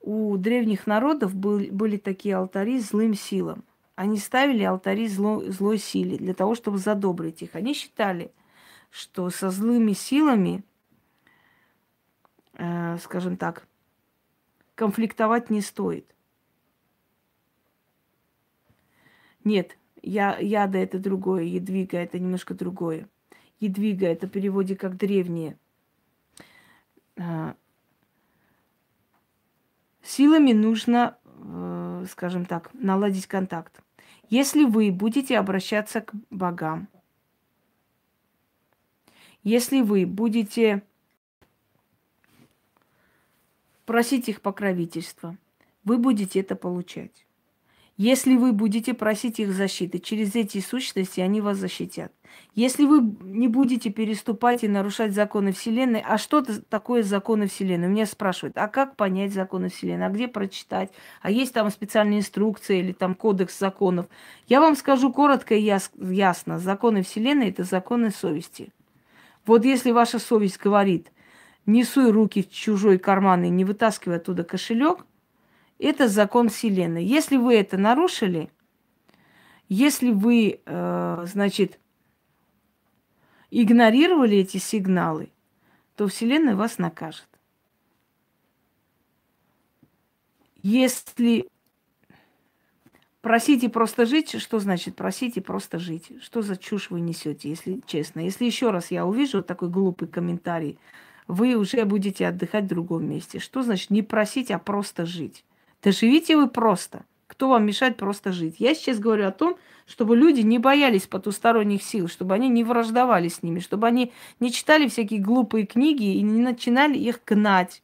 У 0.00 0.36
древних 0.36 0.86
народов 0.86 1.34
был, 1.34 1.60
были 1.70 1.96
такие 1.96 2.36
алтари 2.36 2.78
злым 2.78 3.14
силам. 3.14 3.64
Они 3.94 4.18
ставили 4.18 4.62
алтари 4.64 5.06
зло, 5.06 5.42
злой 5.46 5.78
силе 5.78 6.18
для 6.18 6.34
того, 6.34 6.54
чтобы 6.54 6.78
задобрить 6.78 7.42
их. 7.42 7.54
Они 7.54 7.74
считали, 7.74 8.32
что 8.90 9.30
со 9.30 9.50
злыми 9.50 9.92
силами, 9.92 10.64
э, 12.54 12.98
скажем 12.98 13.36
так, 13.36 13.66
конфликтовать 14.74 15.48
не 15.48 15.60
стоит. 15.60 16.13
Нет, 19.44 19.76
я, 20.02 20.38
яда 20.38 20.78
это 20.78 20.98
другое, 20.98 21.44
едвига 21.44 21.98
это 21.98 22.18
немножко 22.18 22.54
другое. 22.54 23.08
Едвига 23.60 24.06
это 24.06 24.26
в 24.26 24.30
переводе 24.30 24.74
как 24.74 24.96
древние. 24.96 25.58
А, 27.16 27.54
силами 30.02 30.52
нужно, 30.52 31.16
э, 31.24 32.06
скажем 32.10 32.46
так, 32.46 32.70
наладить 32.74 33.26
контакт. 33.26 33.82
Если 34.30 34.64
вы 34.64 34.90
будете 34.90 35.38
обращаться 35.38 36.00
к 36.00 36.12
богам, 36.30 36.88
если 39.42 39.82
вы 39.82 40.06
будете 40.06 40.82
просить 43.84 44.28
их 44.30 44.40
покровительства, 44.40 45.36
вы 45.84 45.98
будете 45.98 46.40
это 46.40 46.56
получать. 46.56 47.26
Если 47.96 48.34
вы 48.34 48.52
будете 48.52 48.92
просить 48.92 49.38
их 49.38 49.52
защиты, 49.52 50.00
через 50.00 50.34
эти 50.34 50.60
сущности 50.60 51.20
они 51.20 51.40
вас 51.40 51.58
защитят. 51.58 52.12
Если 52.56 52.86
вы 52.86 53.00
не 53.20 53.46
будете 53.46 53.88
переступать 53.90 54.64
и 54.64 54.68
нарушать 54.68 55.14
законы 55.14 55.52
Вселенной, 55.52 56.02
а 56.04 56.18
что 56.18 56.44
такое 56.68 57.04
законы 57.04 57.46
Вселенной? 57.46 57.86
Меня 57.86 58.06
спрашивают, 58.06 58.58
а 58.58 58.66
как 58.66 58.96
понять 58.96 59.32
законы 59.32 59.68
Вселенной, 59.68 60.06
а 60.06 60.10
где 60.10 60.26
прочитать? 60.26 60.90
А 61.22 61.30
есть 61.30 61.54
там 61.54 61.70
специальная 61.70 62.18
инструкция 62.18 62.78
или 62.78 62.90
там 62.90 63.14
кодекс 63.14 63.56
законов? 63.56 64.06
Я 64.48 64.60
вам 64.60 64.74
скажу 64.74 65.12
коротко 65.12 65.54
и 65.54 65.62
ясно. 65.62 66.58
Законы 66.58 67.04
Вселенной– 67.04 67.48
это 67.50 67.62
законы 67.62 68.10
совести. 68.10 68.72
Вот 69.46 69.64
если 69.64 69.92
ваша 69.92 70.18
совесть 70.18 70.58
говорит, 70.58 71.12
не 71.64 71.84
суй 71.84 72.10
руки 72.10 72.42
в 72.42 72.50
чужой 72.50 72.98
карман 72.98 73.44
и 73.44 73.50
не 73.50 73.64
вытаскивай 73.64 74.16
оттуда 74.16 74.42
кошелек– 74.42 75.06
это 75.78 76.08
закон 76.08 76.48
Вселенной. 76.48 77.04
Если 77.04 77.36
вы 77.36 77.54
это 77.56 77.76
нарушили, 77.76 78.50
если 79.68 80.10
вы, 80.10 80.60
э, 80.64 81.24
значит, 81.26 81.80
игнорировали 83.50 84.38
эти 84.38 84.58
сигналы, 84.58 85.30
то 85.96 86.08
Вселенная 86.08 86.56
вас 86.56 86.78
накажет. 86.78 87.28
Если 90.62 91.48
просите 93.20 93.68
просто 93.68 94.06
жить, 94.06 94.40
что 94.40 94.58
значит 94.58 94.96
просите 94.96 95.40
просто 95.40 95.78
жить? 95.78 96.12
Что 96.22 96.42
за 96.42 96.56
чушь 96.56 96.90
вы 96.90 97.00
несете, 97.00 97.50
если 97.50 97.80
честно? 97.86 98.20
Если 98.20 98.44
еще 98.44 98.70
раз 98.70 98.90
я 98.90 99.06
увижу 99.06 99.42
такой 99.42 99.68
глупый 99.68 100.08
комментарий, 100.08 100.78
вы 101.26 101.54
уже 101.54 101.84
будете 101.84 102.26
отдыхать 102.26 102.64
в 102.64 102.68
другом 102.68 103.08
месте. 103.08 103.38
Что 103.38 103.62
значит 103.62 103.90
не 103.90 104.02
просить, 104.02 104.50
а 104.50 104.58
просто 104.58 105.06
жить? 105.06 105.44
Да 105.84 105.92
живите 105.92 106.36
вы 106.36 106.48
просто. 106.48 107.04
Кто 107.26 107.50
вам 107.50 107.66
мешает 107.66 107.98
просто 107.98 108.32
жить? 108.32 108.56
Я 108.58 108.74
сейчас 108.74 108.98
говорю 108.98 109.26
о 109.26 109.32
том, 109.32 109.56
чтобы 109.86 110.16
люди 110.16 110.40
не 110.40 110.58
боялись 110.58 111.06
потусторонних 111.06 111.82
сил, 111.82 112.08
чтобы 112.08 112.34
они 112.34 112.48
не 112.48 112.64
враждовали 112.64 113.28
с 113.28 113.42
ними, 113.42 113.60
чтобы 113.60 113.86
они 113.86 114.12
не 114.40 114.50
читали 114.50 114.88
всякие 114.88 115.20
глупые 115.20 115.66
книги 115.66 116.14
и 116.14 116.22
не 116.22 116.40
начинали 116.40 116.96
их 116.96 117.20
гнать, 117.26 117.82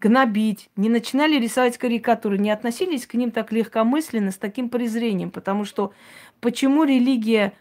гнобить, 0.00 0.70
не 0.76 0.88
начинали 0.88 1.38
рисовать 1.38 1.76
карикатуры, 1.76 2.38
не 2.38 2.50
относились 2.50 3.06
к 3.06 3.14
ним 3.14 3.32
так 3.32 3.52
легкомысленно, 3.52 4.30
с 4.30 4.38
таким 4.38 4.70
презрением. 4.70 5.30
Потому 5.30 5.66
что 5.66 5.92
почему 6.40 6.84
религия 6.84 7.52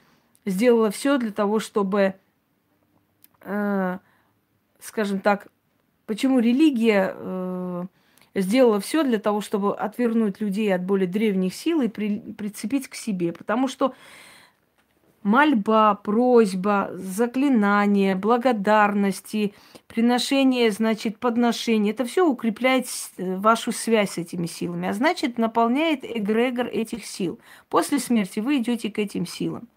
сделала 0.45 0.89
все 0.89 1.17
для 1.17 1.31
того, 1.31 1.59
чтобы, 1.59 2.15
э, 3.41 3.97
скажем 4.79 5.19
так, 5.19 5.47
почему 6.05 6.39
религия 6.39 7.13
э, 7.13 7.85
сделала 8.35 8.79
все 8.79 9.03
для 9.03 9.19
того, 9.19 9.41
чтобы 9.41 9.75
отвернуть 9.75 10.39
людей 10.41 10.73
от 10.73 10.83
более 10.83 11.07
древних 11.07 11.53
сил 11.53 11.81
и 11.81 11.87
при, 11.87 12.19
прицепить 12.19 12.87
к 12.87 12.95
себе. 12.95 13.33
Потому 13.33 13.67
что 13.67 13.93
мольба, 15.23 15.95
просьба, 15.95 16.91
заклинание, 16.93 18.15
благодарности, 18.15 19.53
приношение, 19.87 20.71
значит, 20.71 21.19
подношение. 21.19 21.93
Это 21.93 22.05
все 22.05 22.27
укрепляет 22.27 22.87
вашу 23.17 23.71
связь 23.71 24.11
с 24.11 24.17
этими 24.17 24.47
силами, 24.47 24.87
а 24.87 24.93
значит, 24.93 25.37
наполняет 25.37 26.03
эгрегор 26.03 26.67
этих 26.67 27.05
сил. 27.05 27.39
После 27.69 27.99
смерти 27.99 28.39
вы 28.39 28.57
идете 28.57 28.89
к 28.89 28.99
этим 28.99 29.25
силам. 29.25 29.67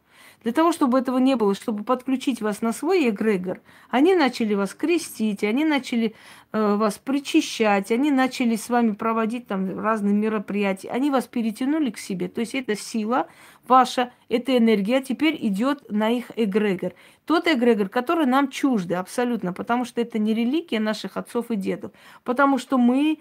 Для 0.44 0.52
того, 0.52 0.72
чтобы 0.72 0.98
этого 0.98 1.16
не 1.16 1.36
было, 1.36 1.54
чтобы 1.54 1.84
подключить 1.84 2.42
вас 2.42 2.60
на 2.60 2.74
свой 2.74 3.08
эгрегор, 3.08 3.62
они 3.88 4.14
начали 4.14 4.52
вас 4.52 4.74
крестить, 4.74 5.42
они 5.42 5.64
начали 5.64 6.14
э, 6.52 6.74
вас 6.76 6.98
причащать, 6.98 7.90
они 7.90 8.10
начали 8.10 8.56
с 8.56 8.68
вами 8.68 8.92
проводить 8.92 9.46
там 9.46 9.80
разные 9.80 10.14
мероприятия, 10.14 10.90
они 10.90 11.10
вас 11.10 11.26
перетянули 11.26 11.90
к 11.90 11.98
себе. 11.98 12.28
То 12.28 12.42
есть 12.42 12.54
эта 12.54 12.76
сила 12.76 13.26
ваша, 13.66 14.12
эта 14.28 14.56
энергия 14.58 15.00
теперь 15.00 15.38
идет 15.40 15.90
на 15.90 16.10
их 16.10 16.30
эгрегор. 16.36 16.92
Тот 17.24 17.48
эгрегор, 17.48 17.88
который 17.88 18.26
нам 18.26 18.48
чужды 18.48 18.96
абсолютно, 18.96 19.54
потому 19.54 19.86
что 19.86 20.02
это 20.02 20.18
не 20.18 20.34
религия 20.34 20.78
наших 20.78 21.16
отцов 21.16 21.50
и 21.50 21.56
дедов, 21.56 21.92
потому 22.22 22.58
что 22.58 22.76
мы 22.76 23.18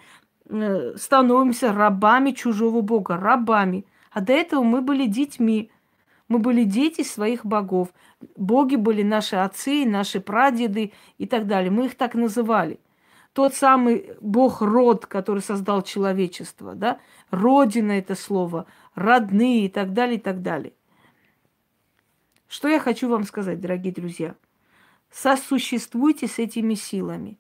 э, 0.50 0.96
становимся 0.98 1.72
рабами 1.72 2.32
чужого 2.32 2.82
бога, 2.82 3.16
рабами. 3.16 3.86
А 4.12 4.20
до 4.20 4.34
этого 4.34 4.62
мы 4.62 4.82
были 4.82 5.08
детьми, 5.08 5.72
мы 6.34 6.40
были 6.40 6.64
дети 6.64 7.04
своих 7.04 7.46
богов. 7.46 7.94
Боги 8.36 8.76
были 8.76 9.04
наши 9.04 9.36
отцы, 9.36 9.86
наши 9.86 10.20
прадеды 10.20 10.92
и 11.20 11.28
так 11.28 11.46
далее. 11.46 11.70
Мы 11.70 11.86
их 11.86 11.96
так 11.96 12.16
называли. 12.16 12.80
Тот 13.34 13.54
самый 13.54 14.14
бог 14.20 14.62
род, 14.62 15.06
который 15.06 15.44
создал 15.44 15.84
человечество, 15.84 16.74
да? 16.74 17.00
Родина 17.30 17.92
это 17.92 18.16
слово, 18.16 18.66
родные 18.96 19.66
и 19.66 19.70
так 19.70 19.94
далее, 19.94 20.18
и 20.18 20.20
так 20.20 20.42
далее. 20.42 20.74
Что 22.48 22.68
я 22.68 22.80
хочу 22.80 23.08
вам 23.10 23.26
сказать, 23.26 23.62
дорогие 23.62 23.94
друзья? 23.94 24.34
Сосуществуйте 25.12 26.28
с 26.28 26.40
этими 26.40 26.74
силами. 26.74 27.38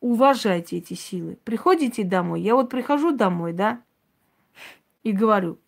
Уважайте 0.00 0.78
эти 0.78 0.94
силы. 0.94 1.38
Приходите 1.44 2.02
домой. 2.02 2.40
Я 2.40 2.56
вот 2.56 2.70
прихожу 2.70 3.12
домой, 3.12 3.52
да, 3.52 3.82
и 5.04 5.12
говорю, 5.12 5.60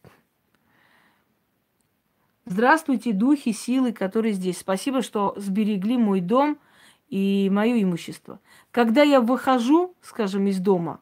Здравствуйте, 2.46 3.14
духи, 3.14 3.52
силы, 3.52 3.92
которые 3.92 4.34
здесь. 4.34 4.58
Спасибо, 4.58 5.00
что 5.00 5.34
сберегли 5.36 5.96
мой 5.96 6.20
дом 6.20 6.58
и 7.08 7.48
мое 7.50 7.82
имущество. 7.82 8.38
Когда 8.70 9.02
я 9.02 9.22
выхожу, 9.22 9.94
скажем, 10.02 10.46
из 10.46 10.58
дома, 10.58 11.00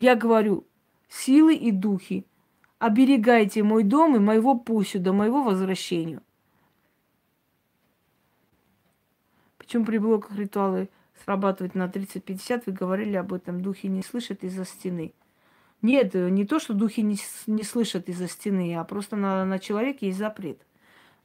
я 0.00 0.16
говорю, 0.16 0.66
силы 1.10 1.54
и 1.54 1.70
духи, 1.70 2.26
оберегайте 2.78 3.62
мой 3.62 3.84
дом 3.84 4.16
и 4.16 4.18
моего 4.18 4.58
пусю 4.58 4.98
до 4.98 5.12
моего 5.12 5.42
возвращения. 5.42 6.22
Почему 9.58 9.84
при 9.84 9.98
блоках 9.98 10.34
ритуалы 10.36 10.88
срабатывают 11.22 11.74
на 11.74 11.86
30-50, 11.86 12.62
вы 12.66 12.72
говорили 12.72 13.16
об 13.16 13.32
этом, 13.34 13.60
духи 13.60 13.86
не 13.88 14.02
слышат 14.02 14.42
из-за 14.42 14.64
стены. 14.64 15.12
Нет, 15.82 16.14
э, 16.14 16.30
не 16.30 16.44
то, 16.44 16.60
что 16.60 16.74
духи 16.74 17.02
не, 17.02 17.18
не 17.46 17.64
слышат 17.64 18.08
из-за 18.08 18.28
стены, 18.28 18.76
а 18.76 18.84
просто 18.84 19.16
на, 19.16 19.44
на 19.44 19.58
человеке 19.58 20.06
есть 20.06 20.18
запрет. 20.18 20.64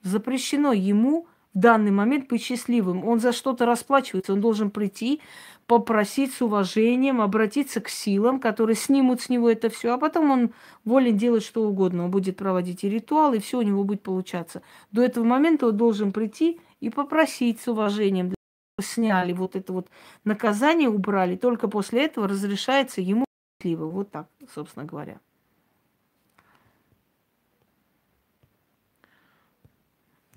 Запрещено 0.01 0.73
ему 0.73 1.27
в 1.53 1.59
данный 1.59 1.91
момент 1.91 2.27
быть 2.27 2.43
счастливым. 2.43 3.07
Он 3.07 3.19
за 3.19 3.31
что-то 3.31 3.65
расплачивается, 3.65 4.33
он 4.33 4.41
должен 4.41 4.71
прийти, 4.71 5.21
попросить 5.67 6.33
с 6.33 6.41
уважением, 6.41 7.21
обратиться 7.21 7.81
к 7.81 7.89
силам, 7.89 8.39
которые 8.39 8.75
снимут 8.75 9.21
с 9.21 9.29
него 9.29 9.49
это 9.49 9.69
все, 9.69 9.93
а 9.93 9.97
потом 9.97 10.31
он 10.31 10.51
волен 10.85 11.17
делать 11.17 11.43
что 11.43 11.67
угодно. 11.67 12.05
Он 12.05 12.11
будет 12.11 12.37
проводить 12.37 12.83
и 12.83 12.89
ритуалы, 12.89 13.37
и 13.37 13.39
все 13.39 13.59
у 13.59 13.61
него 13.61 13.83
будет 13.83 14.01
получаться. 14.01 14.63
До 14.91 15.03
этого 15.03 15.23
момента 15.23 15.67
он 15.67 15.77
должен 15.77 16.11
прийти 16.11 16.59
и 16.79 16.89
попросить 16.89 17.59
с 17.59 17.67
уважением, 17.67 18.33
сняли 18.79 19.33
вот 19.33 19.55
это 19.55 19.73
вот 19.73 19.87
наказание, 20.23 20.89
убрали. 20.89 21.35
Только 21.35 21.67
после 21.67 22.05
этого 22.05 22.27
разрешается 22.27 23.01
ему 23.01 23.26
счастливы. 23.57 23.89
Вот 23.89 24.11
так, 24.11 24.27
собственно 24.53 24.85
говоря. 24.85 25.19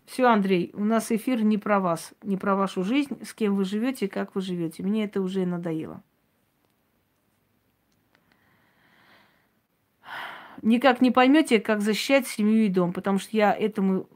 Все, 0.07 0.27
Андрей, 0.27 0.73
у 0.75 0.85
нас 0.85 1.13
эфир 1.13 1.45
не 1.45 1.57
про 1.57 1.79
вас, 1.79 2.13
не 2.23 2.37
про 2.37 2.57
вашу 2.57 2.83
жизнь, 2.83 3.25
с 3.25 3.33
кем 3.33 3.55
вы 3.55 3.65
живете, 3.65 4.09
как 4.09 4.35
вы 4.35 4.41
живете. 4.41 4.83
Мне 4.83 5.05
это 5.05 5.21
уже 5.21 5.47
надоело. 5.47 6.03
Никак 10.63 11.01
не 11.01 11.13
поймете, 11.13 11.61
как 11.61 11.81
защищать 11.81 12.27
семью 12.27 12.67
и 12.67 12.69
дом, 12.69 12.93
потому 12.93 13.19
что 13.19 13.37
я 13.37 13.55
этому 13.55 14.09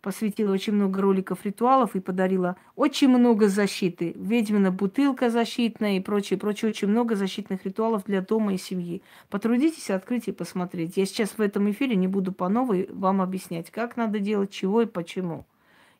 посвятила 0.00 0.52
очень 0.52 0.74
много 0.74 1.02
роликов 1.02 1.44
ритуалов 1.44 1.96
и 1.96 2.00
подарила 2.00 2.56
очень 2.76 3.08
много 3.08 3.48
защиты. 3.48 4.12
Ведьмина 4.16 4.70
бутылка 4.70 5.30
защитная 5.30 5.96
и 5.96 6.00
прочее, 6.00 6.38
прочее. 6.38 6.70
Очень 6.70 6.88
много 6.88 7.16
защитных 7.16 7.64
ритуалов 7.64 8.04
для 8.04 8.20
дома 8.20 8.54
и 8.54 8.58
семьи. 8.58 9.02
Потрудитесь 9.28 9.90
открыть 9.90 10.28
и 10.28 10.32
посмотреть. 10.32 10.96
Я 10.96 11.06
сейчас 11.06 11.30
в 11.30 11.40
этом 11.40 11.70
эфире 11.70 11.96
не 11.96 12.08
буду 12.08 12.32
по 12.32 12.48
новой 12.48 12.88
вам 12.92 13.20
объяснять, 13.20 13.70
как 13.70 13.96
надо 13.96 14.18
делать, 14.18 14.50
чего 14.50 14.82
и 14.82 14.86
почему. 14.86 15.46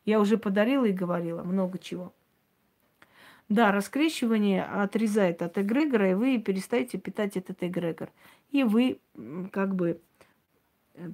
Я 0.05 0.19
уже 0.19 0.37
подарила 0.37 0.85
и 0.85 0.93
говорила 0.93 1.43
много 1.43 1.77
чего. 1.77 2.13
Да, 3.49 3.71
раскрещивание 3.71 4.63
отрезает 4.63 5.41
от 5.41 5.57
эгрегора, 5.57 6.11
и 6.11 6.13
вы 6.13 6.37
перестаете 6.37 6.99
питать 6.99 7.35
этот 7.35 7.63
эгрегор. 7.63 8.11
И 8.51 8.63
вы 8.63 8.99
как 9.51 9.75
бы 9.75 9.99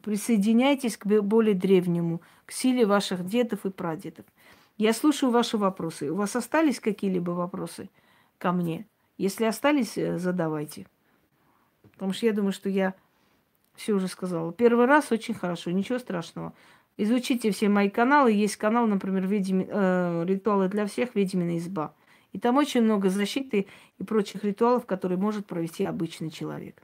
присоединяйтесь 0.03 0.97
к 0.97 1.05
более 1.05 1.55
древнему, 1.55 2.21
к 2.45 2.51
силе 2.51 2.85
ваших 2.85 3.25
дедов 3.25 3.65
и 3.65 3.69
прадедов. 3.69 4.25
Я 4.77 4.93
слушаю 4.93 5.31
ваши 5.31 5.57
вопросы. 5.57 6.11
У 6.11 6.15
вас 6.15 6.35
остались 6.35 6.79
какие-либо 6.79 7.31
вопросы 7.31 7.89
ко 8.37 8.51
мне? 8.51 8.87
Если 9.17 9.45
остались, 9.45 9.97
э, 9.97 10.17
задавайте. 10.17 10.87
Потому 11.93 12.11
что 12.11 12.25
я 12.25 12.33
думаю, 12.33 12.51
что 12.51 12.67
я 12.67 12.93
все 13.75 13.93
уже 13.93 14.07
сказала. 14.07 14.51
Первый 14.51 14.85
раз 14.85 15.11
очень 15.11 15.33
хорошо, 15.33 15.71
ничего 15.71 15.99
страшного. 15.99 16.53
Изучите 16.97 17.51
все 17.51 17.69
мои 17.69 17.89
каналы. 17.89 18.31
Есть 18.31 18.57
канал, 18.57 18.87
например, 18.87 19.27
ведьми, 19.27 19.67
э, 19.69 20.25
«Ритуалы 20.25 20.67
для 20.67 20.85
всех. 20.85 21.15
Ведьмина 21.15 21.57
изба». 21.57 21.93
И 22.33 22.39
там 22.39 22.57
очень 22.57 22.81
много 22.81 23.09
защиты 23.09 23.67
и 23.97 24.03
прочих 24.03 24.43
ритуалов, 24.43 24.85
которые 24.85 25.17
может 25.17 25.45
провести 25.45 25.85
обычный 25.85 26.29
человек. 26.29 26.81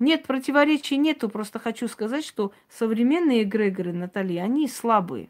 Нет, 0.00 0.26
противоречий 0.26 0.96
нету. 0.96 1.28
Просто 1.28 1.58
хочу 1.58 1.86
сказать, 1.86 2.24
что 2.24 2.52
современные 2.70 3.44
эгрегоры, 3.44 3.92
Натальи, 3.92 4.38
они 4.38 4.66
слабые. 4.66 5.28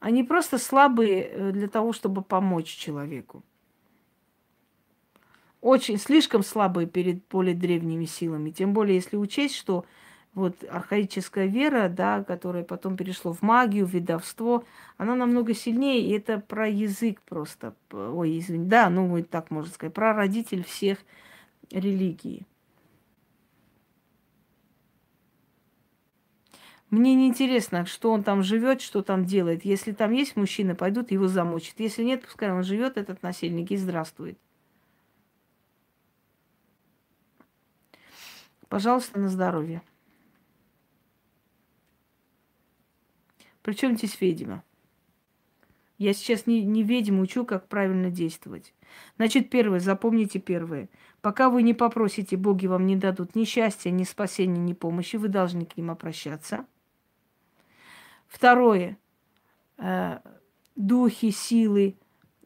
Они 0.00 0.24
просто 0.24 0.58
слабые 0.58 1.22
э, 1.22 1.52
для 1.52 1.68
того, 1.68 1.92
чтобы 1.92 2.22
помочь 2.22 2.66
человеку. 2.66 3.44
Очень, 5.60 5.96
слишком 5.96 6.42
слабые 6.42 6.88
перед 6.88 7.24
более 7.28 7.54
древними 7.54 8.04
силами. 8.04 8.50
Тем 8.50 8.72
более, 8.72 8.96
если 8.96 9.16
учесть, 9.16 9.54
что 9.54 9.86
вот 10.34 10.56
архаическая 10.68 11.46
вера, 11.46 11.88
да, 11.88 12.24
которая 12.24 12.64
потом 12.64 12.96
перешла 12.96 13.32
в 13.32 13.42
магию, 13.42 13.86
в 13.86 13.92
ведовство, 13.94 14.64
она 14.96 15.14
намного 15.14 15.54
сильнее, 15.54 16.04
и 16.04 16.18
это 16.18 16.40
про 16.40 16.68
язык 16.68 17.20
просто. 17.20 17.76
Ой, 17.92 18.40
извини, 18.40 18.66
да, 18.66 18.90
ну, 18.90 19.22
так 19.22 19.52
можно 19.52 19.72
сказать, 19.72 19.94
про 19.94 20.14
родитель 20.14 20.64
всех 20.64 20.98
религий. 21.70 22.44
Мне 26.92 27.14
не 27.14 27.26
интересно, 27.26 27.86
что 27.86 28.12
он 28.12 28.22
там 28.22 28.42
живет, 28.42 28.82
что 28.82 29.02
там 29.02 29.24
делает. 29.24 29.64
Если 29.64 29.92
там 29.92 30.12
есть 30.12 30.36
мужчина, 30.36 30.74
пойдут 30.74 31.10
его 31.10 31.26
замочат. 31.26 31.80
Если 31.80 32.02
нет, 32.02 32.22
пускай 32.22 32.52
он 32.52 32.62
живет, 32.62 32.98
этот 32.98 33.22
насильник, 33.22 33.70
и 33.70 33.78
здравствует. 33.78 34.38
Пожалуйста, 38.68 39.18
на 39.18 39.30
здоровье. 39.30 39.80
Причем 43.62 43.96
здесь 43.96 44.20
ведьма? 44.20 44.62
Я 45.96 46.12
сейчас 46.12 46.46
не, 46.46 46.62
не 46.62 46.82
ведьму 46.82 47.22
учу, 47.22 47.46
как 47.46 47.68
правильно 47.68 48.10
действовать. 48.10 48.74
Значит, 49.16 49.48
первое, 49.48 49.80
запомните 49.80 50.40
первое. 50.40 50.90
Пока 51.22 51.48
вы 51.48 51.62
не 51.62 51.72
попросите, 51.72 52.36
боги 52.36 52.66
вам 52.66 52.84
не 52.84 52.96
дадут 52.96 53.34
ни 53.34 53.44
счастья, 53.44 53.88
ни 53.90 54.04
спасения, 54.04 54.60
ни 54.60 54.74
помощи, 54.74 55.16
вы 55.16 55.28
должны 55.28 55.64
к 55.64 55.78
ним 55.78 55.90
обращаться– 55.90 56.66
Второе. 58.32 58.96
э, 59.76 60.18
духи, 60.74 61.30
силы, 61.30 61.96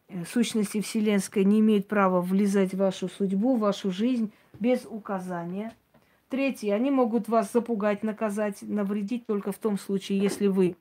э, 0.08 0.24
сущности 0.24 0.80
вселенской 0.80 1.44
не 1.44 1.60
имеют 1.60 1.86
права 1.86 2.20
влезать 2.20 2.74
в 2.74 2.78
вашу 2.78 3.08
судьбу, 3.08 3.56
в 3.56 3.60
вашу 3.60 3.92
жизнь 3.92 4.32
без 4.58 4.84
указания. 4.84 5.72
Третье, 6.28 6.74
они 6.74 6.90
могут 6.90 7.28
вас 7.28 7.52
запугать, 7.52 8.02
наказать, 8.02 8.62
навредить 8.62 9.26
только 9.26 9.52
в 9.52 9.58
том 9.58 9.78
случае, 9.78 10.18
если 10.18 10.48
вы 10.48 10.76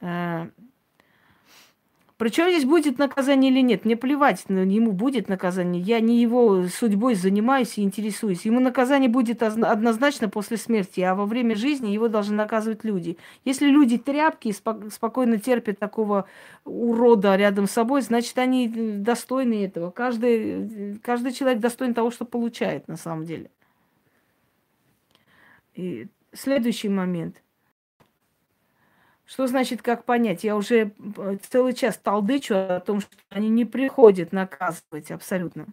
э, 0.00 0.50
причем 2.22 2.50
здесь 2.50 2.64
будет 2.64 2.98
наказание 2.98 3.50
или 3.50 3.58
нет, 3.62 3.84
мне 3.84 3.96
плевать, 3.96 4.44
но 4.46 4.60
ему 4.60 4.92
будет 4.92 5.28
наказание. 5.28 5.82
Я 5.82 5.98
не 5.98 6.22
его 6.22 6.68
судьбой 6.68 7.16
занимаюсь 7.16 7.78
и 7.78 7.82
интересуюсь. 7.82 8.44
Ему 8.44 8.60
наказание 8.60 9.10
будет 9.10 9.42
однозначно 9.42 10.28
после 10.28 10.56
смерти, 10.56 11.00
а 11.00 11.16
во 11.16 11.26
время 11.26 11.56
жизни 11.56 11.90
его 11.90 12.06
должны 12.06 12.36
наказывать 12.36 12.84
люди. 12.84 13.18
Если 13.44 13.66
люди 13.66 13.98
тряпки 13.98 14.52
спокойно 14.52 15.40
терпят 15.40 15.80
такого 15.80 16.26
урода 16.64 17.34
рядом 17.34 17.66
с 17.66 17.72
собой, 17.72 18.02
значит, 18.02 18.38
они 18.38 18.68
достойны 18.68 19.64
этого. 19.64 19.90
Каждый, 19.90 21.00
каждый 21.02 21.32
человек 21.32 21.58
достоин 21.58 21.92
того, 21.92 22.12
что 22.12 22.24
получает 22.24 22.86
на 22.86 22.96
самом 22.96 23.24
деле. 23.24 23.50
И 25.74 26.06
следующий 26.32 26.88
момент– 26.88 27.42
что 29.32 29.46
значит, 29.46 29.80
как 29.80 30.04
понять? 30.04 30.44
Я 30.44 30.56
уже 30.56 30.92
э, 31.16 31.38
целый 31.48 31.72
час 31.72 31.96
толдычу 31.96 32.54
о 32.54 32.80
том, 32.80 33.00
что 33.00 33.16
они 33.30 33.48
не 33.48 33.64
приходят 33.64 34.30
наказывать 34.30 35.10
абсолютно. 35.10 35.68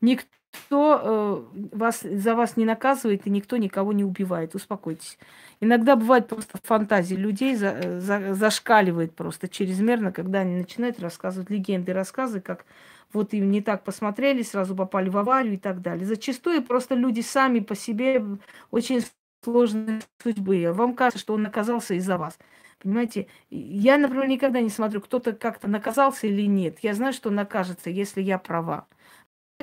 Никто 0.00 0.32
э, 0.72 1.76
вас, 1.76 2.00
за 2.00 2.34
вас 2.34 2.56
не 2.56 2.64
наказывает, 2.64 3.24
и 3.24 3.30
никто 3.30 3.56
никого 3.56 3.92
не 3.92 4.02
убивает. 4.02 4.56
Успокойтесь. 4.56 5.16
Иногда 5.60 5.94
бывает 5.94 6.26
просто 6.26 6.58
фантазии 6.64 7.14
людей 7.14 7.54
за, 7.54 7.68
э, 7.68 8.00
за, 8.00 8.34
зашкаливает 8.34 9.14
просто 9.14 9.46
чрезмерно, 9.46 10.10
когда 10.10 10.40
они 10.40 10.56
начинают 10.56 10.98
рассказывать 10.98 11.50
легенды, 11.50 11.92
рассказы, 11.92 12.40
как 12.40 12.66
вот 13.12 13.32
им 13.32 13.48
не 13.52 13.62
так 13.62 13.84
посмотрели, 13.84 14.42
сразу 14.42 14.74
попали 14.74 15.08
в 15.08 15.16
аварию 15.16 15.54
и 15.54 15.58
так 15.58 15.82
далее. 15.82 16.04
Зачастую 16.04 16.64
просто 16.64 16.96
люди 16.96 17.20
сами 17.20 17.60
по 17.60 17.76
себе 17.76 18.24
очень 18.72 19.02
сложной 19.42 20.00
судьбы. 20.22 20.72
Вам 20.72 20.94
кажется, 20.94 21.18
что 21.20 21.34
он 21.34 21.42
наказался 21.42 21.94
из-за 21.94 22.18
вас. 22.18 22.38
Понимаете, 22.82 23.26
я, 23.50 23.98
например, 23.98 24.26
никогда 24.28 24.60
не 24.60 24.70
смотрю, 24.70 25.00
кто-то 25.00 25.32
как-то 25.32 25.68
наказался 25.68 26.26
или 26.26 26.46
нет. 26.46 26.78
Я 26.82 26.94
знаю, 26.94 27.12
что 27.12 27.30
накажется, 27.30 27.90
если 27.90 28.22
я 28.22 28.38
права 28.38 28.86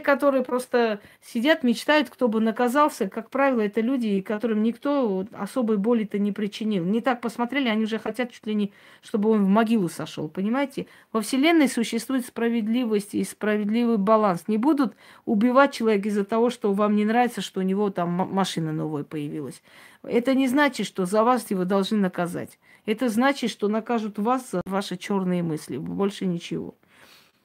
которые 0.02 0.44
просто 0.44 1.00
сидят, 1.22 1.64
мечтают, 1.64 2.10
кто 2.10 2.28
бы 2.28 2.40
наказался. 2.40 3.10
Как 3.10 3.30
правило, 3.30 3.62
это 3.62 3.82
люди, 3.82 4.22
которым 4.22 4.64
никто 4.64 5.26
особой 5.34 5.78
боли-то 5.78 6.20
не 6.20 6.32
причинил. 6.32 6.86
Не 6.86 7.02
так 7.02 7.22
посмотрели, 7.22 7.70
они 7.70 7.84
уже 7.84 8.00
хотят 8.00 8.32
чуть 8.32 8.46
ли 8.48 8.56
не, 8.56 8.72
чтобы 9.02 9.30
он 9.30 9.46
в 9.46 9.48
могилу 9.48 9.90
сошел. 9.90 10.28
Понимаете? 10.30 10.88
Во 11.12 11.22
Вселенной 11.22 11.68
существует 11.68 12.26
справедливость 12.26 13.16
и 13.16 13.24
справедливый 13.24 13.98
баланс. 13.98 14.44
Не 14.48 14.58
будут 14.58 14.96
убивать 15.26 15.74
человека 15.74 16.10
из-за 16.10 16.26
того, 16.26 16.50
что 16.50 16.74
вам 16.74 16.96
не 16.96 17.06
нравится, 17.06 17.42
что 17.42 17.60
у 17.60 17.64
него 17.64 17.90
там 17.90 18.10
машина 18.10 18.72
новая 18.72 19.04
появилась. 19.04 19.62
Это 20.04 20.34
не 20.36 20.48
значит, 20.48 20.88
что 20.88 21.06
за 21.06 21.24
вас 21.24 21.50
его 21.52 21.66
должны 21.66 21.98
наказать. 21.98 22.60
Это 22.86 23.10
значит, 23.10 23.52
что 23.52 23.68
накажут 23.68 24.18
вас 24.18 24.52
за 24.52 24.62
ваши 24.66 24.96
черные 24.96 25.44
мысли. 25.44 25.78
Больше 25.78 26.26
ничего. 26.26 26.76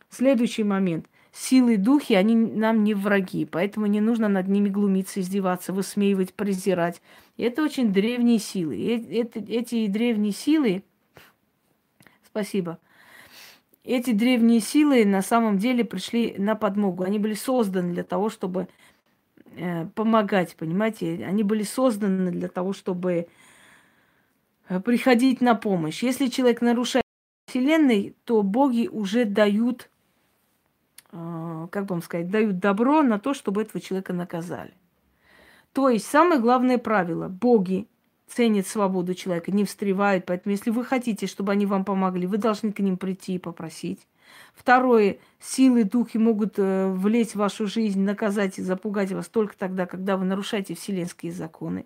Следующий 0.09 0.63
момент 0.63 1.07
силы 1.33 1.79
духи, 1.79 2.13
они 2.13 2.37
нам 2.37 2.85
не 2.85 2.95
враги, 2.95 3.47
поэтому 3.47 3.87
не 3.87 4.01
нужно 4.01 4.29
над 4.29 4.49
ними 4.49 4.69
глумиться, 4.69 5.21
издеваться, 5.21 5.73
высмеивать, 5.73 6.35
презирать. 6.35 7.01
И 7.37 7.43
это 7.43 7.63
очень 7.63 7.93
древние 7.93 8.39
силы. 8.39 8.77
И 8.77 9.17
это, 9.17 9.41
эти 9.41 9.87
древние 9.87 10.33
силы, 10.33 10.85
спасибо, 12.27 12.79
эти 13.83 14.13
древние 14.13 14.61
силы 14.61 15.05
на 15.05 15.23
самом 15.23 15.59
деле 15.59 15.85
пришли 15.85 16.35
на 16.39 16.55
подмогу. 16.55 17.03
Они 17.03 17.19
были 17.19 17.35
созданы 17.35 17.95
для 17.95 18.05
того, 18.05 18.29
чтобы 18.29 18.69
э, 19.57 19.87
помогать, 19.95 20.55
понимаете? 20.57 21.25
Они 21.27 21.43
были 21.43 21.63
созданы 21.63 22.31
для 22.31 22.49
того, 22.49 22.75
чтобы 22.75 23.27
э, 24.69 24.81
приходить 24.81 25.41
на 25.41 25.55
помощь. 25.55 26.03
Если 26.03 26.29
человек 26.29 26.61
нарушает 26.61 27.03
Вселенной, 27.49 28.15
то 28.25 28.43
боги 28.43 28.87
уже 28.87 29.25
дают 29.25 29.91
как 31.13 31.87
бы 31.87 31.95
вам 31.95 32.03
сказать, 32.03 32.31
дают 32.31 32.59
добро 32.59 33.03
на 33.03 33.19
то, 33.19 33.35
чтобы 33.35 33.63
этого 33.63 33.81
человека 33.81 34.13
наказали. 34.13 34.73
То 35.73 35.89
есть 35.89 36.07
самое 36.07 36.41
главное 36.41 36.79
правило, 36.79 37.29
боги 37.29 37.87
ценят 38.27 38.67
свободу 38.67 39.15
человека, 39.15 39.53
не 39.53 39.65
встревают, 39.65 40.25
поэтому 40.27 40.53
если 40.53 40.71
вы 40.71 40.85
хотите, 40.85 41.27
чтобы 41.27 41.53
они 41.53 41.67
вам 41.67 41.85
помогли, 41.85 42.27
вы 42.27 42.39
должны 42.39 42.73
к 42.73 42.81
ним 42.81 42.97
прийти 42.97 43.35
и 43.35 43.39
попросить. 43.39 44.07
Второе, 44.55 45.19
силы, 45.39 45.85
духи 45.85 46.17
могут 46.17 46.55
э, 46.57 46.91
влезть 46.91 47.33
в 47.33 47.39
вашу 47.39 47.67
жизнь, 47.67 48.01
наказать 48.01 48.59
и 48.59 48.63
запугать 48.63 49.13
вас 49.13 49.29
только 49.29 49.57
тогда, 49.57 49.85
когда 49.85 50.17
вы 50.17 50.25
нарушаете 50.25 50.75
вселенские 50.75 51.33
законы. 51.33 51.85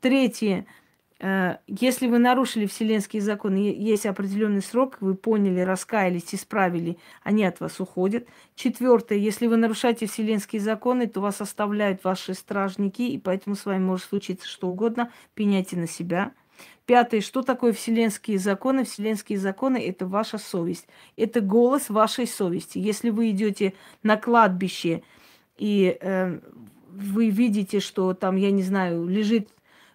Третье, 0.00 0.60
Э, 0.60 0.83
если 1.66 2.06
вы 2.06 2.18
нарушили 2.18 2.66
вселенские 2.66 3.22
законы, 3.22 3.56
есть 3.56 4.04
определенный 4.04 4.60
срок, 4.60 4.98
вы 5.00 5.14
поняли, 5.14 5.60
раскаялись, 5.60 6.34
исправили, 6.34 6.98
они 7.22 7.44
от 7.44 7.60
вас 7.60 7.80
уходят. 7.80 8.26
Четвертое, 8.54 9.16
если 9.16 9.46
вы 9.46 9.56
нарушаете 9.56 10.06
вселенские 10.06 10.60
законы, 10.60 11.06
то 11.06 11.20
вас 11.20 11.40
оставляют 11.40 12.04
ваши 12.04 12.34
стражники, 12.34 13.02
и 13.02 13.18
поэтому 13.18 13.56
с 13.56 13.64
вами 13.64 13.82
может 13.82 14.06
случиться 14.06 14.46
что 14.46 14.68
угодно, 14.68 15.10
пеняйте 15.34 15.76
на 15.76 15.86
себя. 15.86 16.32
Пятое, 16.84 17.22
что 17.22 17.40
такое 17.40 17.72
вселенские 17.72 18.38
законы? 18.38 18.84
Вселенские 18.84 19.38
законы– 19.38 19.78
это 19.88 20.06
ваша 20.06 20.36
совесть, 20.36 20.86
это 21.16 21.40
голос 21.40 21.88
вашей 21.88 22.26
совести. 22.26 22.78
Если 22.78 23.08
вы 23.08 23.30
идете 23.30 23.72
на 24.02 24.18
кладбище 24.18 25.02
и 25.56 25.96
э, 25.98 26.38
вы 26.90 27.30
видите, 27.30 27.80
что 27.80 28.12
там, 28.12 28.36
я 28.36 28.50
не 28.50 28.62
знаю, 28.62 29.06
лежит 29.06 29.48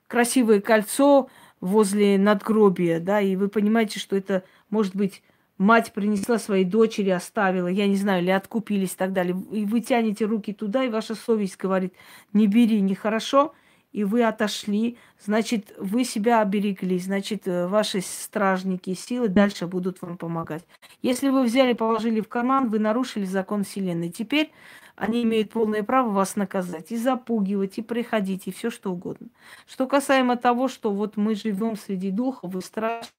красивое 0.09 0.59
кольцо 0.59 1.29
возле 1.61 2.17
надгробия, 2.17 2.99
да, 2.99 3.21
и 3.21 3.37
вы 3.37 3.47
понимаете, 3.47 3.99
что 3.99 4.17
это, 4.17 4.43
может 4.69 4.95
быть, 4.95 5.23
мать 5.57 5.93
принесла 5.93 6.39
своей 6.39 6.65
дочери, 6.65 7.09
оставила, 7.09 7.67
я 7.67 7.87
не 7.87 7.95
знаю, 7.95 8.23
или 8.23 8.31
откупились 8.31 8.93
и 8.93 8.97
так 8.97 9.13
далее. 9.13 9.37
И 9.51 9.65
вы 9.65 9.81
тянете 9.81 10.25
руки 10.25 10.51
туда, 10.51 10.83
и 10.83 10.89
ваша 10.89 11.15
совесть 11.15 11.57
говорит, 11.57 11.93
не 12.33 12.47
бери, 12.47 12.81
нехорошо, 12.81 13.53
и 13.91 14.03
вы 14.03 14.23
отошли, 14.23 14.97
значит, 15.19 15.73
вы 15.77 16.03
себя 16.03 16.41
оберегли, 16.41 16.99
значит, 16.99 17.47
э, 17.47 17.67
ваши 17.67 18.01
стражники 18.01 18.93
силы 18.93 19.29
дальше 19.29 19.67
будут 19.67 20.01
вам 20.01 20.17
помогать. 20.17 20.63
Если 21.01 21.29
вы 21.29 21.43
взяли, 21.43 21.73
положили 21.73 22.21
в 22.21 22.27
карман, 22.27 22.69
вы 22.69 22.79
нарушили 22.79 23.25
закон 23.25 23.63
Вселенной. 23.63 24.09
Теперь 24.09 24.51
они 24.99 25.23
имеют 25.23 25.51
полное 25.51 25.81
право 25.81 26.09
вас 26.09 26.35
наказать 26.35 26.91
и 26.91 26.97
запугивать, 26.97 27.77
и 27.77 27.81
приходить, 27.81 28.47
и 28.47 28.51
все 28.51 28.69
что 28.69 28.91
угодно. 28.91 29.27
Что 29.65 29.87
касаемо 29.87 30.35
того, 30.35 30.67
что 30.67 30.91
вот 30.91 31.15
мы 31.15 31.35
живем 31.35 31.77
среди 31.77 32.11
духов, 32.11 32.53
и 32.55 32.61
страшно 32.61 33.09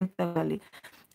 и 0.00 0.60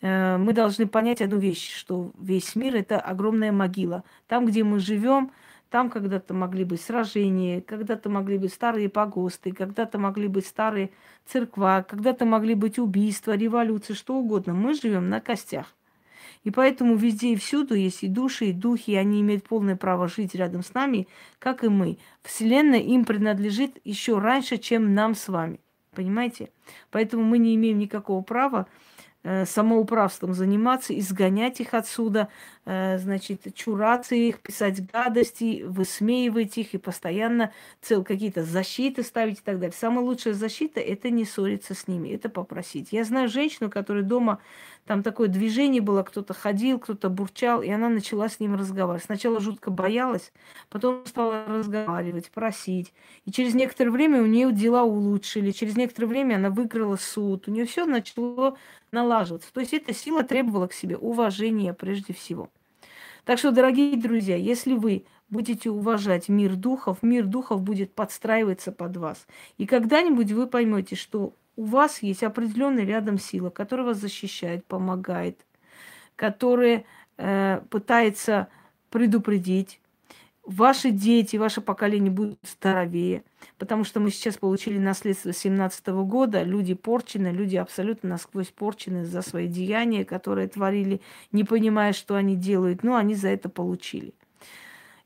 э, 0.02 0.36
мы 0.36 0.52
должны 0.52 0.86
понять 0.86 1.20
одну 1.20 1.38
вещь, 1.38 1.74
что 1.74 2.12
весь 2.18 2.54
мир 2.54 2.76
это 2.76 3.00
огромная 3.00 3.50
могила. 3.50 4.04
Там, 4.28 4.46
где 4.46 4.62
мы 4.62 4.78
живем, 4.78 5.32
там 5.68 5.90
когда-то 5.90 6.32
могли 6.32 6.62
быть 6.62 6.80
сражения, 6.80 7.60
когда-то 7.60 8.08
могли 8.08 8.38
быть 8.38 8.52
старые 8.52 8.88
погосты, 8.88 9.50
когда-то 9.50 9.98
могли 9.98 10.28
быть 10.28 10.46
старые 10.46 10.90
церква, 11.26 11.84
когда-то 11.88 12.24
могли 12.24 12.54
быть 12.54 12.78
убийства, 12.78 13.32
революции, 13.32 13.94
что 13.94 14.14
угодно. 14.14 14.54
Мы 14.54 14.74
живем 14.74 15.08
на 15.08 15.20
костях. 15.20 15.74
И 16.44 16.50
поэтому 16.50 16.94
везде 16.94 17.32
и 17.32 17.36
всюду 17.36 17.74
есть 17.74 18.02
и 18.02 18.08
души, 18.08 18.46
и 18.46 18.52
духи, 18.52 18.92
и 18.92 18.96
они 18.96 19.22
имеют 19.22 19.44
полное 19.44 19.76
право 19.76 20.08
жить 20.08 20.34
рядом 20.34 20.62
с 20.62 20.74
нами, 20.74 21.08
как 21.38 21.64
и 21.64 21.68
мы. 21.68 21.98
Вселенная 22.22 22.80
им 22.80 23.04
принадлежит 23.04 23.78
еще 23.84 24.18
раньше, 24.18 24.58
чем 24.58 24.94
нам 24.94 25.14
с 25.14 25.28
вами. 25.28 25.58
Понимаете? 25.94 26.50
Поэтому 26.90 27.24
мы 27.24 27.38
не 27.38 27.54
имеем 27.54 27.78
никакого 27.78 28.22
права 28.22 28.66
э, 29.22 29.46
самоуправством 29.46 30.34
заниматься, 30.34 30.98
изгонять 30.98 31.60
их 31.60 31.72
отсюда, 31.72 32.28
Э, 32.66 32.96
значит, 32.96 33.54
чураться 33.54 34.14
их, 34.14 34.40
писать 34.40 34.90
гадости, 34.90 35.64
высмеивать 35.66 36.56
их 36.56 36.72
и 36.72 36.78
постоянно 36.78 37.52
цел 37.82 38.02
какие-то 38.02 38.42
защиты 38.42 39.02
ставить 39.02 39.40
и 39.40 39.42
так 39.42 39.58
далее. 39.58 39.76
Самая 39.78 40.02
лучшая 40.02 40.32
защита– 40.32 40.80
это 40.80 41.10
не 41.10 41.26
ссориться 41.26 41.74
с 41.74 41.88
ними, 41.88 42.08
это 42.08 42.30
попросить. 42.30 42.88
Я 42.90 43.04
знаю 43.04 43.28
женщину, 43.28 43.68
которая 43.68 44.02
дома, 44.02 44.40
там 44.86 45.02
такое 45.02 45.28
движение 45.28 45.80
было, 45.80 46.02
кто-то 46.02 46.34
ходил, 46.34 46.78
кто-то 46.78 47.08
бурчал, 47.08 47.62
и 47.62 47.70
она 47.70 47.88
начала 47.88 48.28
с 48.28 48.38
ним 48.38 48.54
разговаривать. 48.54 49.04
Сначала 49.04 49.40
жутко 49.40 49.70
боялась, 49.70 50.32
потом 50.68 51.06
стала 51.06 51.46
разговаривать, 51.46 52.30
просить. 52.30 52.92
И 53.24 53.32
через 53.32 53.54
некоторое 53.54 53.90
время 53.90 54.22
у 54.22 54.26
нее 54.26 54.52
дела 54.52 54.84
улучшили, 54.84 55.52
через 55.52 55.76
некоторое 55.76 56.06
время 56.08 56.36
она 56.36 56.50
выиграла 56.50 56.96
суд, 56.96 57.48
у 57.48 57.50
нее 57.50 57.64
все 57.64 57.86
начало 57.86 58.58
налаживаться. 58.92 59.52
То 59.52 59.60
есть 59.60 59.72
эта 59.72 59.94
сила 59.94 60.22
требовала 60.22 60.66
к 60.66 60.74
себе 60.74 60.96
уважения 60.98 61.72
прежде 61.72 62.12
всего. 62.12 62.50
Так 63.24 63.38
что, 63.38 63.52
дорогие 63.52 63.96
друзья, 63.96 64.36
если 64.36 64.74
вы 64.74 65.06
будете 65.30 65.70
уважать 65.70 66.28
мир 66.28 66.56
духов, 66.56 67.02
мир 67.02 67.24
духов 67.24 67.62
будет 67.62 67.94
подстраиваться 67.94 68.70
под 68.70 68.98
вас. 68.98 69.26
И 69.56 69.66
когда-нибудь 69.66 70.30
вы 70.32 70.46
поймете, 70.46 70.94
что 70.94 71.34
у 71.56 71.64
вас 71.64 72.02
есть 72.02 72.22
определенная 72.22 72.84
рядом 72.84 73.18
сила, 73.18 73.50
которая 73.50 73.86
вас 73.86 73.98
защищает, 73.98 74.64
помогает, 74.64 75.44
которая 76.16 76.84
э, 77.16 77.60
пытается 77.70 78.48
предупредить. 78.90 79.80
Ваши 80.44 80.90
дети, 80.90 81.36
ваше 81.36 81.62
поколение 81.62 82.10
будут 82.10 82.38
здоровее, 82.42 83.24
потому 83.58 83.84
что 83.84 83.98
мы 83.98 84.10
сейчас 84.10 84.36
получили 84.36 84.78
наследство 84.78 85.32
17 85.32 85.86
года. 85.88 86.42
Люди 86.42 86.74
порчены, 86.74 87.28
люди 87.28 87.56
абсолютно 87.56 88.10
насквозь 88.10 88.48
порчены 88.48 89.06
за 89.06 89.22
свои 89.22 89.48
деяния, 89.48 90.04
которые 90.04 90.48
творили, 90.48 91.00
не 91.32 91.44
понимая, 91.44 91.94
что 91.94 92.14
они 92.16 92.36
делают, 92.36 92.82
но 92.82 92.96
они 92.96 93.14
за 93.14 93.28
это 93.28 93.48
получили. 93.48 94.12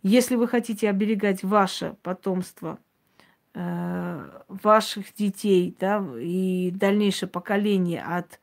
Если 0.02 0.34
вы 0.34 0.48
хотите 0.48 0.90
оберегать 0.90 1.44
ваше 1.44 1.94
потомство, 2.02 2.78
ваших 4.48 5.14
детей 5.14 5.76
да, 5.78 6.04
и 6.20 6.70
дальнейшее 6.70 7.28
поколение 7.28 8.02
от 8.02 8.38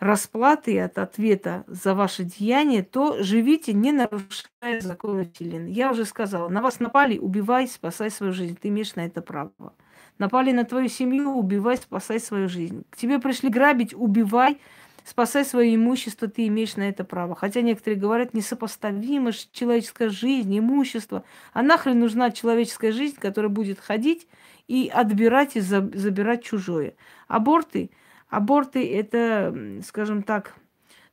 расплаты 0.00 0.80
от 0.80 0.98
ответа 0.98 1.64
за 1.66 1.94
ваше 1.94 2.24
деяние, 2.24 2.82
то 2.82 3.22
живите, 3.22 3.72
не 3.72 3.92
нарушая 3.92 4.80
законы 4.80 5.28
Вселенной. 5.32 5.72
Я 5.72 5.90
уже 5.90 6.04
сказала, 6.04 6.48
на 6.48 6.62
вас 6.62 6.80
напали, 6.80 7.18
убивай, 7.18 7.66
спасай 7.66 8.10
свою 8.10 8.32
жизнь. 8.32 8.56
Ты 8.60 8.68
имеешь 8.68 8.94
на 8.94 9.06
это 9.06 9.22
право. 9.22 9.74
Напали 10.18 10.52
на 10.52 10.64
твою 10.64 10.88
семью, 10.88 11.32
убивай, 11.32 11.76
спасай 11.76 12.20
свою 12.20 12.48
жизнь. 12.48 12.84
К 12.90 12.96
тебе 12.96 13.18
пришли 13.18 13.48
грабить, 13.48 13.94
убивай, 13.94 14.60
спасай 15.08 15.44
свое 15.44 15.74
имущество, 15.74 16.28
ты 16.28 16.46
имеешь 16.48 16.76
на 16.76 16.88
это 16.88 17.04
право. 17.04 17.34
Хотя 17.34 17.62
некоторые 17.62 18.00
говорят, 18.00 18.34
несопоставимо 18.34 19.32
человеческая 19.52 20.08
жизнь, 20.08 20.58
имущество. 20.58 21.24
А 21.52 21.62
нахрен 21.62 21.98
нужна 21.98 22.30
человеческая 22.30 22.92
жизнь, 22.92 23.16
которая 23.16 23.50
будет 23.50 23.80
ходить 23.80 24.26
и 24.66 24.90
отбирать 24.92 25.56
и 25.56 25.60
забирать 25.60 26.44
чужое. 26.44 26.94
Аборты– 27.28 27.90
Аборты– 28.28 28.94
это, 28.94 29.80
скажем 29.86 30.22
так, 30.22 30.54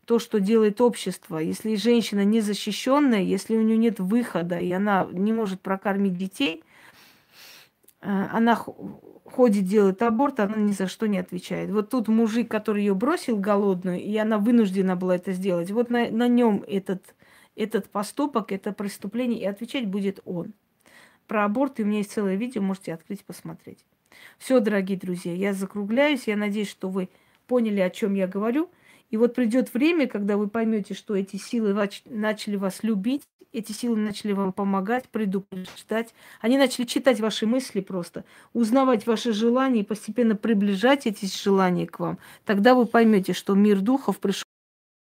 то, 0.06 0.20
что 0.20 0.40
делает 0.40 0.82
общество. 0.82 1.38
Если 1.38 1.76
женщина 1.76 2.24
незащищенная, 2.26 3.22
если 3.22 3.56
у 3.56 3.62
нее 3.62 3.78
нет 3.78 4.00
выхода, 4.00 4.58
и 4.58 4.72
она 4.72 5.08
не 5.12 5.34
может 5.34 5.62
прокормить 5.62 6.18
детей, 6.18 6.64
э, 8.02 8.28
она 8.32 8.62
ходит, 9.36 9.66
делает 9.66 10.02
аборт, 10.02 10.40
она 10.40 10.56
ни 10.56 10.72
за 10.72 10.88
что 10.88 11.08
не 11.08 11.18
отвечает. 11.18 11.70
Вот 11.70 11.90
тут 11.90 12.08
мужик, 12.08 12.50
который 12.50 12.84
ее 12.84 12.96
бросил 12.96 13.38
голодную, 13.38 14.02
и 14.02 14.16
она 14.16 14.38
вынуждена 14.38 14.96
была 14.96 15.18
это 15.18 15.34
сделать, 15.34 15.72
вот 15.72 15.90
на, 15.90 16.10
на 16.10 16.30
нем 16.30 16.64
этот, 16.66 17.04
этот 17.56 17.90
поступок, 17.90 18.54
это 18.54 18.72
преступление, 18.72 19.42
и 19.42 19.46
отвечать 19.46 19.88
будет 19.88 20.22
он. 20.24 20.54
Про 21.28 21.44
аборт 21.44 21.80
у 21.80 21.84
меня 21.86 21.98
есть 21.98 22.12
целое 22.12 22.36
видео, 22.36 22.62
можете 22.62 22.94
открыть, 22.94 23.26
посмотреть. 23.26 23.80
Все, 24.38 24.62
дорогие 24.62 24.98
друзья, 24.98 25.34
я 25.34 25.54
закругляюсь. 25.54 26.28
Я 26.28 26.38
надеюсь, 26.38 26.70
что 26.70 26.88
вы 26.88 27.10
поняли, 27.48 27.82
о 27.82 27.90
чем 27.90 28.14
я 28.14 28.28
говорю. 28.28 28.70
И 29.10 29.18
вот 29.18 29.36
придет 29.36 29.74
время, 29.74 30.08
когда 30.08 30.38
вы 30.38 30.48
поймете, 30.48 30.94
что 30.94 31.16
эти 31.16 31.36
силы 31.36 31.76
начали 32.06 32.56
вас 32.56 32.84
любить, 32.84 33.24
эти 33.56 33.72
силы 33.72 33.98
начали 33.98 34.34
вам 34.34 34.52
помогать, 34.52 35.08
предупреждать. 35.10 36.14
Они 36.42 36.58
начали 36.58 36.86
читать 36.86 37.20
ваши 37.20 37.48
мысли 37.48 37.80
просто, 37.80 38.26
узнавать 38.54 39.08
ваши 39.08 39.32
желания 39.32 39.82
и 39.82 39.86
постепенно 39.86 40.36
приближать 40.36 41.08
эти 41.08 41.26
желания 41.26 41.88
к 41.88 42.00
вам. 42.00 42.20
Тогда 42.44 42.76
вы 42.76 42.86
поймете, 42.86 43.34
что 43.34 43.56
мир 43.56 43.80
духов 43.80 44.20
пришел 44.20 44.44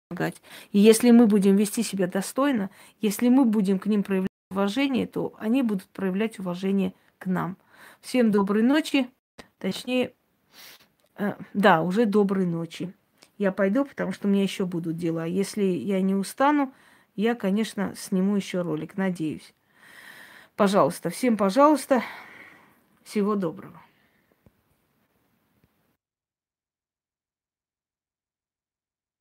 помогать. 0.10 0.42
И 0.72 0.80
если 0.80 1.12
мы 1.12 1.28
будем 1.28 1.58
вести 1.58 1.84
себя 1.84 2.08
достойно, 2.08 2.70
если 3.02 3.30
мы 3.30 3.46
будем 3.46 3.80
к 3.80 3.88
ним 3.88 4.04
проявлять 4.04 4.30
уважение, 4.50 5.08
то 5.08 5.34
они 5.40 5.62
будут 5.62 5.88
проявлять 5.88 6.40
уважение 6.40 6.94
к 7.20 7.26
нам. 7.26 7.58
Всем 8.00 8.32
доброй 8.32 8.64
ночи. 8.64 9.10
Точнее, 9.60 10.14
э, 11.18 11.34
да, 11.54 11.82
уже 11.82 12.06
доброй 12.06 12.46
ночи. 12.46 12.94
Я 13.38 13.52
пойду, 13.52 13.86
потому 13.86 14.14
что 14.14 14.28
у 14.28 14.32
меня 14.32 14.44
еще 14.44 14.66
будут 14.66 14.96
дела. 14.98 15.26
Если 15.26 15.64
я 15.64 16.02
не 16.02 16.16
устану, 16.16 16.74
я, 17.18 17.36
конечно, 17.36 17.94
сниму 17.96 18.36
еще 18.36 18.62
ролик, 18.62 18.96
надеюсь. 18.96 19.54
Пожалуйста, 20.56 21.10
всем 21.10 21.36
пожалуйста, 21.36 22.02
всего 23.04 23.36
доброго. 23.36 23.82